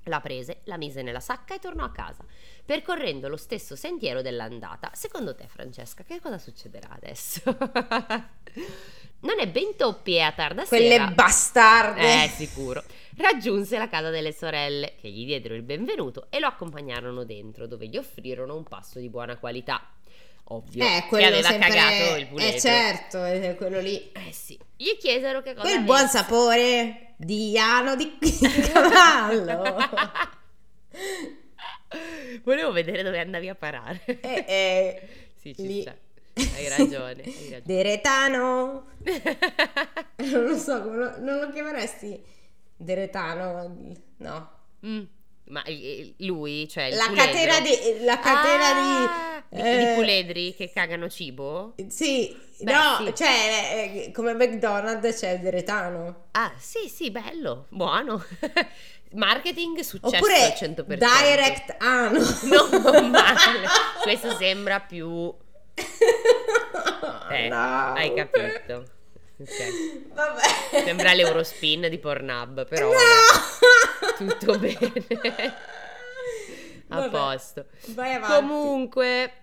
La 0.06 0.22
prese, 0.22 0.62
la 0.64 0.78
mise 0.78 1.02
nella 1.04 1.20
sacca 1.20 1.54
e 1.54 1.60
tornò 1.60 1.84
a 1.84 1.92
casa, 1.92 2.24
percorrendo 2.66 3.28
lo 3.28 3.38
stesso 3.38 3.76
sentiero 3.76 4.22
dell'andata. 4.24 4.90
Secondo 4.94 5.36
te, 5.36 5.46
Francesca, 5.48 6.04
che 6.04 6.20
cosa 6.20 6.40
succederà 6.40 6.90
adesso? 6.90 7.42
non 9.22 9.40
è 9.40 9.48
ben 9.48 9.76
toppi 9.76 10.16
e 10.16 10.22
a 10.22 10.32
tarda 10.32 10.66
Quelle 10.66 10.90
sera. 10.90 11.08
bastarde. 11.08 12.24
Eh, 12.24 12.28
sicuro. 12.30 12.84
Raggiunse 13.22 13.78
la 13.78 13.90
casa 13.90 14.10
delle 14.12 14.32
sorelle, 14.32 14.94
che 14.98 15.10
gli 15.10 15.26
diedero 15.26 15.54
il 15.54 15.62
benvenuto 15.62 16.28
e 16.30 16.40
lo 16.40 16.48
accompagnarono 16.48 17.26
dentro, 17.26 17.68
dove 17.68 17.88
gli 17.88 17.98
offrirono 17.98 18.56
un 18.56 18.64
pasto 18.64 19.00
di 19.00 19.10
buona 19.10 19.36
qualità. 19.38 19.92
Ovvio, 20.52 20.86
Eh, 20.86 21.06
che 21.10 21.26
aveva 21.26 21.50
sempre... 21.50 21.68
cagato 21.70 22.16
il 22.16 22.28
puledro. 22.28 22.56
Eh, 22.56 22.60
certo, 22.62 23.22
è 23.26 23.56
quello 23.58 23.82
lì. 23.82 24.10
Eh 24.14 24.32
sì. 24.32 24.58
Gli 24.78 24.96
chiesero 24.98 25.42
che 25.42 25.54
cosa 25.54 25.68
Quel 25.68 25.84
buon 25.84 25.98
avesse. 25.98 26.18
sapore 26.18 27.14
di 27.18 27.60
ano 27.60 27.98
di 28.00 28.18
cavallo. 28.72 29.76
Volevo 32.44 32.72
vedere 32.72 33.04
dove 33.04 33.20
andavi 33.20 33.50
a 33.50 33.56
parare. 33.56 34.02
Eh, 34.06 34.46
eh, 34.48 35.08
sì, 35.36 35.54
ci 35.54 35.68
lì. 35.68 35.82
sta. 35.82 35.94
Hai 36.36 36.70
ragione, 36.70 37.22
hai 37.22 37.50
ragione. 37.50 37.62
Deretano. 37.66 38.88
Non 40.16 40.44
lo 40.46 40.58
so, 40.58 40.82
non 40.86 41.40
lo 41.42 41.52
chiameresti 41.52 42.38
Deretano? 42.82 43.76
No. 44.18 44.50
Mm, 44.86 45.02
Ma 45.48 45.64
eh, 45.64 46.14
lui, 46.20 46.68
cioè 46.70 46.86
il 46.86 46.96
La 46.96 47.06
puledro- 47.08 47.26
catena 47.26 47.60
di... 47.60 48.04
La 48.06 48.20
catena 48.20 48.68
Ah, 48.70 49.44
di... 49.50 49.58
di, 49.58 49.62
di 49.62 49.68
eh, 49.84 49.94
puledri 49.96 50.56
che 50.56 50.72
cagano 50.72 51.10
cibo? 51.10 51.74
Sì, 51.88 52.34
Beh, 52.62 52.72
no, 52.72 53.06
sì. 53.06 53.16
cioè 53.16 54.04
eh, 54.06 54.12
come 54.14 54.34
McDonald's 54.34 55.20
c'è 55.20 55.32
il 55.32 55.40
Deretano. 55.42 56.26
Ah, 56.32 56.52
sì, 56.58 56.88
sì, 56.88 57.12
bello, 57.12 57.66
buono. 57.70 58.24
Marketing 59.14 59.80
successo 59.80 60.16
Oppure 60.18 60.36
al 60.44 60.52
100%. 60.52 60.84
Direct 60.86 61.76
Ano. 61.80 62.20
Non 62.92 63.10
male. 63.10 63.68
Questo 64.04 64.36
sembra 64.38 64.80
più... 64.80 65.34
Eh, 67.32 67.48
No. 67.48 67.94
hai 67.94 68.14
capito. 68.16 68.86
Ok. 69.40 70.14
Vabbè. 70.14 70.84
Sembra 70.84 71.14
l'Eurospin 71.14 71.88
di 71.90 71.98
Pornhub, 71.98 72.68
però 72.68 72.90
No! 72.92 72.98
vabbè, 72.98 74.16
tutto 74.18 74.58
bene. 74.60 75.06
A 76.90 77.00
Vabbè, 77.00 77.10
posto. 77.10 77.66
Vai 77.90 78.14
avanti. 78.16 78.36
Comunque, 78.36 79.34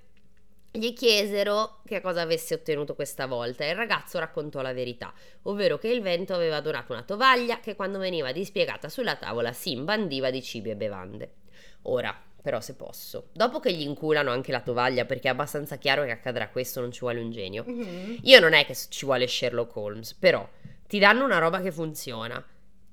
gli 0.73 0.93
chiesero 0.93 1.81
che 1.87 2.01
cosa 2.01 2.21
avesse 2.23 2.55
ottenuto 2.55 2.95
questa 2.95 3.27
volta 3.27 3.65
e 3.65 3.71
il 3.71 3.77
ragazzo 3.77 4.19
raccontò 4.19 4.61
la 4.61 4.73
verità, 4.75 5.15
ovvero 5.43 5.79
che 5.79 5.89
il 5.89 6.03
vento 6.03 6.35
aveva 6.35 6.61
donato 6.61 6.93
una 6.93 7.03
tovaglia 7.03 7.61
che 7.61 7.75
quando 7.75 7.99
veniva 7.99 8.33
dispiegata 8.33 8.89
sulla 8.89 9.17
tavola 9.17 9.53
si 9.53 9.71
imbandiva 9.73 10.31
di 10.31 10.43
cibi 10.43 10.71
e 10.71 10.77
bevande. 10.77 11.35
Ora, 11.83 12.15
però 12.47 12.61
se 12.61 12.75
posso, 12.75 13.31
dopo 13.33 13.59
che 13.59 13.73
gli 13.73 13.81
inculano 13.83 14.31
anche 14.31 14.53
la 14.53 14.61
tovaglia 14.61 15.05
perché 15.05 15.27
è 15.27 15.33
abbastanza 15.33 15.79
chiaro 15.79 16.05
che 16.05 16.13
accadrà 16.13 16.49
questo, 16.49 16.81
non 16.81 16.93
ci 16.93 17.01
vuole 17.01 17.21
un 17.21 17.33
genio, 17.33 17.65
Mhm. 17.67 18.19
io 18.23 18.39
non 18.39 18.53
è 18.53 18.65
che 18.65 18.77
ci 18.89 19.05
vuole 19.05 19.27
Sherlock 19.27 19.75
Holmes, 19.75 20.15
però 20.15 20.49
ti 20.87 21.01
danno 21.01 21.25
una 21.25 21.39
roba 21.39 21.61
che 21.61 21.73
funziona. 21.73 22.41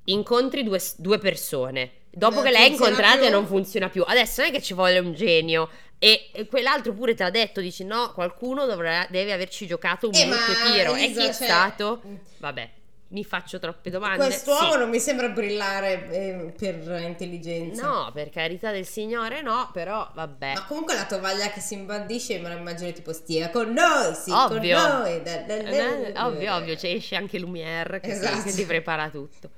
Incontri 0.06 0.64
due, 0.64 0.82
due 0.98 1.20
persone. 1.20 1.92
Dopo 2.10 2.36
Non 2.36 2.44
che 2.46 2.50
le 2.50 2.58
hai 2.58 2.68
funziona 2.70 2.90
incontrate 2.90 3.22
più. 3.28 3.30
non 3.36 3.46
funziona 3.46 3.90
più. 3.90 4.04
Adesso 4.08 4.42
non 4.42 4.50
è 4.50 4.54
che 4.54 4.62
ci 4.64 4.74
vuole 4.74 4.98
un 4.98 5.14
genio. 5.14 5.70
E 6.00 6.30
e 6.34 6.48
quell'altro 6.48 6.94
pure 6.94 7.14
te 7.14 7.22
l'ha 7.24 7.30
detto, 7.30 7.62
dici 7.62 7.84
no, 7.86 8.12
qualcuno 8.14 8.66
dovrà- 8.66 9.06
deve 9.12 9.34
averci 9.34 9.68
giocato 9.68 10.08
un 10.08 10.16
Eh, 10.16 10.26
brutto 10.26 10.72
tiro. 10.72 10.96
e 10.96 11.12
chi 11.12 11.20
è 11.20 11.24
cioè, 11.26 11.32
stato? 11.32 12.02
Vabbè, 12.40 12.70
mi 13.14 13.24
faccio 13.24 13.60
troppe 13.60 13.90
domande. 13.92 14.26
Quest'uomo 14.26 14.72
Sì. 14.74 14.78
non 14.80 14.90
mi 14.90 15.00
sembra 15.00 15.30
brillare 15.30 16.10
eh, 16.10 16.54
per 16.58 17.02
intelligenza. 17.02 17.86
No, 17.88 18.12
per 18.12 18.30
carità 18.30 18.72
del 18.72 18.86
Signore 18.88 19.42
no, 19.42 19.70
però 19.72 20.10
vabbè. 20.14 20.54
Ma 20.56 20.66
comunque 20.66 20.96
la 20.96 21.06
tovaglia 21.06 21.50
che 21.52 21.60
si 21.60 21.76
imbandisce 21.76 22.40
me 22.40 22.50
la 22.50 22.56
immagino 22.56 22.92
tipo 22.92 23.14
stia 23.14 23.50
con 23.52 23.72
noi, 23.72 24.16
sì, 24.16 24.32
Ovvio. 24.32 24.80
con 24.80 24.90
noi. 25.00 25.22
da- 25.22 25.38
da- 25.38 25.62
da- 25.62 26.26
ovvio, 26.26 26.56
ovvio, 26.56 26.76
c'è 26.76 26.90
esce 26.90 27.16
anche 27.16 27.38
Lumière 27.40 28.00
che, 28.00 28.12
Esatto. 28.12 28.44
che 28.44 28.52
ti 28.52 28.66
prepara 28.66 29.10
tutto. 29.10 29.50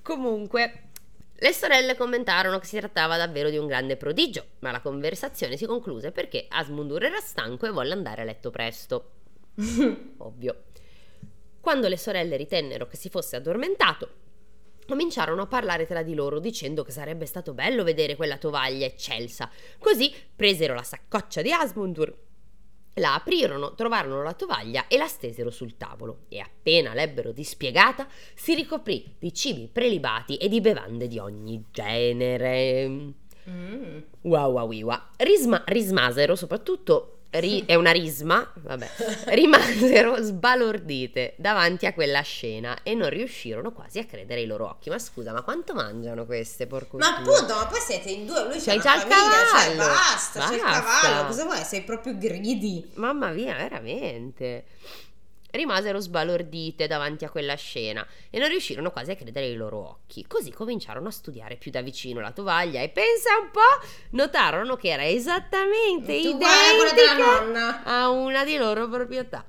Comunque, 0.00 0.82
le 1.36 1.52
sorelle 1.52 1.96
commentarono 1.96 2.58
che 2.58 2.66
si 2.66 2.78
trattava 2.78 3.16
davvero 3.18 3.50
di 3.50 3.58
un 3.58 3.66
grande 3.66 3.96
prodigio, 3.96 4.44
ma 4.60 4.70
la 4.70 4.80
conversazione 4.80 5.56
si 5.58 5.66
concluse 5.66 6.10
perché 6.10 6.46
Asmundur 6.48 7.04
era 7.04 7.20
stanco 7.20 7.66
e 7.66 7.70
volle 7.70 7.92
andare 7.92 8.22
a 8.22 8.24
letto 8.24 8.50
presto. 8.50 9.10
Ovvio. 10.18 10.56
Quando 11.64 11.88
le 11.88 11.96
sorelle 11.96 12.36
ritennero 12.36 12.86
che 12.86 12.98
si 12.98 13.08
fosse 13.08 13.36
addormentato, 13.36 14.08
cominciarono 14.86 15.40
a 15.40 15.46
parlare 15.46 15.86
tra 15.86 16.02
di 16.02 16.12
loro 16.12 16.38
dicendo 16.38 16.84
che 16.84 16.92
sarebbe 16.92 17.24
stato 17.24 17.54
bello 17.54 17.82
vedere 17.84 18.16
quella 18.16 18.36
tovaglia 18.36 18.84
eccelsa. 18.84 19.50
Così 19.78 20.12
presero 20.36 20.74
la 20.74 20.82
saccoccia 20.82 21.40
di 21.40 21.50
Asmundur, 21.50 22.14
la 22.96 23.14
aprirono, 23.14 23.74
trovarono 23.74 24.22
la 24.22 24.34
tovaglia 24.34 24.88
e 24.88 24.98
la 24.98 25.06
stesero 25.06 25.48
sul 25.48 25.78
tavolo 25.78 26.26
e 26.28 26.38
appena 26.38 26.92
l'ebbero 26.92 27.32
dispiegata 27.32 28.08
si 28.34 28.54
ricoprì 28.54 29.14
di 29.18 29.32
cibi 29.32 29.70
prelibati 29.72 30.36
e 30.36 30.50
di 30.50 30.60
bevande 30.60 31.06
di 31.06 31.18
ogni 31.18 31.64
genere. 31.70 32.88
Mm. 33.48 33.98
Wow 34.20 34.52
wow 34.52 34.68
wiwa. 34.68 35.12
Risma- 35.16 35.64
rismasero 35.64 36.36
soprattutto 36.36 37.20
ri- 37.34 37.64
è 37.66 37.74
una 37.74 37.90
risma, 37.90 38.50
vabbè, 38.54 38.88
rimasero 39.34 40.22
sbalordite 40.22 41.34
davanti 41.36 41.86
a 41.86 41.92
quella 41.92 42.20
scena 42.22 42.78
e 42.82 42.94
non 42.94 43.08
riuscirono 43.10 43.72
quasi 43.72 43.98
a 43.98 44.06
credere 44.06 44.40
ai 44.40 44.46
loro 44.46 44.68
occhi. 44.68 44.88
Ma 44.90 44.98
scusa, 44.98 45.32
ma 45.32 45.42
quanto 45.42 45.74
mangiano 45.74 46.24
queste 46.26 46.66
porco 46.66 46.96
Ma 46.98 47.16
appunto, 47.18 47.54
ma 47.54 47.66
poi 47.66 47.80
siete 47.80 48.10
in 48.10 48.26
due, 48.26 48.44
lui 48.44 48.58
C'hai 48.60 48.78
c'ha 48.78 48.82
già 48.82 48.94
il 48.94 49.00
famiglia, 49.00 49.30
cioè 49.30 49.76
cavallo. 49.76 49.92
basta, 49.92 50.40
c'è 50.48 50.54
il 50.54 50.60
Basta. 50.62 51.00
cavallo, 51.00 51.26
cosa 51.26 51.44
vuoi? 51.44 51.64
Sei 51.64 51.82
proprio 51.82 52.16
greedy. 52.18 52.90
Mamma 52.94 53.28
mia, 53.30 53.54
veramente. 53.54 54.64
Rimasero 55.54 56.00
sbalordite 56.00 56.88
davanti 56.88 57.24
a 57.24 57.30
quella 57.30 57.54
scena 57.54 58.04
e 58.28 58.40
non 58.40 58.48
riuscirono 58.48 58.90
quasi 58.90 59.12
a 59.12 59.14
credere 59.14 59.46
ai 59.46 59.54
loro 59.54 59.88
occhi. 59.88 60.26
Così 60.26 60.50
cominciarono 60.50 61.06
a 61.06 61.12
studiare 61.12 61.54
più 61.54 61.70
da 61.70 61.80
vicino 61.80 62.18
la 62.18 62.32
tovaglia 62.32 62.80
e 62.80 62.88
pensa 62.88 63.38
un 63.40 63.52
po', 63.52 63.60
notarono 64.10 64.74
che 64.74 64.88
era 64.88 65.06
esattamente 65.06 66.20
Tu 66.20 66.28
identica 66.28 67.84
a 67.84 68.08
una 68.10 68.44
di 68.44 68.56
loro 68.56 68.88
proprietà. 68.88 69.46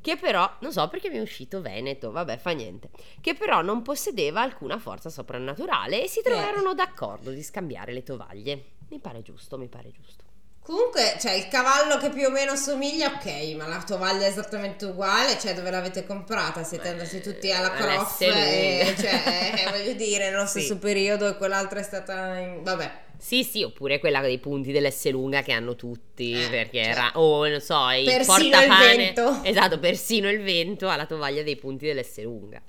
Che 0.00 0.16
però, 0.16 0.52
non 0.60 0.72
so 0.72 0.88
perché 0.88 1.10
mi 1.10 1.18
è 1.18 1.20
uscito 1.20 1.60
Veneto, 1.60 2.10
vabbè, 2.10 2.38
fa 2.38 2.50
niente. 2.50 2.90
Che 3.20 3.34
però 3.34 3.62
non 3.62 3.82
possedeva 3.82 4.40
alcuna 4.40 4.78
forza 4.78 5.10
soprannaturale 5.10 6.02
e 6.02 6.08
si 6.08 6.22
trovarono 6.22 6.74
d'accordo 6.74 7.30
di 7.30 7.42
scambiare 7.44 7.92
le 7.92 8.02
tovaglie. 8.02 8.64
Mi 8.88 8.98
pare 8.98 9.22
giusto, 9.22 9.56
mi 9.58 9.68
pare 9.68 9.92
giusto. 9.92 10.25
Comunque, 10.66 11.16
cioè, 11.20 11.34
il 11.34 11.46
cavallo 11.46 11.96
che 11.96 12.10
più 12.10 12.26
o 12.26 12.30
meno 12.30 12.56
somiglia, 12.56 13.06
ok, 13.06 13.54
ma 13.54 13.68
la 13.68 13.80
tovaglia 13.86 14.26
è 14.26 14.28
esattamente 14.28 14.86
uguale, 14.86 15.38
cioè 15.38 15.54
dove 15.54 15.70
l'avete 15.70 16.04
comprata? 16.04 16.64
Siete 16.64 16.88
andati 16.88 17.20
tutti 17.20 17.52
alla 17.52 17.70
Croft 17.70 18.22
e, 18.22 18.92
cioè, 18.98 19.52
eh, 19.64 19.70
voglio 19.70 19.92
dire, 19.92 20.28
nello 20.28 20.44
stesso 20.44 20.74
sì. 20.74 20.78
periodo 20.78 21.28
e 21.28 21.36
quell'altra 21.36 21.78
è 21.78 21.84
stata 21.84 22.36
in... 22.38 22.64
vabbè. 22.64 22.90
Sì, 23.16 23.44
sì, 23.44 23.62
oppure 23.62 24.00
quella 24.00 24.20
dei 24.20 24.40
punti 24.40 24.72
dell'S 24.72 25.08
lunga 25.10 25.42
che 25.42 25.52
hanno 25.52 25.76
tutti, 25.76 26.32
eh, 26.32 26.48
perché 26.50 26.82
cioè, 26.82 26.92
era, 26.92 27.12
o 27.14 27.20
oh, 27.20 27.48
non 27.48 27.60
so, 27.60 27.88
i 27.90 28.04
portapane. 28.26 28.90
Il 28.90 28.96
vento. 28.96 29.40
Esatto, 29.44 29.78
persino 29.78 30.28
il 30.28 30.42
vento 30.42 30.88
ha 30.88 30.96
la 30.96 31.06
tovaglia 31.06 31.44
dei 31.44 31.54
punti 31.54 31.86
dell'S 31.86 32.20
lunga. 32.22 32.60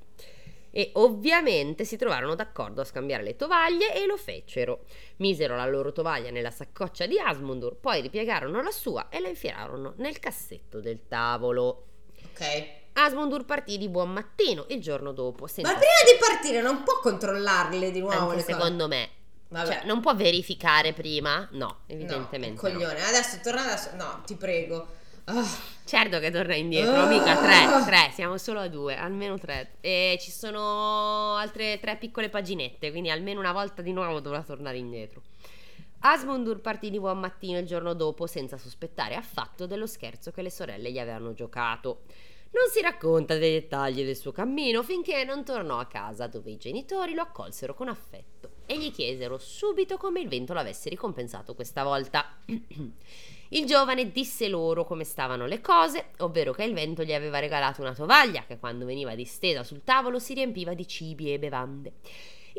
E 0.77 0.91
ovviamente 0.93 1.85
si 1.85 1.97
trovarono 1.97 2.35
d'accordo 2.35 2.81
a 2.81 2.83
scambiare 2.83 3.23
le 3.23 3.35
tovaglie 3.35 3.95
e 3.95 4.05
lo 4.05 4.15
fecero. 4.15 4.81
Misero 5.15 5.55
la 5.55 5.65
loro 5.65 5.91
tovaglia 5.91 6.29
nella 6.29 6.51
saccoccia 6.51 7.07
di 7.07 7.17
Asmundur, 7.17 7.77
poi 7.77 7.99
ripiegarono 7.99 8.61
la 8.61 8.69
sua 8.69 9.09
e 9.09 9.19
la 9.19 9.27
infilarono 9.27 9.95
nel 9.97 10.19
cassetto 10.19 10.79
del 10.79 11.07
tavolo. 11.07 11.85
Ok. 12.25 12.67
Asmundur 12.93 13.43
partì 13.45 13.79
di 13.79 13.89
buon 13.89 14.11
mattino 14.11 14.65
il 14.69 14.79
giorno 14.79 15.13
dopo. 15.13 15.47
Senza... 15.47 15.71
Ma 15.71 15.79
prima 15.79 16.11
di 16.11 16.19
partire 16.19 16.61
non 16.61 16.83
può 16.83 16.99
controllarle 16.99 17.89
di 17.89 17.99
nuovo 17.99 18.29
Anche 18.29 18.43
secondo 18.43 18.85
cose. 18.85 18.95
me 18.99 19.09
Vabbè. 19.49 19.65
Cioè, 19.65 19.85
non 19.85 20.01
può 20.01 20.13
verificare 20.13 20.93
prima? 20.93 21.47
No, 21.53 21.79
evidentemente. 21.87 22.61
No, 22.61 22.73
coglione. 22.73 22.99
No. 22.99 23.05
Adesso 23.05 23.39
torna 23.41 23.63
adesso. 23.63 23.95
No, 23.95 24.21
ti 24.25 24.35
prego. 24.35 24.96
Oh. 25.29 25.75
Certo 25.83 26.19
che 26.19 26.31
torna 26.31 26.55
indietro, 26.55 27.03
oh. 27.03 27.07
mica 27.07 27.37
tre, 27.37 27.83
tre, 27.85 28.11
siamo 28.13 28.37
solo 28.37 28.59
a 28.59 28.67
due, 28.67 28.97
almeno 28.97 29.37
tre. 29.37 29.75
E 29.81 30.17
ci 30.19 30.31
sono 30.31 31.35
altre 31.35 31.79
tre 31.79 31.95
piccole 31.97 32.29
paginette, 32.29 32.91
quindi 32.91 33.09
almeno 33.09 33.39
una 33.39 33.53
volta 33.53 33.81
di 33.81 33.93
nuovo 33.93 34.19
dovrà 34.19 34.41
tornare 34.41 34.77
indietro. 34.77 35.21
Asmundur 35.99 36.61
partì 36.61 36.89
di 36.89 36.99
buon 36.99 37.19
mattino 37.19 37.57
il 37.57 37.65
giorno 37.65 37.93
dopo 37.93 38.27
senza 38.27 38.57
sospettare 38.57 39.15
affatto 39.15 39.65
dello 39.65 39.87
scherzo 39.87 40.31
che 40.31 40.41
le 40.41 40.51
sorelle 40.51 40.91
gli 40.91 40.99
avevano 40.99 41.33
giocato. 41.33 42.01
Non 42.51 42.69
si 42.69 42.81
racconta 42.81 43.35
dei 43.35 43.53
dettagli 43.53 44.03
del 44.03 44.15
suo 44.15 44.31
cammino 44.31 44.83
finché 44.83 45.23
non 45.25 45.43
tornò 45.43 45.79
a 45.79 45.87
casa 45.87 46.27
dove 46.27 46.51
i 46.51 46.57
genitori 46.57 47.13
lo 47.13 47.21
accolsero 47.21 47.73
con 47.73 47.89
affetto 47.89 48.51
e 48.65 48.77
gli 48.77 48.91
chiesero 48.91 49.37
subito 49.37 49.97
come 49.97 50.21
il 50.21 50.29
vento 50.29 50.53
l'avesse 50.53 50.89
ricompensato 50.89 51.55
questa 51.55 51.83
volta. 51.83 52.37
Il 53.49 53.65
giovane 53.65 54.11
disse 54.11 54.49
loro 54.49 54.83
come 54.83 55.05
stavano 55.05 55.45
le 55.45 55.61
cose, 55.61 56.09
ovvero 56.17 56.51
che 56.51 56.63
il 56.63 56.73
vento 56.73 57.03
gli 57.03 57.13
aveva 57.13 57.39
regalato 57.39 57.81
una 57.81 57.93
tovaglia 57.93 58.43
che 58.45 58.57
quando 58.57 58.85
veniva 58.85 59.15
distesa 59.15 59.63
sul 59.63 59.83
tavolo 59.83 60.19
si 60.19 60.33
riempiva 60.33 60.73
di 60.73 60.85
cibi 60.85 61.31
e 61.31 61.39
bevande. 61.39 61.93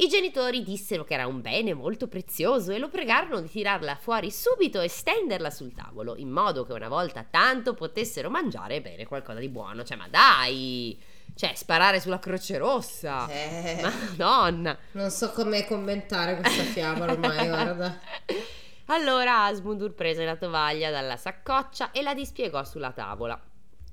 I 0.01 0.07
genitori 0.07 0.63
dissero 0.63 1.03
che 1.03 1.15
era 1.15 1.27
un 1.27 1.41
bene 1.41 1.75
molto 1.75 2.07
prezioso 2.07 2.71
e 2.71 2.79
lo 2.79 2.89
pregarono 2.89 3.41
di 3.41 3.51
tirarla 3.51 3.97
fuori 3.97 4.31
subito 4.31 4.81
e 4.81 4.89
stenderla 4.89 5.51
sul 5.51 5.75
tavolo, 5.75 6.15
in 6.17 6.31
modo 6.31 6.65
che 6.65 6.73
una 6.73 6.89
volta 6.89 7.27
tanto 7.29 7.75
potessero 7.75 8.31
mangiare 8.31 8.77
e 8.77 8.81
bere 8.81 9.07
qualcosa 9.07 9.41
di 9.41 9.49
buono. 9.49 9.83
Cioè, 9.83 9.97
ma 9.97 10.07
dai! 10.09 10.97
Cioè, 11.35 11.53
sparare 11.55 12.01
sulla 12.01 12.21
Croce 12.21 12.59
Rossa! 12.59 13.29
Eh, 13.29 13.81
Madonna! 13.83 14.79
Non 14.93 15.11
so 15.11 15.33
come 15.33 15.67
commentare 15.67 16.37
questa 16.37 16.63
fiaba 16.63 17.11
ormai, 17.11 17.49
guarda. 17.49 18.01
Allora 18.91 19.45
Asmundur 19.45 19.93
prese 19.93 20.25
la 20.25 20.37
tovaglia 20.37 20.91
dalla 20.91 21.19
saccoccia 21.19 21.91
e 21.91 22.01
la 22.01 22.15
dispiegò 22.15 22.65
sulla 22.65 22.91
tavola. 22.93 23.39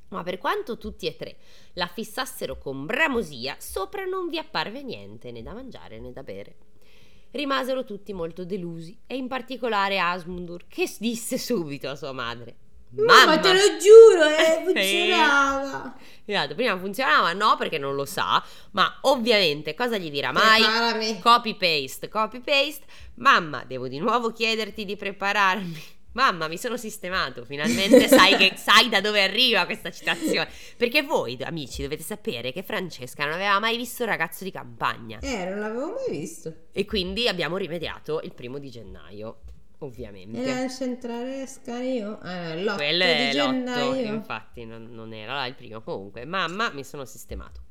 Ma 0.10 0.24
per 0.24 0.38
quanto 0.38 0.78
tutti 0.78 1.06
e 1.06 1.18
tre 1.18 1.36
la 1.74 1.88
fissassero 1.88 2.58
con 2.58 2.86
bramosia, 2.86 3.58
sopra 3.60 4.06
non 4.06 4.30
vi 4.30 4.38
apparve 4.38 4.84
niente 4.84 5.32
né 5.32 5.41
da 5.41 5.54
mangiare 5.54 6.00
né 6.00 6.14
da 6.14 6.24
bere. 6.24 6.56
Rimasero 7.32 7.84
tutti 7.84 8.14
molto 8.14 8.46
delusi, 8.46 8.98
e 9.06 9.18
in 9.18 9.28
particolare 9.28 10.00
Asmundur, 10.00 10.66
che 10.70 10.89
disse 10.98 11.38
subito 11.38 11.89
a 11.89 11.96
sua 11.96 12.14
madre: 12.14 12.56
Mamma, 12.92 13.26
ma 13.26 13.40
te 13.40 13.54
lo 13.54 13.78
giuro, 13.78 14.26
eh, 14.26 14.62
funzionava. 14.66 15.96
Esatto, 16.26 16.56
prima 16.56 16.78
funzionava, 16.78 17.34
no, 17.34 17.56
perché 17.58 17.78
non 17.78 17.94
lo 17.94 18.06
sa, 18.06 18.44
ma 18.72 18.98
ovviamente 19.02 19.76
cosa 19.76 19.98
gli 19.98 20.10
dirà 20.10 20.32
mai? 20.32 20.62
Preparami. 20.62 21.20
Copy 21.20 21.56
paste, 21.56 22.08
copy 22.08 22.40
paste. 22.40 22.86
Mamma, 23.16 23.64
devo 23.66 23.88
di 23.88 24.00
nuovo 24.00 24.32
chiederti 24.32 24.86
di 24.86 24.96
prepararmi 24.96 25.94
Mamma, 26.16 26.48
mi 26.48 26.58
sono 26.58 26.78
sistemato, 26.78 27.44
finalmente 27.44 28.08
sai, 28.08 28.38
che, 28.38 28.54
sai 28.56 28.88
da 28.88 29.02
dove 29.02 29.22
arriva 29.22 29.66
questa 29.66 29.92
citazione. 29.92 30.50
Perché 30.78 31.02
voi, 31.02 31.38
amici, 31.42 31.82
dovete 31.82 32.04
sapere 32.04 32.54
che 32.54 32.64
Francesca 32.64 33.26
non 33.26 33.34
aveva 33.34 33.60
mai 33.60 33.76
visto 33.76 34.04
un 34.04 34.10
ragazzo 34.10 34.46
di 34.46 34.52
campagna. 34.52 35.20
Eh, 35.20 35.46
non 35.50 35.60
l'avevo 35.60 35.94
mai 35.94 36.18
visto. 36.18 36.54
E 36.72 36.86
quindi 36.86 37.28
abbiamo 37.28 37.58
rimediato 37.58 38.22
il 38.24 38.34
primo 38.34 38.60
di 38.60 38.70
gennaio, 38.70 39.42
ovviamente. 39.86 40.46
Lascia 40.46 40.84
entrare 40.84 41.42
esca 41.42 41.82
io. 41.82 42.22
Eh, 42.22 42.64
l'otto 42.64 42.78
Quello 42.78 43.06
di 43.06 43.12
è 43.12 43.30
gennaio. 43.32 43.86
l'otto, 43.86 44.14
infatti 44.14 44.66
non, 44.66 44.90
non 44.92 45.14
era 45.14 45.46
il 45.46 45.56
primo. 45.56 45.82
Comunque, 45.82 46.26
mamma, 46.26 46.72
mi 46.72 46.84
sono 46.84 47.06
sistemato. 47.06 47.62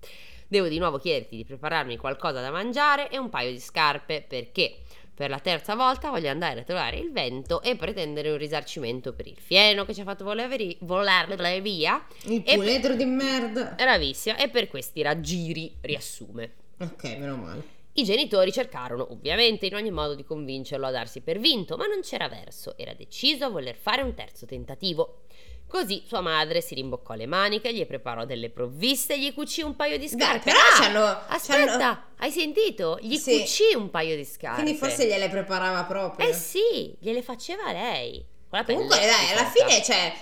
Devo 0.49 0.69
di 0.69 0.79
nuovo 0.79 0.99
chiederti 0.99 1.37
di 1.37 1.45
prepararmi 1.45 1.97
qualcosa 1.97 2.41
da 2.41 2.51
mangiare 2.51 3.11
e 3.11 3.19
un 3.19 3.29
paio 3.29 3.51
di 3.51 3.61
scarpe, 3.61 4.25
perché 4.27 4.77
per 5.15 5.31
la 5.31 5.39
terza 5.39 5.75
volta 5.77 6.11
voglio 6.11 6.29
andare 6.29 6.61
a 6.61 6.65
trovare 6.65 6.99
il 6.99 7.13
vento 7.13 7.63
e 7.63 7.77
pretendere 7.77 8.31
un 8.31 8.37
risarcimento 8.37 9.13
per 9.13 9.29
il 9.29 9.39
fieno 9.39 9.85
che 9.85 9.95
ci 9.95 10.01
ha 10.01 10.05
fatto 10.05 10.25
volare, 10.25 10.77
volare 10.81 11.61
via. 11.61 12.05
Il 12.25 12.43
puledro 12.43 12.89
per... 12.89 12.97
di 12.97 13.05
merda. 13.05 13.75
Bravissima. 13.77 14.37
E 14.37 14.49
per 14.49 14.69
questi 14.69 15.03
raggiri 15.03 15.77
riassume. 15.81 16.53
Ok, 16.79 17.05
meno 17.19 17.37
male. 17.37 17.63
I 17.97 18.03
genitori 18.03 18.51
cercarono 18.51 19.07
ovviamente 19.13 19.67
in 19.67 19.75
ogni 19.77 19.93
modo 19.93 20.17
di 20.17 20.25
convincerlo 20.25 20.85
a 20.87 20.91
darsi 20.91 21.21
per 21.21 21.39
vinto, 21.39 21.77
ma 21.77 21.87
non 21.87 22.01
c'era 22.01 22.29
verso. 22.29 22.77
Era 22.77 22.93
deciso 22.93 23.45
a 23.45 23.49
voler 23.49 23.77
fare 23.77 24.03
un 24.03 24.15
terzo 24.15 24.47
tentativo. 24.47 25.21
Così 25.69 26.03
sua 26.05 26.21
madre 26.21 26.61
si 26.61 26.75
rimboccò 26.75 27.15
le 27.15 27.27
maniche, 27.27 27.73
gli 27.73 27.87
preparò 27.87 28.25
delle 28.25 28.51
provviste 28.51 29.15
e 29.15 29.21
gli 29.21 29.33
cucì 29.33 29.63
un 29.63 29.77
paio 29.77 29.97
di 29.97 30.09
scarpe. 30.09 30.51
Beh, 30.51 30.87
però 30.87 31.05
ah, 31.05 31.27
aspetta, 31.29 31.79
c'hanno... 31.79 32.05
hai 32.17 32.31
sentito? 32.33 32.99
Gli 33.01 33.17
sì. 33.17 33.39
cucì 33.39 33.75
un 33.77 33.91
paio 33.91 34.17
di 34.17 34.25
scarpe. 34.25 34.63
Quindi 34.63 34.79
forse 34.79 35.07
gliele 35.07 35.29
preparava 35.29 35.85
proprio. 35.85 36.29
Eh 36.29 36.33
sì, 36.33 36.97
gliele 36.99 37.23
faceva 37.23 37.71
lei. 37.71 38.25
Comunque 38.49 38.99
dai, 38.99 39.33
alla 39.33 39.51
fine, 39.51 39.83
cioè, 39.83 40.13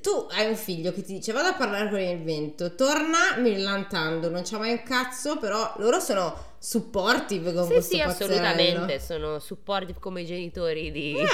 tu 0.00 0.26
hai 0.30 0.48
un 0.48 0.56
figlio 0.56 0.92
che 0.92 1.02
ti 1.02 1.14
dice 1.14 1.32
vado 1.32 1.48
a 1.48 1.54
parlare 1.54 1.88
con 1.88 2.00
il 2.00 2.22
vento, 2.22 2.74
torna 2.74 3.36
millantando, 3.38 4.30
non 4.30 4.42
c'ha 4.44 4.58
mai 4.58 4.72
un 4.72 4.82
cazzo, 4.82 5.38
però 5.38 5.74
loro 5.78 6.00
sono 6.00 6.48
supportive 6.58 7.52
con 7.52 7.64
sì, 7.64 7.72
questo 7.72 7.96
sì, 7.96 8.02
pazzerello. 8.02 8.46
assolutamente, 8.46 9.00
sono 9.00 9.38
supportive 9.38 9.98
come 9.98 10.22
i 10.22 10.26
genitori 10.26 10.90
di, 10.92 11.16
eh. 11.16 11.26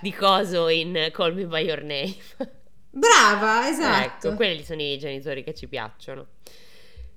di 0.00 0.12
Coso 0.12 0.68
in 0.68 1.10
Call 1.12 1.34
Me 1.34 1.46
By 1.46 1.64
Your 1.64 1.82
Name. 1.82 2.16
Brava, 2.90 3.68
esatto. 3.68 4.28
Ecco, 4.28 4.36
quelli 4.36 4.64
sono 4.64 4.82
i 4.82 4.98
genitori 4.98 5.44
che 5.44 5.54
ci 5.54 5.68
piacciono. 5.68 6.26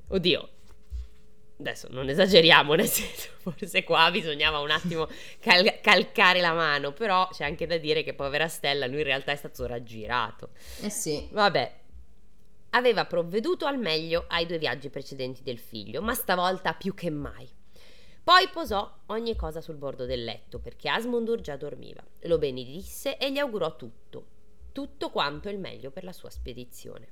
Oddio, 0.10 0.50
adesso 1.60 1.88
non 1.92 2.10
esageriamo, 2.10 2.74
nel 2.74 2.88
senso, 2.88 3.30
forse 3.40 3.84
qua 3.84 4.10
bisognava 4.12 4.60
un 4.60 4.72
attimo 4.72 5.08
cal- 5.40 5.80
calcare 5.82 6.42
la 6.42 6.54
mano, 6.54 6.92
però 6.92 7.28
c'è 7.30 7.46
anche 7.46 7.66
da 7.66 7.78
dire 7.78 8.04
che 8.04 8.14
povera 8.14 8.48
Stella, 8.48 8.88
lui 8.88 9.00
in 9.00 9.06
realtà 9.06 9.32
è 9.32 9.36
stato 9.36 9.66
raggirato. 9.66 10.50
Eh 10.82 10.90
sì. 10.90 11.28
Vabbè, 11.32 11.82
aveva 12.72 13.06
provveduto 13.06 13.66
al 13.66 13.78
meglio 13.78 14.26
ai 14.28 14.46
due 14.46 14.58
viaggi 14.58 14.90
precedenti 14.90 15.44
del 15.44 15.60
figlio, 15.60 16.02
ma 16.02 16.14
stavolta 16.14 16.74
più 16.74 16.94
che 16.94 17.10
mai. 17.10 17.50
Poi 18.24 18.48
posò 18.50 18.90
ogni 19.08 19.36
cosa 19.36 19.60
sul 19.60 19.76
bordo 19.76 20.06
del 20.06 20.24
letto, 20.24 20.60
perché 20.60 20.88
Asmundur 20.88 21.42
già 21.42 21.58
dormiva. 21.58 22.02
Lo 22.22 22.38
benedisse 22.38 23.18
e 23.18 23.32
gli 23.32 23.38
augurò 23.38 23.76
tutto, 23.76 24.26
tutto 24.72 25.10
quanto 25.10 25.50
il 25.50 25.60
meglio 25.60 25.92
per 25.92 26.06
la 26.06 26.14
sua 26.14 26.30
spedizione. 26.30 27.08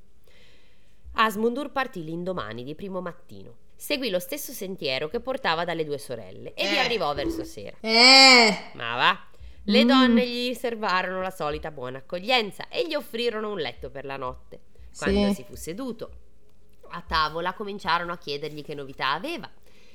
Asmundur 1.13 1.71
partì 1.71 2.05
l'indomani 2.05 2.63
di 2.63 2.75
primo 2.75 3.01
mattino. 3.01 3.69
Seguì 3.81 4.11
lo 4.11 4.19
stesso 4.19 4.51
sentiero 4.51 5.07
che 5.07 5.21
portava 5.21 5.65
dalle 5.65 5.83
due 5.83 5.97
sorelle 5.97 6.53
e 6.53 6.67
eh. 6.67 6.69
vi 6.69 6.77
arrivò 6.77 7.11
verso 7.15 7.43
sera. 7.43 7.77
Eh. 7.81 8.55
Ma 8.73 8.95
va. 8.95 9.27
Le 9.63 9.83
mm. 9.83 9.87
donne 9.87 10.27
gli 10.27 10.49
riservarono 10.49 11.19
la 11.19 11.31
solita 11.31 11.71
buona 11.71 11.97
accoglienza 11.97 12.67
e 12.69 12.85
gli 12.85 12.93
offrirono 12.93 13.49
un 13.49 13.57
letto 13.57 13.89
per 13.89 14.05
la 14.05 14.17
notte. 14.17 14.59
Quando 14.95 15.29
sì. 15.29 15.33
si 15.33 15.43
fu 15.45 15.55
seduto 15.55 16.11
a 16.89 17.01
tavola 17.01 17.53
cominciarono 17.53 18.13
a 18.13 18.19
chiedergli 18.19 18.63
che 18.63 18.75
novità 18.75 19.13
aveva 19.13 19.49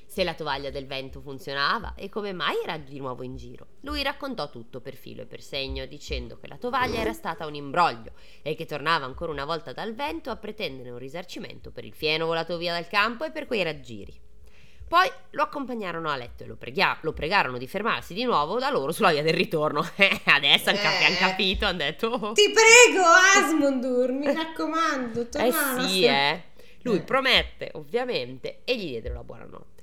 se 0.06 0.24
la 0.24 0.34
tovaglia 0.34 0.70
del 0.70 0.86
vento 0.86 1.20
funzionava 1.20 1.94
e 1.96 2.08
come 2.08 2.32
mai 2.32 2.56
era 2.62 2.78
di 2.78 2.98
nuovo 2.98 3.22
in 3.22 3.36
giro. 3.36 3.66
Lui 3.80 4.02
raccontò 4.02 4.48
tutto 4.48 4.80
per 4.80 4.94
filo 4.94 5.22
e 5.22 5.26
per 5.26 5.42
segno, 5.42 5.84
dicendo 5.86 6.38
che 6.38 6.48
la 6.48 6.56
tovaglia 6.56 7.00
era 7.00 7.12
stata 7.12 7.46
un 7.46 7.54
imbroglio 7.54 8.12
e 8.42 8.54
che 8.54 8.66
tornava 8.66 9.04
ancora 9.04 9.32
una 9.32 9.44
volta 9.44 9.72
dal 9.72 9.94
vento 9.94 10.30
a 10.30 10.36
pretendere 10.36 10.90
un 10.90 10.98
risarcimento 10.98 11.70
per 11.70 11.84
il 11.84 11.94
fieno 11.94 12.26
volato 12.26 12.56
via 12.56 12.72
dal 12.72 12.88
campo 12.88 13.24
e 13.24 13.30
per 13.30 13.46
quei 13.46 13.62
raggiri. 13.62 14.24
Poi 14.88 15.10
lo 15.30 15.42
accompagnarono 15.42 16.08
a 16.10 16.16
letto 16.16 16.44
e 16.44 16.46
lo, 16.46 16.54
preghia- 16.54 16.96
lo 17.00 17.12
pregarono 17.12 17.58
di 17.58 17.66
fermarsi 17.66 18.14
di 18.14 18.22
nuovo 18.22 18.60
da 18.60 18.70
loro 18.70 18.92
sulla 18.92 19.10
via 19.10 19.22
del 19.22 19.34
ritorno. 19.34 19.80
Adesso 20.24 20.70
eh, 20.70 20.78
hanno 20.78 21.16
capito, 21.18 21.66
hanno 21.66 21.78
detto... 21.78 22.06
Oh. 22.06 22.32
Ti 22.32 22.52
prego, 22.52 23.04
Asmundur, 23.36 24.12
mi 24.12 24.32
raccomando, 24.32 25.28
torna 25.28 25.46
Eh 25.48 25.88
sì, 25.88 26.04
eh. 26.04 26.42
Lui 26.82 26.98
eh. 26.98 27.02
promette, 27.02 27.70
ovviamente, 27.74 28.60
e 28.62 28.76
gli 28.76 28.86
diedero 28.86 29.14
la 29.14 29.24
buonanotte. 29.24 29.75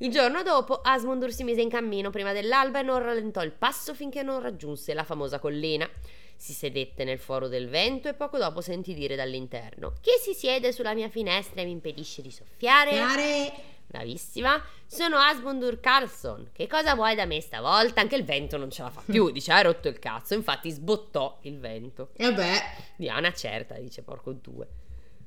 Il 0.00 0.12
giorno 0.12 0.44
dopo 0.44 0.80
Asmundur 0.80 1.32
si 1.32 1.42
mise 1.42 1.60
in 1.60 1.68
cammino 1.68 2.10
prima 2.10 2.32
dell'alba 2.32 2.78
e 2.78 2.82
non 2.82 3.02
rallentò 3.02 3.42
il 3.42 3.50
passo 3.50 3.94
finché 3.94 4.22
non 4.22 4.40
raggiunse 4.40 4.94
la 4.94 5.02
famosa 5.02 5.40
collina. 5.40 5.90
Si 6.36 6.52
sedette 6.52 7.02
nel 7.02 7.18
foro 7.18 7.48
del 7.48 7.68
vento 7.68 8.08
e 8.08 8.14
poco 8.14 8.38
dopo 8.38 8.60
sentì 8.60 8.94
dire 8.94 9.16
dall'interno: 9.16 9.94
Chi 10.00 10.12
si 10.22 10.34
siede 10.34 10.70
sulla 10.70 10.94
mia 10.94 11.08
finestra 11.08 11.62
e 11.62 11.64
mi 11.64 11.72
impedisce 11.72 12.22
di 12.22 12.30
soffiare? 12.30 12.90
Chiare. 12.90 13.52
Bravissima, 13.88 14.62
sono 14.86 15.16
Asmundur 15.16 15.80
Carlson. 15.80 16.50
Che 16.52 16.68
cosa 16.68 16.94
vuoi 16.94 17.16
da 17.16 17.24
me 17.24 17.40
stavolta? 17.40 18.00
Anche 18.00 18.14
il 18.14 18.24
vento 18.24 18.56
non 18.56 18.70
ce 18.70 18.82
la 18.82 18.90
fa 18.90 19.02
più, 19.04 19.30
dice, 19.30 19.50
hai 19.50 19.64
rotto 19.64 19.88
il 19.88 19.98
cazzo. 19.98 20.34
Infatti 20.34 20.70
sbottò 20.70 21.38
il 21.42 21.58
vento. 21.58 22.10
Vabbè. 22.18 22.52
Diana 22.94 23.32
certa, 23.32 23.74
dice 23.78 24.02
porco 24.02 24.30
due. 24.32 24.68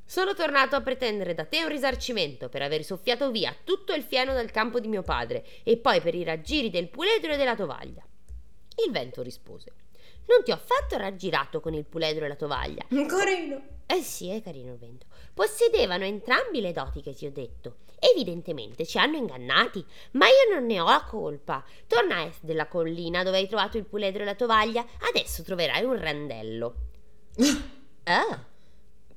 Sono 0.06 0.34
tornato 0.34 0.76
a 0.76 0.82
pretendere 0.82 1.34
da 1.34 1.46
te 1.46 1.64
un 1.64 1.70
risarcimento 1.70 2.50
per 2.50 2.62
aver 2.62 2.84
soffiato 2.84 3.32
via 3.32 3.56
tutto 3.64 3.94
il 3.94 4.04
fieno 4.04 4.34
dal 4.34 4.52
campo 4.52 4.80
di 4.80 4.88
mio 4.88 5.04
padre 5.04 5.46
e 5.64 5.78
poi 5.78 6.02
per 6.02 6.16
i 6.16 6.24
raggiri 6.24 6.70
del 6.70 6.90
puledro 6.90 7.34
e 7.34 7.38
della 7.38 7.56
tovaglia. 7.56 8.04
Il 8.86 8.92
vento 8.92 9.22
rispose: 9.22 9.72
Non 10.28 10.44
ti 10.44 10.52
ho 10.52 10.56
affatto 10.56 10.98
raggirato 10.98 11.60
con 11.60 11.74
il 11.74 11.86
puledro 11.86 12.26
e 12.26 12.28
la 12.28 12.36
tovaglia. 12.36 12.86
Carino. 13.08 13.80
Eh 13.86 14.02
sì, 14.02 14.30
è 14.30 14.42
carino 14.42 14.72
il 14.72 14.78
vento. 14.78 15.06
Possedevano 15.34 16.06
entrambi 16.06 16.62
le 16.62 16.72
doti 16.72 17.02
che 17.02 17.14
ti 17.14 17.26
ho 17.26 17.32
detto. 17.32 17.80
Evidentemente 18.00 18.86
ci 18.86 18.98
hanno 18.98 19.18
ingannati, 19.18 19.86
ma 20.12 20.28
io 20.28 20.56
non 20.56 20.66
ne 20.66 20.80
ho 20.80 20.86
la 20.86 21.06
colpa. 21.06 21.64
Torna 21.88 22.16
a 22.16 22.22
est 22.22 22.44
della 22.44 22.68
collina 22.68 23.22
dove 23.24 23.38
hai 23.38 23.48
trovato 23.48 23.78
il 23.78 23.86
puledro 23.86 24.22
e 24.24 24.26
la 24.26 24.36
tovaglia. 24.36 24.86
Adesso 25.10 25.44
troverai 25.44 25.84
un 25.84 26.00
randello. 26.00 26.76
Ah. 28.06 28.46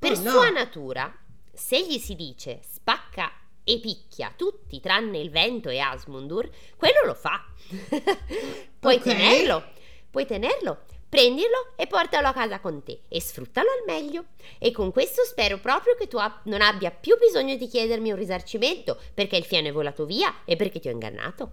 Per 0.07 0.17
Oh, 0.19 0.21
no. 0.21 0.29
sua 0.31 0.49
natura, 0.49 1.15
se 1.51 1.83
gli 1.85 1.97
si 1.97 2.15
dice 2.15 2.59
spacca 2.63 3.31
e 3.63 3.79
picchia 3.79 4.31
tutti 4.35 4.79
tranne 4.79 5.17
il 5.19 5.31
vento 5.31 5.69
e 5.69 5.79
Asmundur, 5.79 6.47
quello 6.75 7.05
lo 7.05 7.13
fa. 7.15 7.43
puoi 8.79 8.95
Ok. 8.95 9.01
tenerlo, 9.03 9.63
puoi 10.11 10.25
tenerlo, 10.27 10.81
prendilo 11.09 11.73
e 11.75 11.87
portalo 11.87 12.27
a 12.27 12.33
casa 12.33 12.59
con 12.59 12.83
te 12.83 13.01
e 13.07 13.19
sfruttalo 13.19 13.67
al 13.69 13.83
meglio. 13.85 14.25
E 14.59 14.71
con 14.71 14.91
questo 14.91 15.23
spero 15.23 15.57
proprio 15.59 15.95
che 15.95 16.07
tu 16.07 16.17
non 16.43 16.61
abbia 16.61 16.91
più 16.91 17.17
bisogno 17.17 17.55
di 17.55 17.67
chiedermi 17.67 18.11
un 18.11 18.17
risarcimento 18.17 18.99
perché 19.13 19.37
il 19.37 19.45
fieno 19.45 19.69
è 19.69 19.71
volato 19.71 20.05
via 20.05 20.43
e 20.45 20.55
perché 20.55 20.79
ti 20.79 20.87
ho 20.87 20.91
ingannato. 20.91 21.51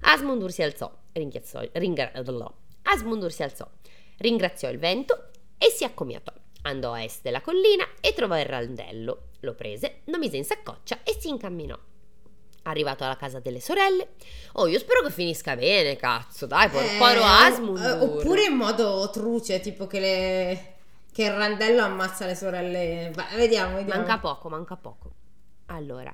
Asmundur 0.00 0.52
si 0.52 0.62
alzò, 0.62 0.94
ringraziò, 1.12 1.62
ringra- 1.72 2.12
Asmundur 2.82 3.32
si 3.32 3.42
alzò, 3.42 3.66
ringraziò 4.18 4.68
il 4.68 4.78
vento 4.78 5.30
e 5.56 5.70
si 5.70 5.84
accomiatò. 5.84 6.32
Andò 6.66 6.92
a 6.94 7.02
est 7.02 7.22
della 7.22 7.40
collina 7.40 7.86
e 8.00 8.12
trovò 8.12 8.36
il 8.38 8.44
randello. 8.44 9.28
Lo 9.40 9.54
prese, 9.54 10.00
lo 10.06 10.18
mise 10.18 10.36
in 10.36 10.44
saccoccia 10.44 11.04
e 11.04 11.16
si 11.18 11.28
incamminò. 11.28 11.78
Arrivato 12.62 13.04
alla 13.04 13.16
casa 13.16 13.38
delle 13.38 13.60
sorelle. 13.60 14.14
Oh, 14.54 14.66
io 14.66 14.80
spero 14.80 15.00
che 15.02 15.12
finisca 15.12 15.54
bene, 15.54 15.94
cazzo. 15.94 16.46
Dai, 16.46 16.68
por- 16.68 16.82
Eh, 16.82 16.96
poro 16.98 17.22
Asmundur. 17.22 17.84
eh, 17.84 17.92
oppure 17.92 18.44
in 18.46 18.54
modo 18.54 19.08
truce, 19.10 19.60
tipo 19.60 19.86
che 19.86 20.00
le... 20.00 20.74
Che 21.12 21.22
il 21.22 21.32
randello 21.32 21.82
ammazza 21.82 22.26
le 22.26 22.34
sorelle. 22.34 23.12
Va, 23.14 23.26
vediamo, 23.36 23.76
vediamo. 23.76 24.00
Manca 24.00 24.18
poco, 24.18 24.48
manca 24.48 24.76
poco. 24.76 25.12
Allora, 25.66 26.12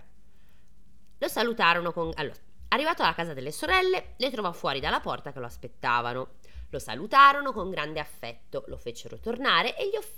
lo 1.19 1.29
salutarono 1.29 1.93
con... 1.93 2.11
Allora, 2.17 2.37
arrivato 2.69 3.03
alla 3.03 3.15
casa 3.15 3.33
delle 3.33 3.53
sorelle, 3.53 4.13
le 4.19 4.31
trovò 4.31 4.53
fuori 4.53 4.81
dalla 4.81 5.01
porta 5.01 5.33
che 5.33 5.41
lo 5.41 5.47
aspettavano. 5.47 6.29
Lo 6.69 6.79
salutarono 6.79 7.53
con 7.53 7.71
grande 7.71 8.01
affetto, 8.01 8.65
lo 8.67 8.77
fecero 8.77 9.19
tornare 9.19 9.75
e 9.79 9.89
gli 9.89 9.97
off... 9.97 10.09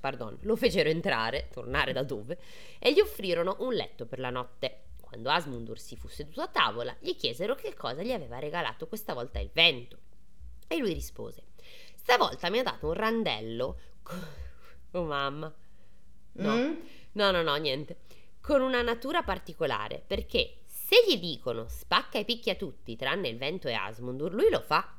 pardon, 0.00 0.38
lo 0.42 0.56
fecero 0.56 0.88
entrare, 0.88 1.48
tornare 1.52 1.92
da 1.92 2.02
dove, 2.02 2.38
e 2.78 2.92
gli 2.92 3.00
offrirono 3.00 3.56
un 3.60 3.74
letto 3.74 4.06
per 4.06 4.18
la 4.18 4.30
notte. 4.30 4.84
Quando 5.00 5.30
Asmundur 5.30 5.78
si 5.78 5.96
fu 5.96 6.08
seduto 6.08 6.42
a 6.42 6.48
tavola, 6.48 6.94
gli 7.00 7.16
chiesero 7.16 7.54
che 7.54 7.74
cosa 7.74 8.02
gli 8.02 8.12
aveva 8.12 8.38
regalato 8.38 8.86
questa 8.86 9.14
volta 9.14 9.38
il 9.38 9.50
vento. 9.52 9.98
E 10.66 10.76
lui 10.76 10.92
rispose: 10.92 11.44
Stavolta 11.94 12.50
mi 12.50 12.58
ha 12.58 12.62
dato 12.62 12.86
un 12.86 12.94
randello. 12.94 13.78
Oh 14.92 15.04
mamma. 15.04 15.54
No. 16.32 16.56
Mm? 16.56 16.74
No, 17.12 17.30
no, 17.30 17.42
no, 17.42 17.54
niente. 17.56 17.98
Con 18.40 18.62
una 18.62 18.80
natura 18.80 19.22
particolare, 19.22 20.02
perché 20.06 20.60
se 20.64 21.04
gli 21.06 21.18
dicono 21.18 21.68
spacca 21.68 22.18
e 22.18 22.24
picchia 22.24 22.54
tutti, 22.54 22.96
tranne 22.96 23.28
il 23.28 23.36
vento 23.36 23.68
e 23.68 23.74
Asmundur, 23.74 24.32
lui 24.32 24.48
lo 24.48 24.60
fa. 24.60 24.97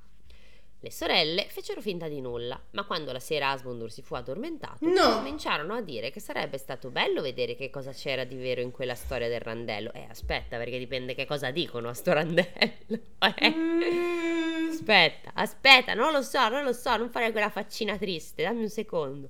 Le 0.82 0.92
sorelle 0.92 1.46
fecero 1.50 1.82
finta 1.82 2.08
di 2.08 2.22
nulla, 2.22 2.58
ma 2.72 2.86
quando 2.86 3.12
la 3.12 3.20
sera 3.20 3.50
Asmundur 3.50 3.92
si 3.92 4.02
fu 4.02 4.16
addormentato, 4.16 4.78
No. 4.88 5.16
cominciarono 5.16 5.74
a 5.74 5.82
dire 5.82 6.10
che 6.10 6.22
sarebbe 6.22 6.58
stato 6.58 6.90
bello 6.90 7.22
vedere 7.22 7.56
che 7.56 7.70
cosa 7.70 7.92
c'era 7.92 8.24
di 8.24 8.38
vero 8.38 8.62
in 8.62 8.72
quella 8.72 8.96
storia 8.96 9.28
del 9.28 9.42
randello. 9.42 9.92
Eh, 9.92 10.06
aspetta, 10.10 10.58
perché 10.58 10.78
dipende 10.78 11.16
che 11.16 11.26
cosa 11.26 11.52
dicono 11.52 11.90
a 11.90 11.94
sto 11.94 12.14
randello. 12.14 12.48
Eh. 13.42 13.50
Mm. 13.50 14.70
Aspetta, 14.70 15.32
aspetta, 15.34 15.94
non 15.94 16.14
lo 16.14 16.22
so, 16.22 16.48
non 16.48 16.64
lo 16.64 16.72
so, 16.72 16.96
non 16.96 17.10
fare 17.10 17.32
quella 17.32 17.50
faccina 17.50 17.98
triste, 17.98 18.44
dammi 18.44 18.62
un 18.62 18.70
secondo. 18.70 19.30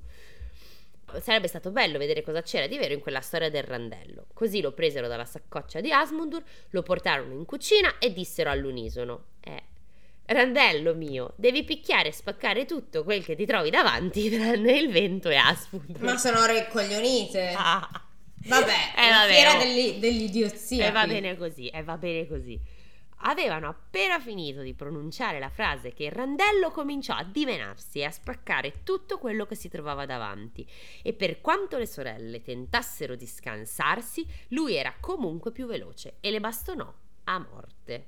Sarebbe 1.21 1.47
stato 1.47 1.71
bello 1.71 1.97
vedere 1.97 2.21
cosa 2.21 2.43
c'era 2.43 2.67
di 2.67 2.77
vero 2.77 2.93
in 2.93 2.99
quella 2.99 3.21
storia 3.21 3.49
del 3.49 3.63
randello. 3.63 4.27
Così 4.33 4.61
lo 4.61 4.73
presero 4.73 5.07
dalla 5.07 5.25
saccoccia 5.25 5.81
di 5.81 5.91
Asmundur, 5.91 6.43
lo 6.69 6.83
portarono 6.83 7.33
in 7.33 7.45
cucina 7.45 7.97
e 7.97 8.13
dissero 8.13 8.51
all'unisono: 8.51 9.23
Eh, 9.39 9.63
randello 10.33 10.93
mio, 10.95 11.33
devi 11.35 11.63
picchiare 11.63 12.09
e 12.09 12.11
spaccare 12.11 12.65
tutto 12.65 13.03
quel 13.03 13.23
che 13.23 13.35
ti 13.35 13.45
trovi 13.45 13.69
davanti, 13.69 14.29
tranne 14.35 14.77
il 14.77 14.91
vento 14.91 15.29
e 15.29 15.35
Asmundur. 15.35 16.01
Ma 16.01 16.17
sono 16.17 16.45
ricoglionite. 16.45 17.53
Ah. 17.55 17.87
Vabbè, 18.45 18.73
Eh, 18.95 19.09
la 19.09 19.15
vabbè, 19.17 19.31
fiera 19.33 19.55
oh. 19.55 19.57
degli- 19.59 19.99
dell'idiozia. 19.99 20.87
E 20.87 20.91
va 20.91 21.03
qui. 21.03 21.11
bene 21.13 21.37
così, 21.37 21.67
e 21.67 21.83
va 21.83 21.97
bene 21.97 22.27
così. 22.27 22.59
Avevano 23.23 23.67
appena 23.67 24.17
finito 24.21 24.61
di 24.61 24.73
pronunciare 24.73 25.39
la 25.39 25.49
frase 25.49 25.91
che 25.93 26.05
il 26.05 26.11
randello 26.11 26.71
cominciò 26.71 27.15
a 27.15 27.23
dimenarsi 27.25 27.99
e 27.99 28.05
a 28.05 28.11
spaccare 28.11 28.83
tutto 28.83 29.17
quello 29.17 29.45
che 29.45 29.55
si 29.55 29.67
trovava 29.67 30.05
davanti. 30.05 30.65
E 31.03 31.11
per 31.11 31.41
quanto 31.41 31.77
le 31.77 31.85
sorelle 31.85 32.41
tentassero 32.41 33.15
di 33.15 33.27
scansarsi, 33.27 34.25
lui 34.49 34.75
era 34.75 34.93
comunque 35.01 35.51
più 35.51 35.65
veloce 35.67 36.15
e 36.21 36.31
le 36.31 36.39
bastonò 36.39 36.89
a 37.25 37.39
morte. 37.39 38.05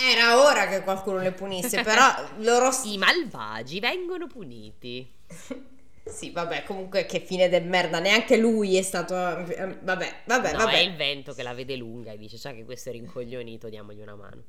Era 0.00 0.40
ora 0.44 0.68
che 0.68 0.82
qualcuno 0.82 1.18
le 1.18 1.32
punisse, 1.32 1.82
però 1.82 2.06
loro... 2.38 2.70
I 2.84 2.98
malvagi 2.98 3.80
vengono 3.80 4.26
puniti. 4.26 5.10
Sì, 6.08 6.30
vabbè, 6.30 6.64
comunque 6.64 7.04
che 7.04 7.20
fine 7.20 7.50
del 7.50 7.64
merda, 7.66 7.98
neanche 7.98 8.38
lui 8.38 8.78
è 8.78 8.82
stato... 8.82 9.14
eh, 9.14 9.76
Vabbè, 9.82 10.22
vabbè, 10.24 10.52
no, 10.52 10.58
vabbè. 10.58 10.72
è 10.72 10.78
il 10.78 10.96
vento 10.96 11.34
che 11.34 11.42
la 11.42 11.52
vede 11.52 11.76
lunga 11.76 12.12
e 12.12 12.16
dice: 12.16 12.38
Sa 12.38 12.52
che 12.52 12.64
questo 12.64 12.88
è 12.88 12.92
rincoglionito, 12.92 13.68
diamogli 13.68 14.00
una 14.00 14.14
mano. 14.14 14.42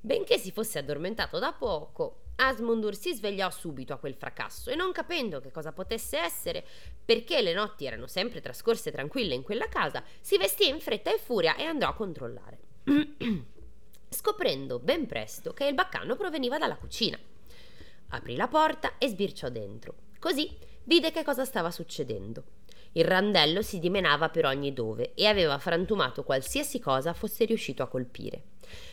Benché 0.00 0.38
si 0.38 0.50
fosse 0.52 0.78
addormentato 0.78 1.38
da 1.38 1.52
poco, 1.52 2.22
Asmundur 2.36 2.96
si 2.96 3.12
svegliò 3.12 3.50
subito 3.50 3.92
a 3.92 3.98
quel 3.98 4.14
fracasso 4.14 4.70
e 4.70 4.76
non 4.76 4.92
capendo 4.92 5.40
che 5.40 5.50
cosa 5.50 5.72
potesse 5.72 6.16
essere, 6.16 6.64
perché 7.04 7.42
le 7.42 7.52
notti 7.52 7.84
erano 7.84 8.06
sempre 8.06 8.40
trascorse 8.40 8.90
tranquille 8.90 9.34
in 9.34 9.42
quella 9.42 9.68
casa, 9.68 10.02
si 10.20 10.38
vestì 10.38 10.68
in 10.68 10.80
fretta 10.80 11.12
e 11.12 11.18
furia 11.18 11.56
e 11.56 11.64
andò 11.64 11.88
a 11.88 11.94
controllare. 11.94 12.58
Scoprendo 14.08 14.78
ben 14.78 15.06
presto 15.06 15.52
che 15.52 15.66
il 15.66 15.74
baccano 15.74 16.16
proveniva 16.16 16.58
dalla 16.58 16.76
cucina. 16.76 17.18
Aprì 18.08 18.36
la 18.36 18.48
porta 18.48 18.98
e 18.98 19.08
sbirciò 19.08 19.48
dentro. 19.48 19.94
Così 20.18 20.56
vide 20.84 21.10
che 21.10 21.24
cosa 21.24 21.44
stava 21.44 21.70
succedendo. 21.70 22.44
Il 22.92 23.04
randello 23.04 23.60
si 23.62 23.78
dimenava 23.78 24.30
per 24.30 24.46
ogni 24.46 24.72
dove 24.72 25.12
e 25.14 25.26
aveva 25.26 25.58
frantumato 25.58 26.24
qualsiasi 26.24 26.80
cosa 26.80 27.12
fosse 27.12 27.44
riuscito 27.44 27.82
a 27.82 27.88
colpire, 27.88 28.42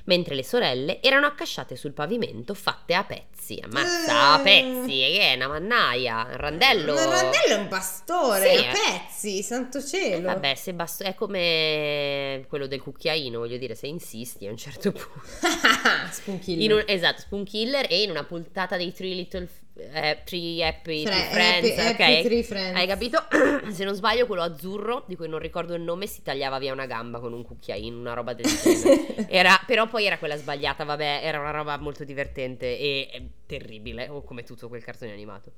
mentre 0.06 0.36
le 0.36 0.44
sorelle 0.44 1.02
erano 1.02 1.26
accasciate 1.28 1.76
sul 1.76 1.94
pavimento 1.94 2.54
fatte 2.54 2.94
a 2.94 3.04
pezzi. 3.04 3.62
Ammazza, 3.64 4.34
a 4.36 4.40
Eh. 4.40 4.44
pezzi, 4.44 4.98
che 5.00 5.20
è 5.32 5.36
una 5.36 5.48
mannaia, 5.48 6.28
il 6.30 6.36
randello... 6.38 6.94
Il 6.94 7.00
randello 7.08 7.56
è 7.56 7.58
un 7.58 7.68
pastore, 7.68 8.50
Sì, 8.58 8.64
a 8.66 8.70
eh. 8.70 8.74
pezzi, 8.74 9.44
santo 9.44 9.82
cielo. 9.84 10.28
Vabbè, 10.28 10.56
se 10.56 10.74
basto- 10.74 11.04
è 11.04 11.14
come 11.14 12.46
quello 12.48 12.68
del 12.68 12.82
cucchiaino, 12.82 13.40
voglio 13.40 13.58
dire, 13.58 13.76
se 13.76 13.88
insisti 13.88 14.48
a 14.48 14.50
un 14.52 14.58
certo 14.58 14.92
punto. 14.92 15.22
Spunkiller. 16.12 16.64
In 16.64 16.72
un- 16.74 16.84
esatto, 16.86 17.22
Spoon 17.22 17.44
Killer 17.44 17.86
e 17.90 18.02
in 18.04 18.10
una 18.10 18.24
puntata 18.24 18.78
dei 18.78 18.94
Three 18.94 19.14
Little 19.14 19.48
eh, 19.76 20.22
Three 20.24 20.64
Happy 20.64 21.04
Fre- 21.04 21.30
Friends, 21.32 21.78
Happy- 21.80 21.94
ok? 21.94 22.00
Happy 22.00 22.24
Three 22.24 22.44
Friends. 22.44 22.78
Hai 22.80 22.86
capito? 22.88 23.24
Se 23.74 23.84
non 23.84 23.96
sbaglio, 23.96 24.28
quello 24.28 24.44
azzurro, 24.44 25.04
di 25.08 25.16
cui 25.16 25.28
non 25.28 25.40
ricordo 25.40 25.74
il 25.74 25.82
nome, 25.82 26.06
si 26.06 26.22
tagliava 26.22 26.60
via 26.60 26.72
una 26.74 26.86
gamba 26.86 27.20
con 27.20 27.34
un 27.34 27.44
cucchiaino, 27.44 27.98
una 27.98 28.14
roba 28.14 28.34
del 28.34 28.46
genere. 28.46 29.26
Era, 29.30 29.60
però 29.66 29.88
poi 29.88 30.06
era 30.06 30.18
quella 30.18 30.38
sbagliata, 30.38 30.84
vabbè, 30.84 31.22
era 31.24 31.40
una 31.40 31.52
roba 31.52 31.78
molto 31.78 32.04
divertente 32.04 32.66
e, 32.78 33.30
terribile, 33.46 34.10
o 34.10 34.24
come 34.24 34.44
tutto 34.44 34.68
quel 34.68 34.84
cartone 34.84 35.12
animato. 35.12 35.52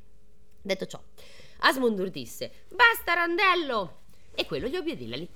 Detto 0.62 0.86
ciò, 0.86 1.02
Asmundur 1.60 2.10
disse: 2.10 2.52
Basta, 2.70 3.14
Randello! 3.14 4.02
E 4.34 4.46
quello 4.46 4.68
gli 4.68 4.76
obbedì, 4.76 5.30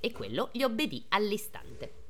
e 0.00 0.12
quello 0.12 0.50
gli 0.52 0.62
obbedì 0.62 1.04
all'istante. 1.10 2.00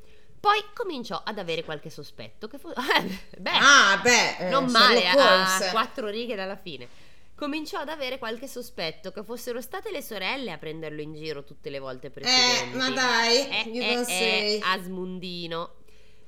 Poi 0.40 0.58
cominciò 0.74 1.20
ad 1.24 1.38
avere 1.38 1.62
qualche 1.62 1.88
sospetto 1.88 2.48
che 2.48 2.56
eh, 2.56 3.18
beh, 3.38 3.50
Ah, 3.52 4.00
beh, 4.02 4.36
eh, 4.38 4.48
non 4.50 4.64
male, 4.70 5.06
a 5.06 5.70
quattro 5.70 6.08
righe 6.08 6.34
dalla 6.34 6.56
fine. 6.56 6.88
cominciò 7.36 7.78
ad 7.78 7.88
avere 7.88 8.18
qualche 8.18 8.48
sospetto 8.48 9.12
che 9.12 9.22
fossero 9.22 9.60
state 9.60 9.92
le 9.92 10.02
sorelle 10.02 10.50
a 10.50 10.58
prenderlo 10.58 11.00
in 11.00 11.14
giro 11.14 11.44
tutte 11.44 11.70
le 11.70 11.78
volte 11.78 12.08
Eh, 12.08 12.10
precedenti. 12.10 12.76
ma 12.76 12.90
dai, 12.90 13.36
Eh, 13.48 13.78
eh, 13.78 14.04
eh. 14.08 14.60
Asmundino. 14.64 15.74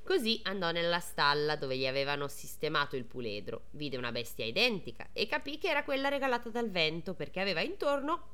Così 0.05 0.39
andò 0.45 0.71
nella 0.71 1.01
stalla 1.01 1.57
dove 1.57 1.79
gli 1.79 1.87
avevano 1.87 2.29
sistemato 2.29 2.95
il 2.95 3.07
puledro, 3.07 3.69
vide 3.71 3.97
una 3.97 4.13
bestia 4.13 4.45
identica 4.45 5.09
e 5.15 5.27
capì 5.27 5.57
che 5.57 5.69
era 5.69 5.83
quella 5.83 6.11
regalata 6.11 6.51
dal 6.51 6.71
vento 6.71 7.15
perché 7.15 7.41
aveva 7.41 7.63
intorno 7.63 8.33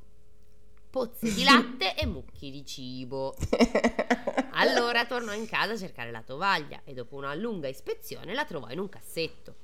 pozze 0.91 1.33
di 1.33 1.45
latte 1.45 1.95
e 1.95 2.07
mucchi 2.07 2.51
di 2.51 2.67
cibo. 2.67 3.37
Allora 4.55 5.07
tornò 5.07 5.33
in 5.33 5.47
casa 5.47 5.75
a 5.75 5.79
cercare 5.79 6.11
la 6.11 6.23
tovaglia 6.23 6.81
e 6.85 6.93
dopo 6.93 7.15
una 7.15 7.35
lunga 7.35 7.69
ispezione 7.69 8.35
la 8.35 8.45
trovò 8.45 8.69
in 8.71 8.81
un 8.81 8.89
cassetto. 8.89 9.55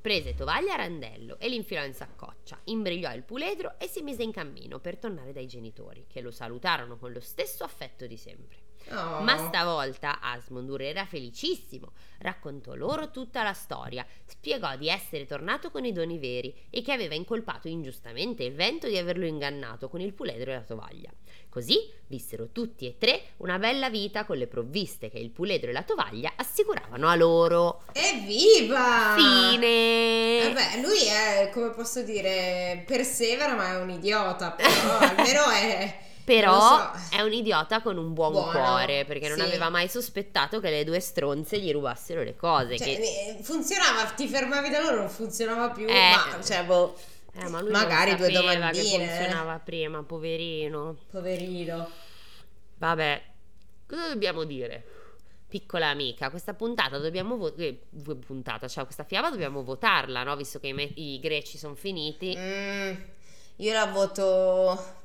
Prese 0.00 0.34
tovaglia 0.34 0.72
a 0.72 0.76
randello 0.78 1.38
e 1.38 1.48
l'infilò 1.48 1.84
in 1.84 1.92
saccoccia, 1.92 2.58
imbrigliò 2.64 3.12
il 3.12 3.22
puledro 3.22 3.78
e 3.78 3.86
si 3.86 4.00
mise 4.00 4.22
in 4.22 4.32
cammino 4.32 4.78
per 4.78 4.96
tornare 4.96 5.32
dai 5.32 5.46
genitori, 5.46 6.06
che 6.08 6.22
lo 6.22 6.30
salutarono 6.30 6.96
con 6.96 7.12
lo 7.12 7.20
stesso 7.20 7.64
affetto 7.64 8.06
di 8.06 8.16
sempre. 8.16 8.69
Oh. 8.90 9.20
Ma 9.20 9.36
stavolta 9.36 10.20
Asmundur 10.20 10.82
era 10.82 11.04
felicissimo, 11.04 11.92
raccontò 12.18 12.74
loro 12.74 13.10
tutta 13.10 13.42
la 13.42 13.52
storia, 13.52 14.04
spiegò 14.26 14.76
di 14.76 14.88
essere 14.88 15.26
tornato 15.26 15.70
con 15.70 15.84
i 15.84 15.92
doni 15.92 16.18
veri 16.18 16.54
e 16.70 16.82
che 16.82 16.92
aveva 16.92 17.14
incolpato 17.14 17.68
ingiustamente 17.68 18.42
il 18.42 18.54
vento 18.54 18.88
di 18.88 18.96
averlo 18.96 19.26
ingannato 19.26 19.88
con 19.88 20.00
il 20.00 20.12
puledro 20.12 20.50
e 20.50 20.54
la 20.54 20.62
tovaglia. 20.62 21.10
Così 21.48 21.90
vissero 22.06 22.48
tutti 22.50 22.86
e 22.86 22.96
tre 22.98 23.22
una 23.38 23.58
bella 23.58 23.90
vita 23.90 24.24
con 24.24 24.36
le 24.36 24.46
provviste 24.46 25.08
che 25.08 25.18
il 25.18 25.30
puledro 25.30 25.70
e 25.70 25.72
la 25.72 25.82
tovaglia 25.82 26.32
assicuravano 26.36 27.08
a 27.08 27.14
loro. 27.14 27.84
Evviva! 27.92 29.14
Fine! 29.16 30.52
Vabbè, 30.52 30.80
lui 30.80 31.04
è, 31.06 31.50
come 31.52 31.70
posso 31.70 32.02
dire, 32.02 32.82
persevera 32.86 33.54
ma 33.54 33.72
è 33.72 33.80
un 33.80 33.90
idiota, 33.90 34.50
però 34.52 34.98
almeno 34.98 35.48
è... 35.50 36.08
Però 36.34 36.58
so. 36.60 37.16
è 37.16 37.20
un 37.22 37.32
idiota 37.32 37.80
con 37.82 37.96
un 37.96 38.12
buon 38.12 38.32
Buono, 38.32 38.50
cuore 38.52 39.04
perché 39.04 39.28
non 39.28 39.38
sì. 39.38 39.44
aveva 39.44 39.68
mai 39.68 39.88
sospettato 39.88 40.60
che 40.60 40.70
le 40.70 40.84
due 40.84 41.00
stronze 41.00 41.58
gli 41.58 41.72
rubassero 41.72 42.22
le 42.22 42.36
cose. 42.36 42.76
Cioè, 42.78 42.86
che- 42.86 43.36
eh, 43.38 43.42
funzionava, 43.42 44.04
ti 44.10 44.28
fermavi 44.28 44.70
da 44.70 44.80
loro, 44.80 44.96
non 44.96 45.08
funzionava 45.08 45.70
più, 45.70 45.86
Eh. 45.88 46.10
ma 46.14 46.42
cioè, 46.42 46.64
boh, 46.64 46.96
Eh, 47.34 47.48
ma 47.48 47.60
lui 47.60 47.70
Magari 47.70 48.16
due 48.16 48.26
sapeva 48.32 48.50
che 48.50 48.54
domandine, 48.56 49.04
eh. 49.04 49.06
funzionava 49.18 49.58
prima, 49.58 50.02
poverino. 50.02 50.96
poverino. 51.10 51.88
Vabbè, 52.78 53.22
cosa 53.86 54.08
dobbiamo 54.08 54.44
dire? 54.44 54.84
Piccola 55.48 55.88
amica, 55.88 56.30
questa 56.30 56.54
puntata 56.54 56.98
dobbiamo 56.98 57.36
votare. 57.36 57.76
puntata, 58.26 58.68
cioè 58.68 58.84
questa 58.84 59.04
fiaba 59.04 59.30
dobbiamo 59.30 59.62
votarla, 59.64 60.22
no? 60.22 60.36
Visto 60.36 60.60
che 60.60 60.68
i, 60.68 60.72
me- 60.72 60.92
i 60.94 61.18
greci 61.20 61.58
sono 61.58 61.74
finiti. 61.74 62.34
Mm, 62.36 62.92
io 63.56 63.72
la 63.72 63.86
voto 63.86 64.98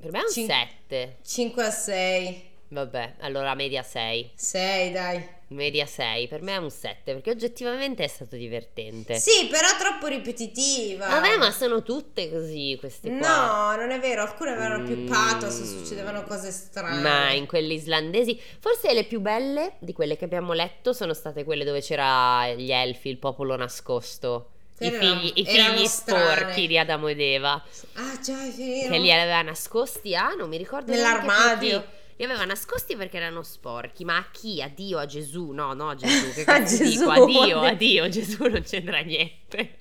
Per 0.00 0.10
me 0.10 0.18
è 0.18 0.22
un 0.22 0.30
Cin- 0.32 0.46
7. 0.46 1.16
5 1.24 1.64
a 1.64 1.70
6. 1.70 2.48
Vabbè, 2.68 3.14
allora 3.20 3.54
media 3.54 3.82
6. 3.82 4.30
6, 4.34 4.92
dai. 4.92 5.38
Media 5.48 5.84
6, 5.84 6.28
per 6.28 6.42
me 6.42 6.52
è 6.54 6.56
un 6.58 6.70
7, 6.70 7.12
perché 7.14 7.30
oggettivamente 7.30 8.04
è 8.04 8.06
stato 8.06 8.36
divertente. 8.36 9.16
Sì, 9.18 9.48
però 9.50 9.66
troppo 9.76 10.06
ripetitiva. 10.06 11.08
Vabbè, 11.08 11.36
ma 11.38 11.50
sono 11.50 11.82
tutte 11.82 12.30
così 12.30 12.76
queste 12.78 13.18
qua. 13.18 13.72
No, 13.72 13.76
non 13.76 13.90
è 13.90 13.98
vero, 13.98 14.22
alcune 14.22 14.52
avevano 14.52 14.84
più 14.84 14.96
Mm. 14.96 15.08
pathos, 15.08 15.60
succedevano 15.64 16.22
cose 16.22 16.52
strane. 16.52 17.00
Ma 17.00 17.32
in 17.32 17.46
quelle 17.46 17.74
islandesi, 17.74 18.40
forse 18.60 18.92
le 18.94 19.02
più 19.04 19.18
belle 19.20 19.72
di 19.80 19.92
quelle 19.92 20.16
che 20.16 20.24
abbiamo 20.24 20.52
letto 20.52 20.92
sono 20.92 21.12
state 21.14 21.42
quelle 21.42 21.64
dove 21.64 21.80
c'era 21.80 22.52
gli 22.54 22.70
elfi, 22.70 23.08
il 23.08 23.18
popolo 23.18 23.56
nascosto. 23.56 24.50
I 24.82 24.90
figli, 24.90 25.32
i 25.34 25.44
figli 25.44 25.86
sporchi 25.86 26.66
di 26.66 26.78
Adamo 26.78 27.08
ed 27.08 27.20
Eva, 27.20 27.62
Ah, 27.94 28.18
già, 28.22 28.44
è 28.44 28.50
vero. 28.50 28.90
che 28.92 28.98
li 28.98 29.12
aveva 29.12 29.42
nascosti 29.42 30.14
a, 30.16 30.30
non 30.34 30.48
mi 30.48 30.56
ricordo 30.56 30.90
Nell'armadio. 30.92 31.98
Li 32.16 32.24
aveva 32.24 32.44
nascosti 32.44 32.96
perché 32.96 33.16
erano 33.16 33.42
sporchi, 33.42 34.04
ma 34.04 34.16
a 34.16 34.26
chi? 34.30 34.60
A 34.62 34.68
Dio, 34.68 34.98
a 34.98 35.06
Gesù? 35.06 35.50
No, 35.52 35.72
no, 35.74 35.90
a 35.90 35.94
Gesù, 35.94 36.32
che 36.34 36.44
A 36.44 36.62
Gesù. 36.62 36.84
dico? 36.84 37.10
A 37.10 37.24
Dio, 37.24 37.60
a 37.60 37.72
Dio, 37.72 38.08
Gesù 38.10 38.44
non 38.46 38.62
c'entra 38.62 39.00
niente. 39.00 39.76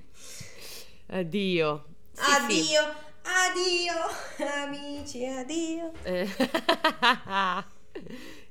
Addio. 1.07 1.85
Sì, 2.13 2.23
sì. 2.23 2.31
addio, 2.75 2.93
addio, 3.23 4.45
amici, 4.63 5.25
addio. 5.25 5.91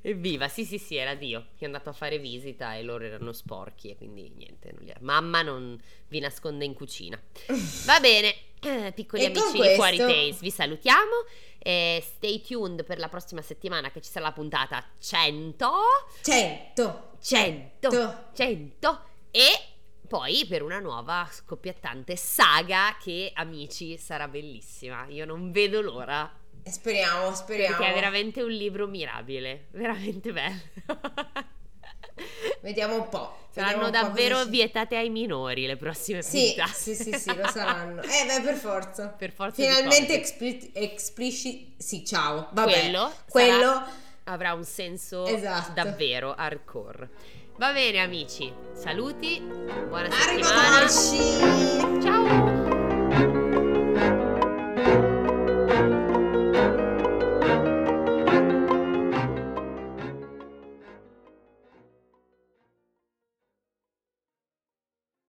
Eh, 0.01 0.09
Evviva, 0.11 0.47
sì 0.47 0.65
sì 0.65 0.77
sì, 0.77 0.95
era 0.95 1.15
Dio. 1.15 1.47
Che 1.57 1.63
è 1.63 1.65
andato 1.65 1.89
a 1.89 1.93
fare 1.93 2.17
visita 2.19 2.75
e 2.75 2.83
loro 2.83 3.03
erano 3.03 3.31
sporchi 3.31 3.89
e 3.89 3.95
quindi 3.95 4.31
niente, 4.35 4.71
non 4.71 4.91
mamma 5.01 5.41
non 5.41 5.79
vi 6.07 6.19
nasconde 6.19 6.65
in 6.65 6.73
cucina. 6.73 7.19
Va 7.85 7.99
bene, 8.01 8.33
eh, 8.61 8.91
piccoli 8.95 9.23
E 9.23 9.25
amici 9.27 9.59
di 9.61 9.75
Fuori 9.75 9.97
Taste, 9.97 10.37
vi 10.41 10.51
salutiamo. 10.51 11.25
E 11.61 12.01
stay 12.15 12.41
tuned 12.41 12.85
per 12.85 12.99
la 12.99 13.09
prossima 13.09 13.41
settimana 13.41 13.91
che 13.91 14.01
ci 14.01 14.09
sarà 14.09 14.27
la 14.27 14.31
puntata 14.31 14.83
100, 14.97 15.71
100. 16.21 17.07
100, 17.21 17.89
100 18.33 19.01
e 19.31 19.69
poi 20.07 20.45
per 20.47 20.63
una 20.63 20.79
nuova 20.79 21.27
scoppiettante 21.29 22.15
saga 22.15 22.97
che 22.99 23.31
amici 23.35 23.97
sarà 23.97 24.27
bellissima, 24.27 25.05
io 25.07 25.25
non 25.25 25.51
vedo 25.51 25.81
l'ora. 25.81 26.38
Speriamo, 26.69 27.33
speriamo. 27.33 27.75
Perché 27.77 27.91
è 27.91 27.93
veramente 27.93 28.41
un 28.41 28.51
libro 28.51 28.87
mirabile, 28.87 29.65
veramente 29.71 30.31
bello. 30.31 30.59
Vediamo 32.61 32.95
un 32.95 33.07
po'. 33.09 33.37
Saranno 33.51 33.77
un 33.77 33.83
po' 33.85 33.89
davvero 33.89 34.43
ci- 34.43 34.49
vietate 34.49 34.95
ai 34.97 35.09
minori 35.09 35.65
le 35.65 35.77
prossime 35.77 36.21
Sì, 36.21 36.53
puntate. 36.55 36.73
sì, 36.77 36.95
sì, 36.95 37.13
sì, 37.13 37.35
lo 37.35 37.47
saranno. 37.47 38.01
Eh, 38.01 38.25
beh, 38.25 38.41
per 38.41 38.55
forza. 38.55 39.07
Per 39.07 39.31
forza 39.31 39.61
Finalmente 39.63 40.05
cose. 40.07 40.13
expli- 40.19 40.71
explicit... 40.73 41.73
Sì, 41.81 42.05
ciao. 42.05 42.49
Vabbè. 42.51 42.71
Quello 42.71 43.13
Quello... 43.27 43.61
sarà- 43.61 44.07
Avrà 44.25 44.53
un 44.53 44.63
senso 44.63 45.25
Esatto. 45.25 45.71
davvero 45.73 46.35
hardcore. 46.35 47.09
Va 47.57 47.71
bene 47.73 47.99
amici, 47.99 48.53
saluti, 48.75 49.39
buona 49.41 50.07
settimana. 50.11 50.85
Arrivederci. 50.85 52.01
Ciao! 52.03 52.58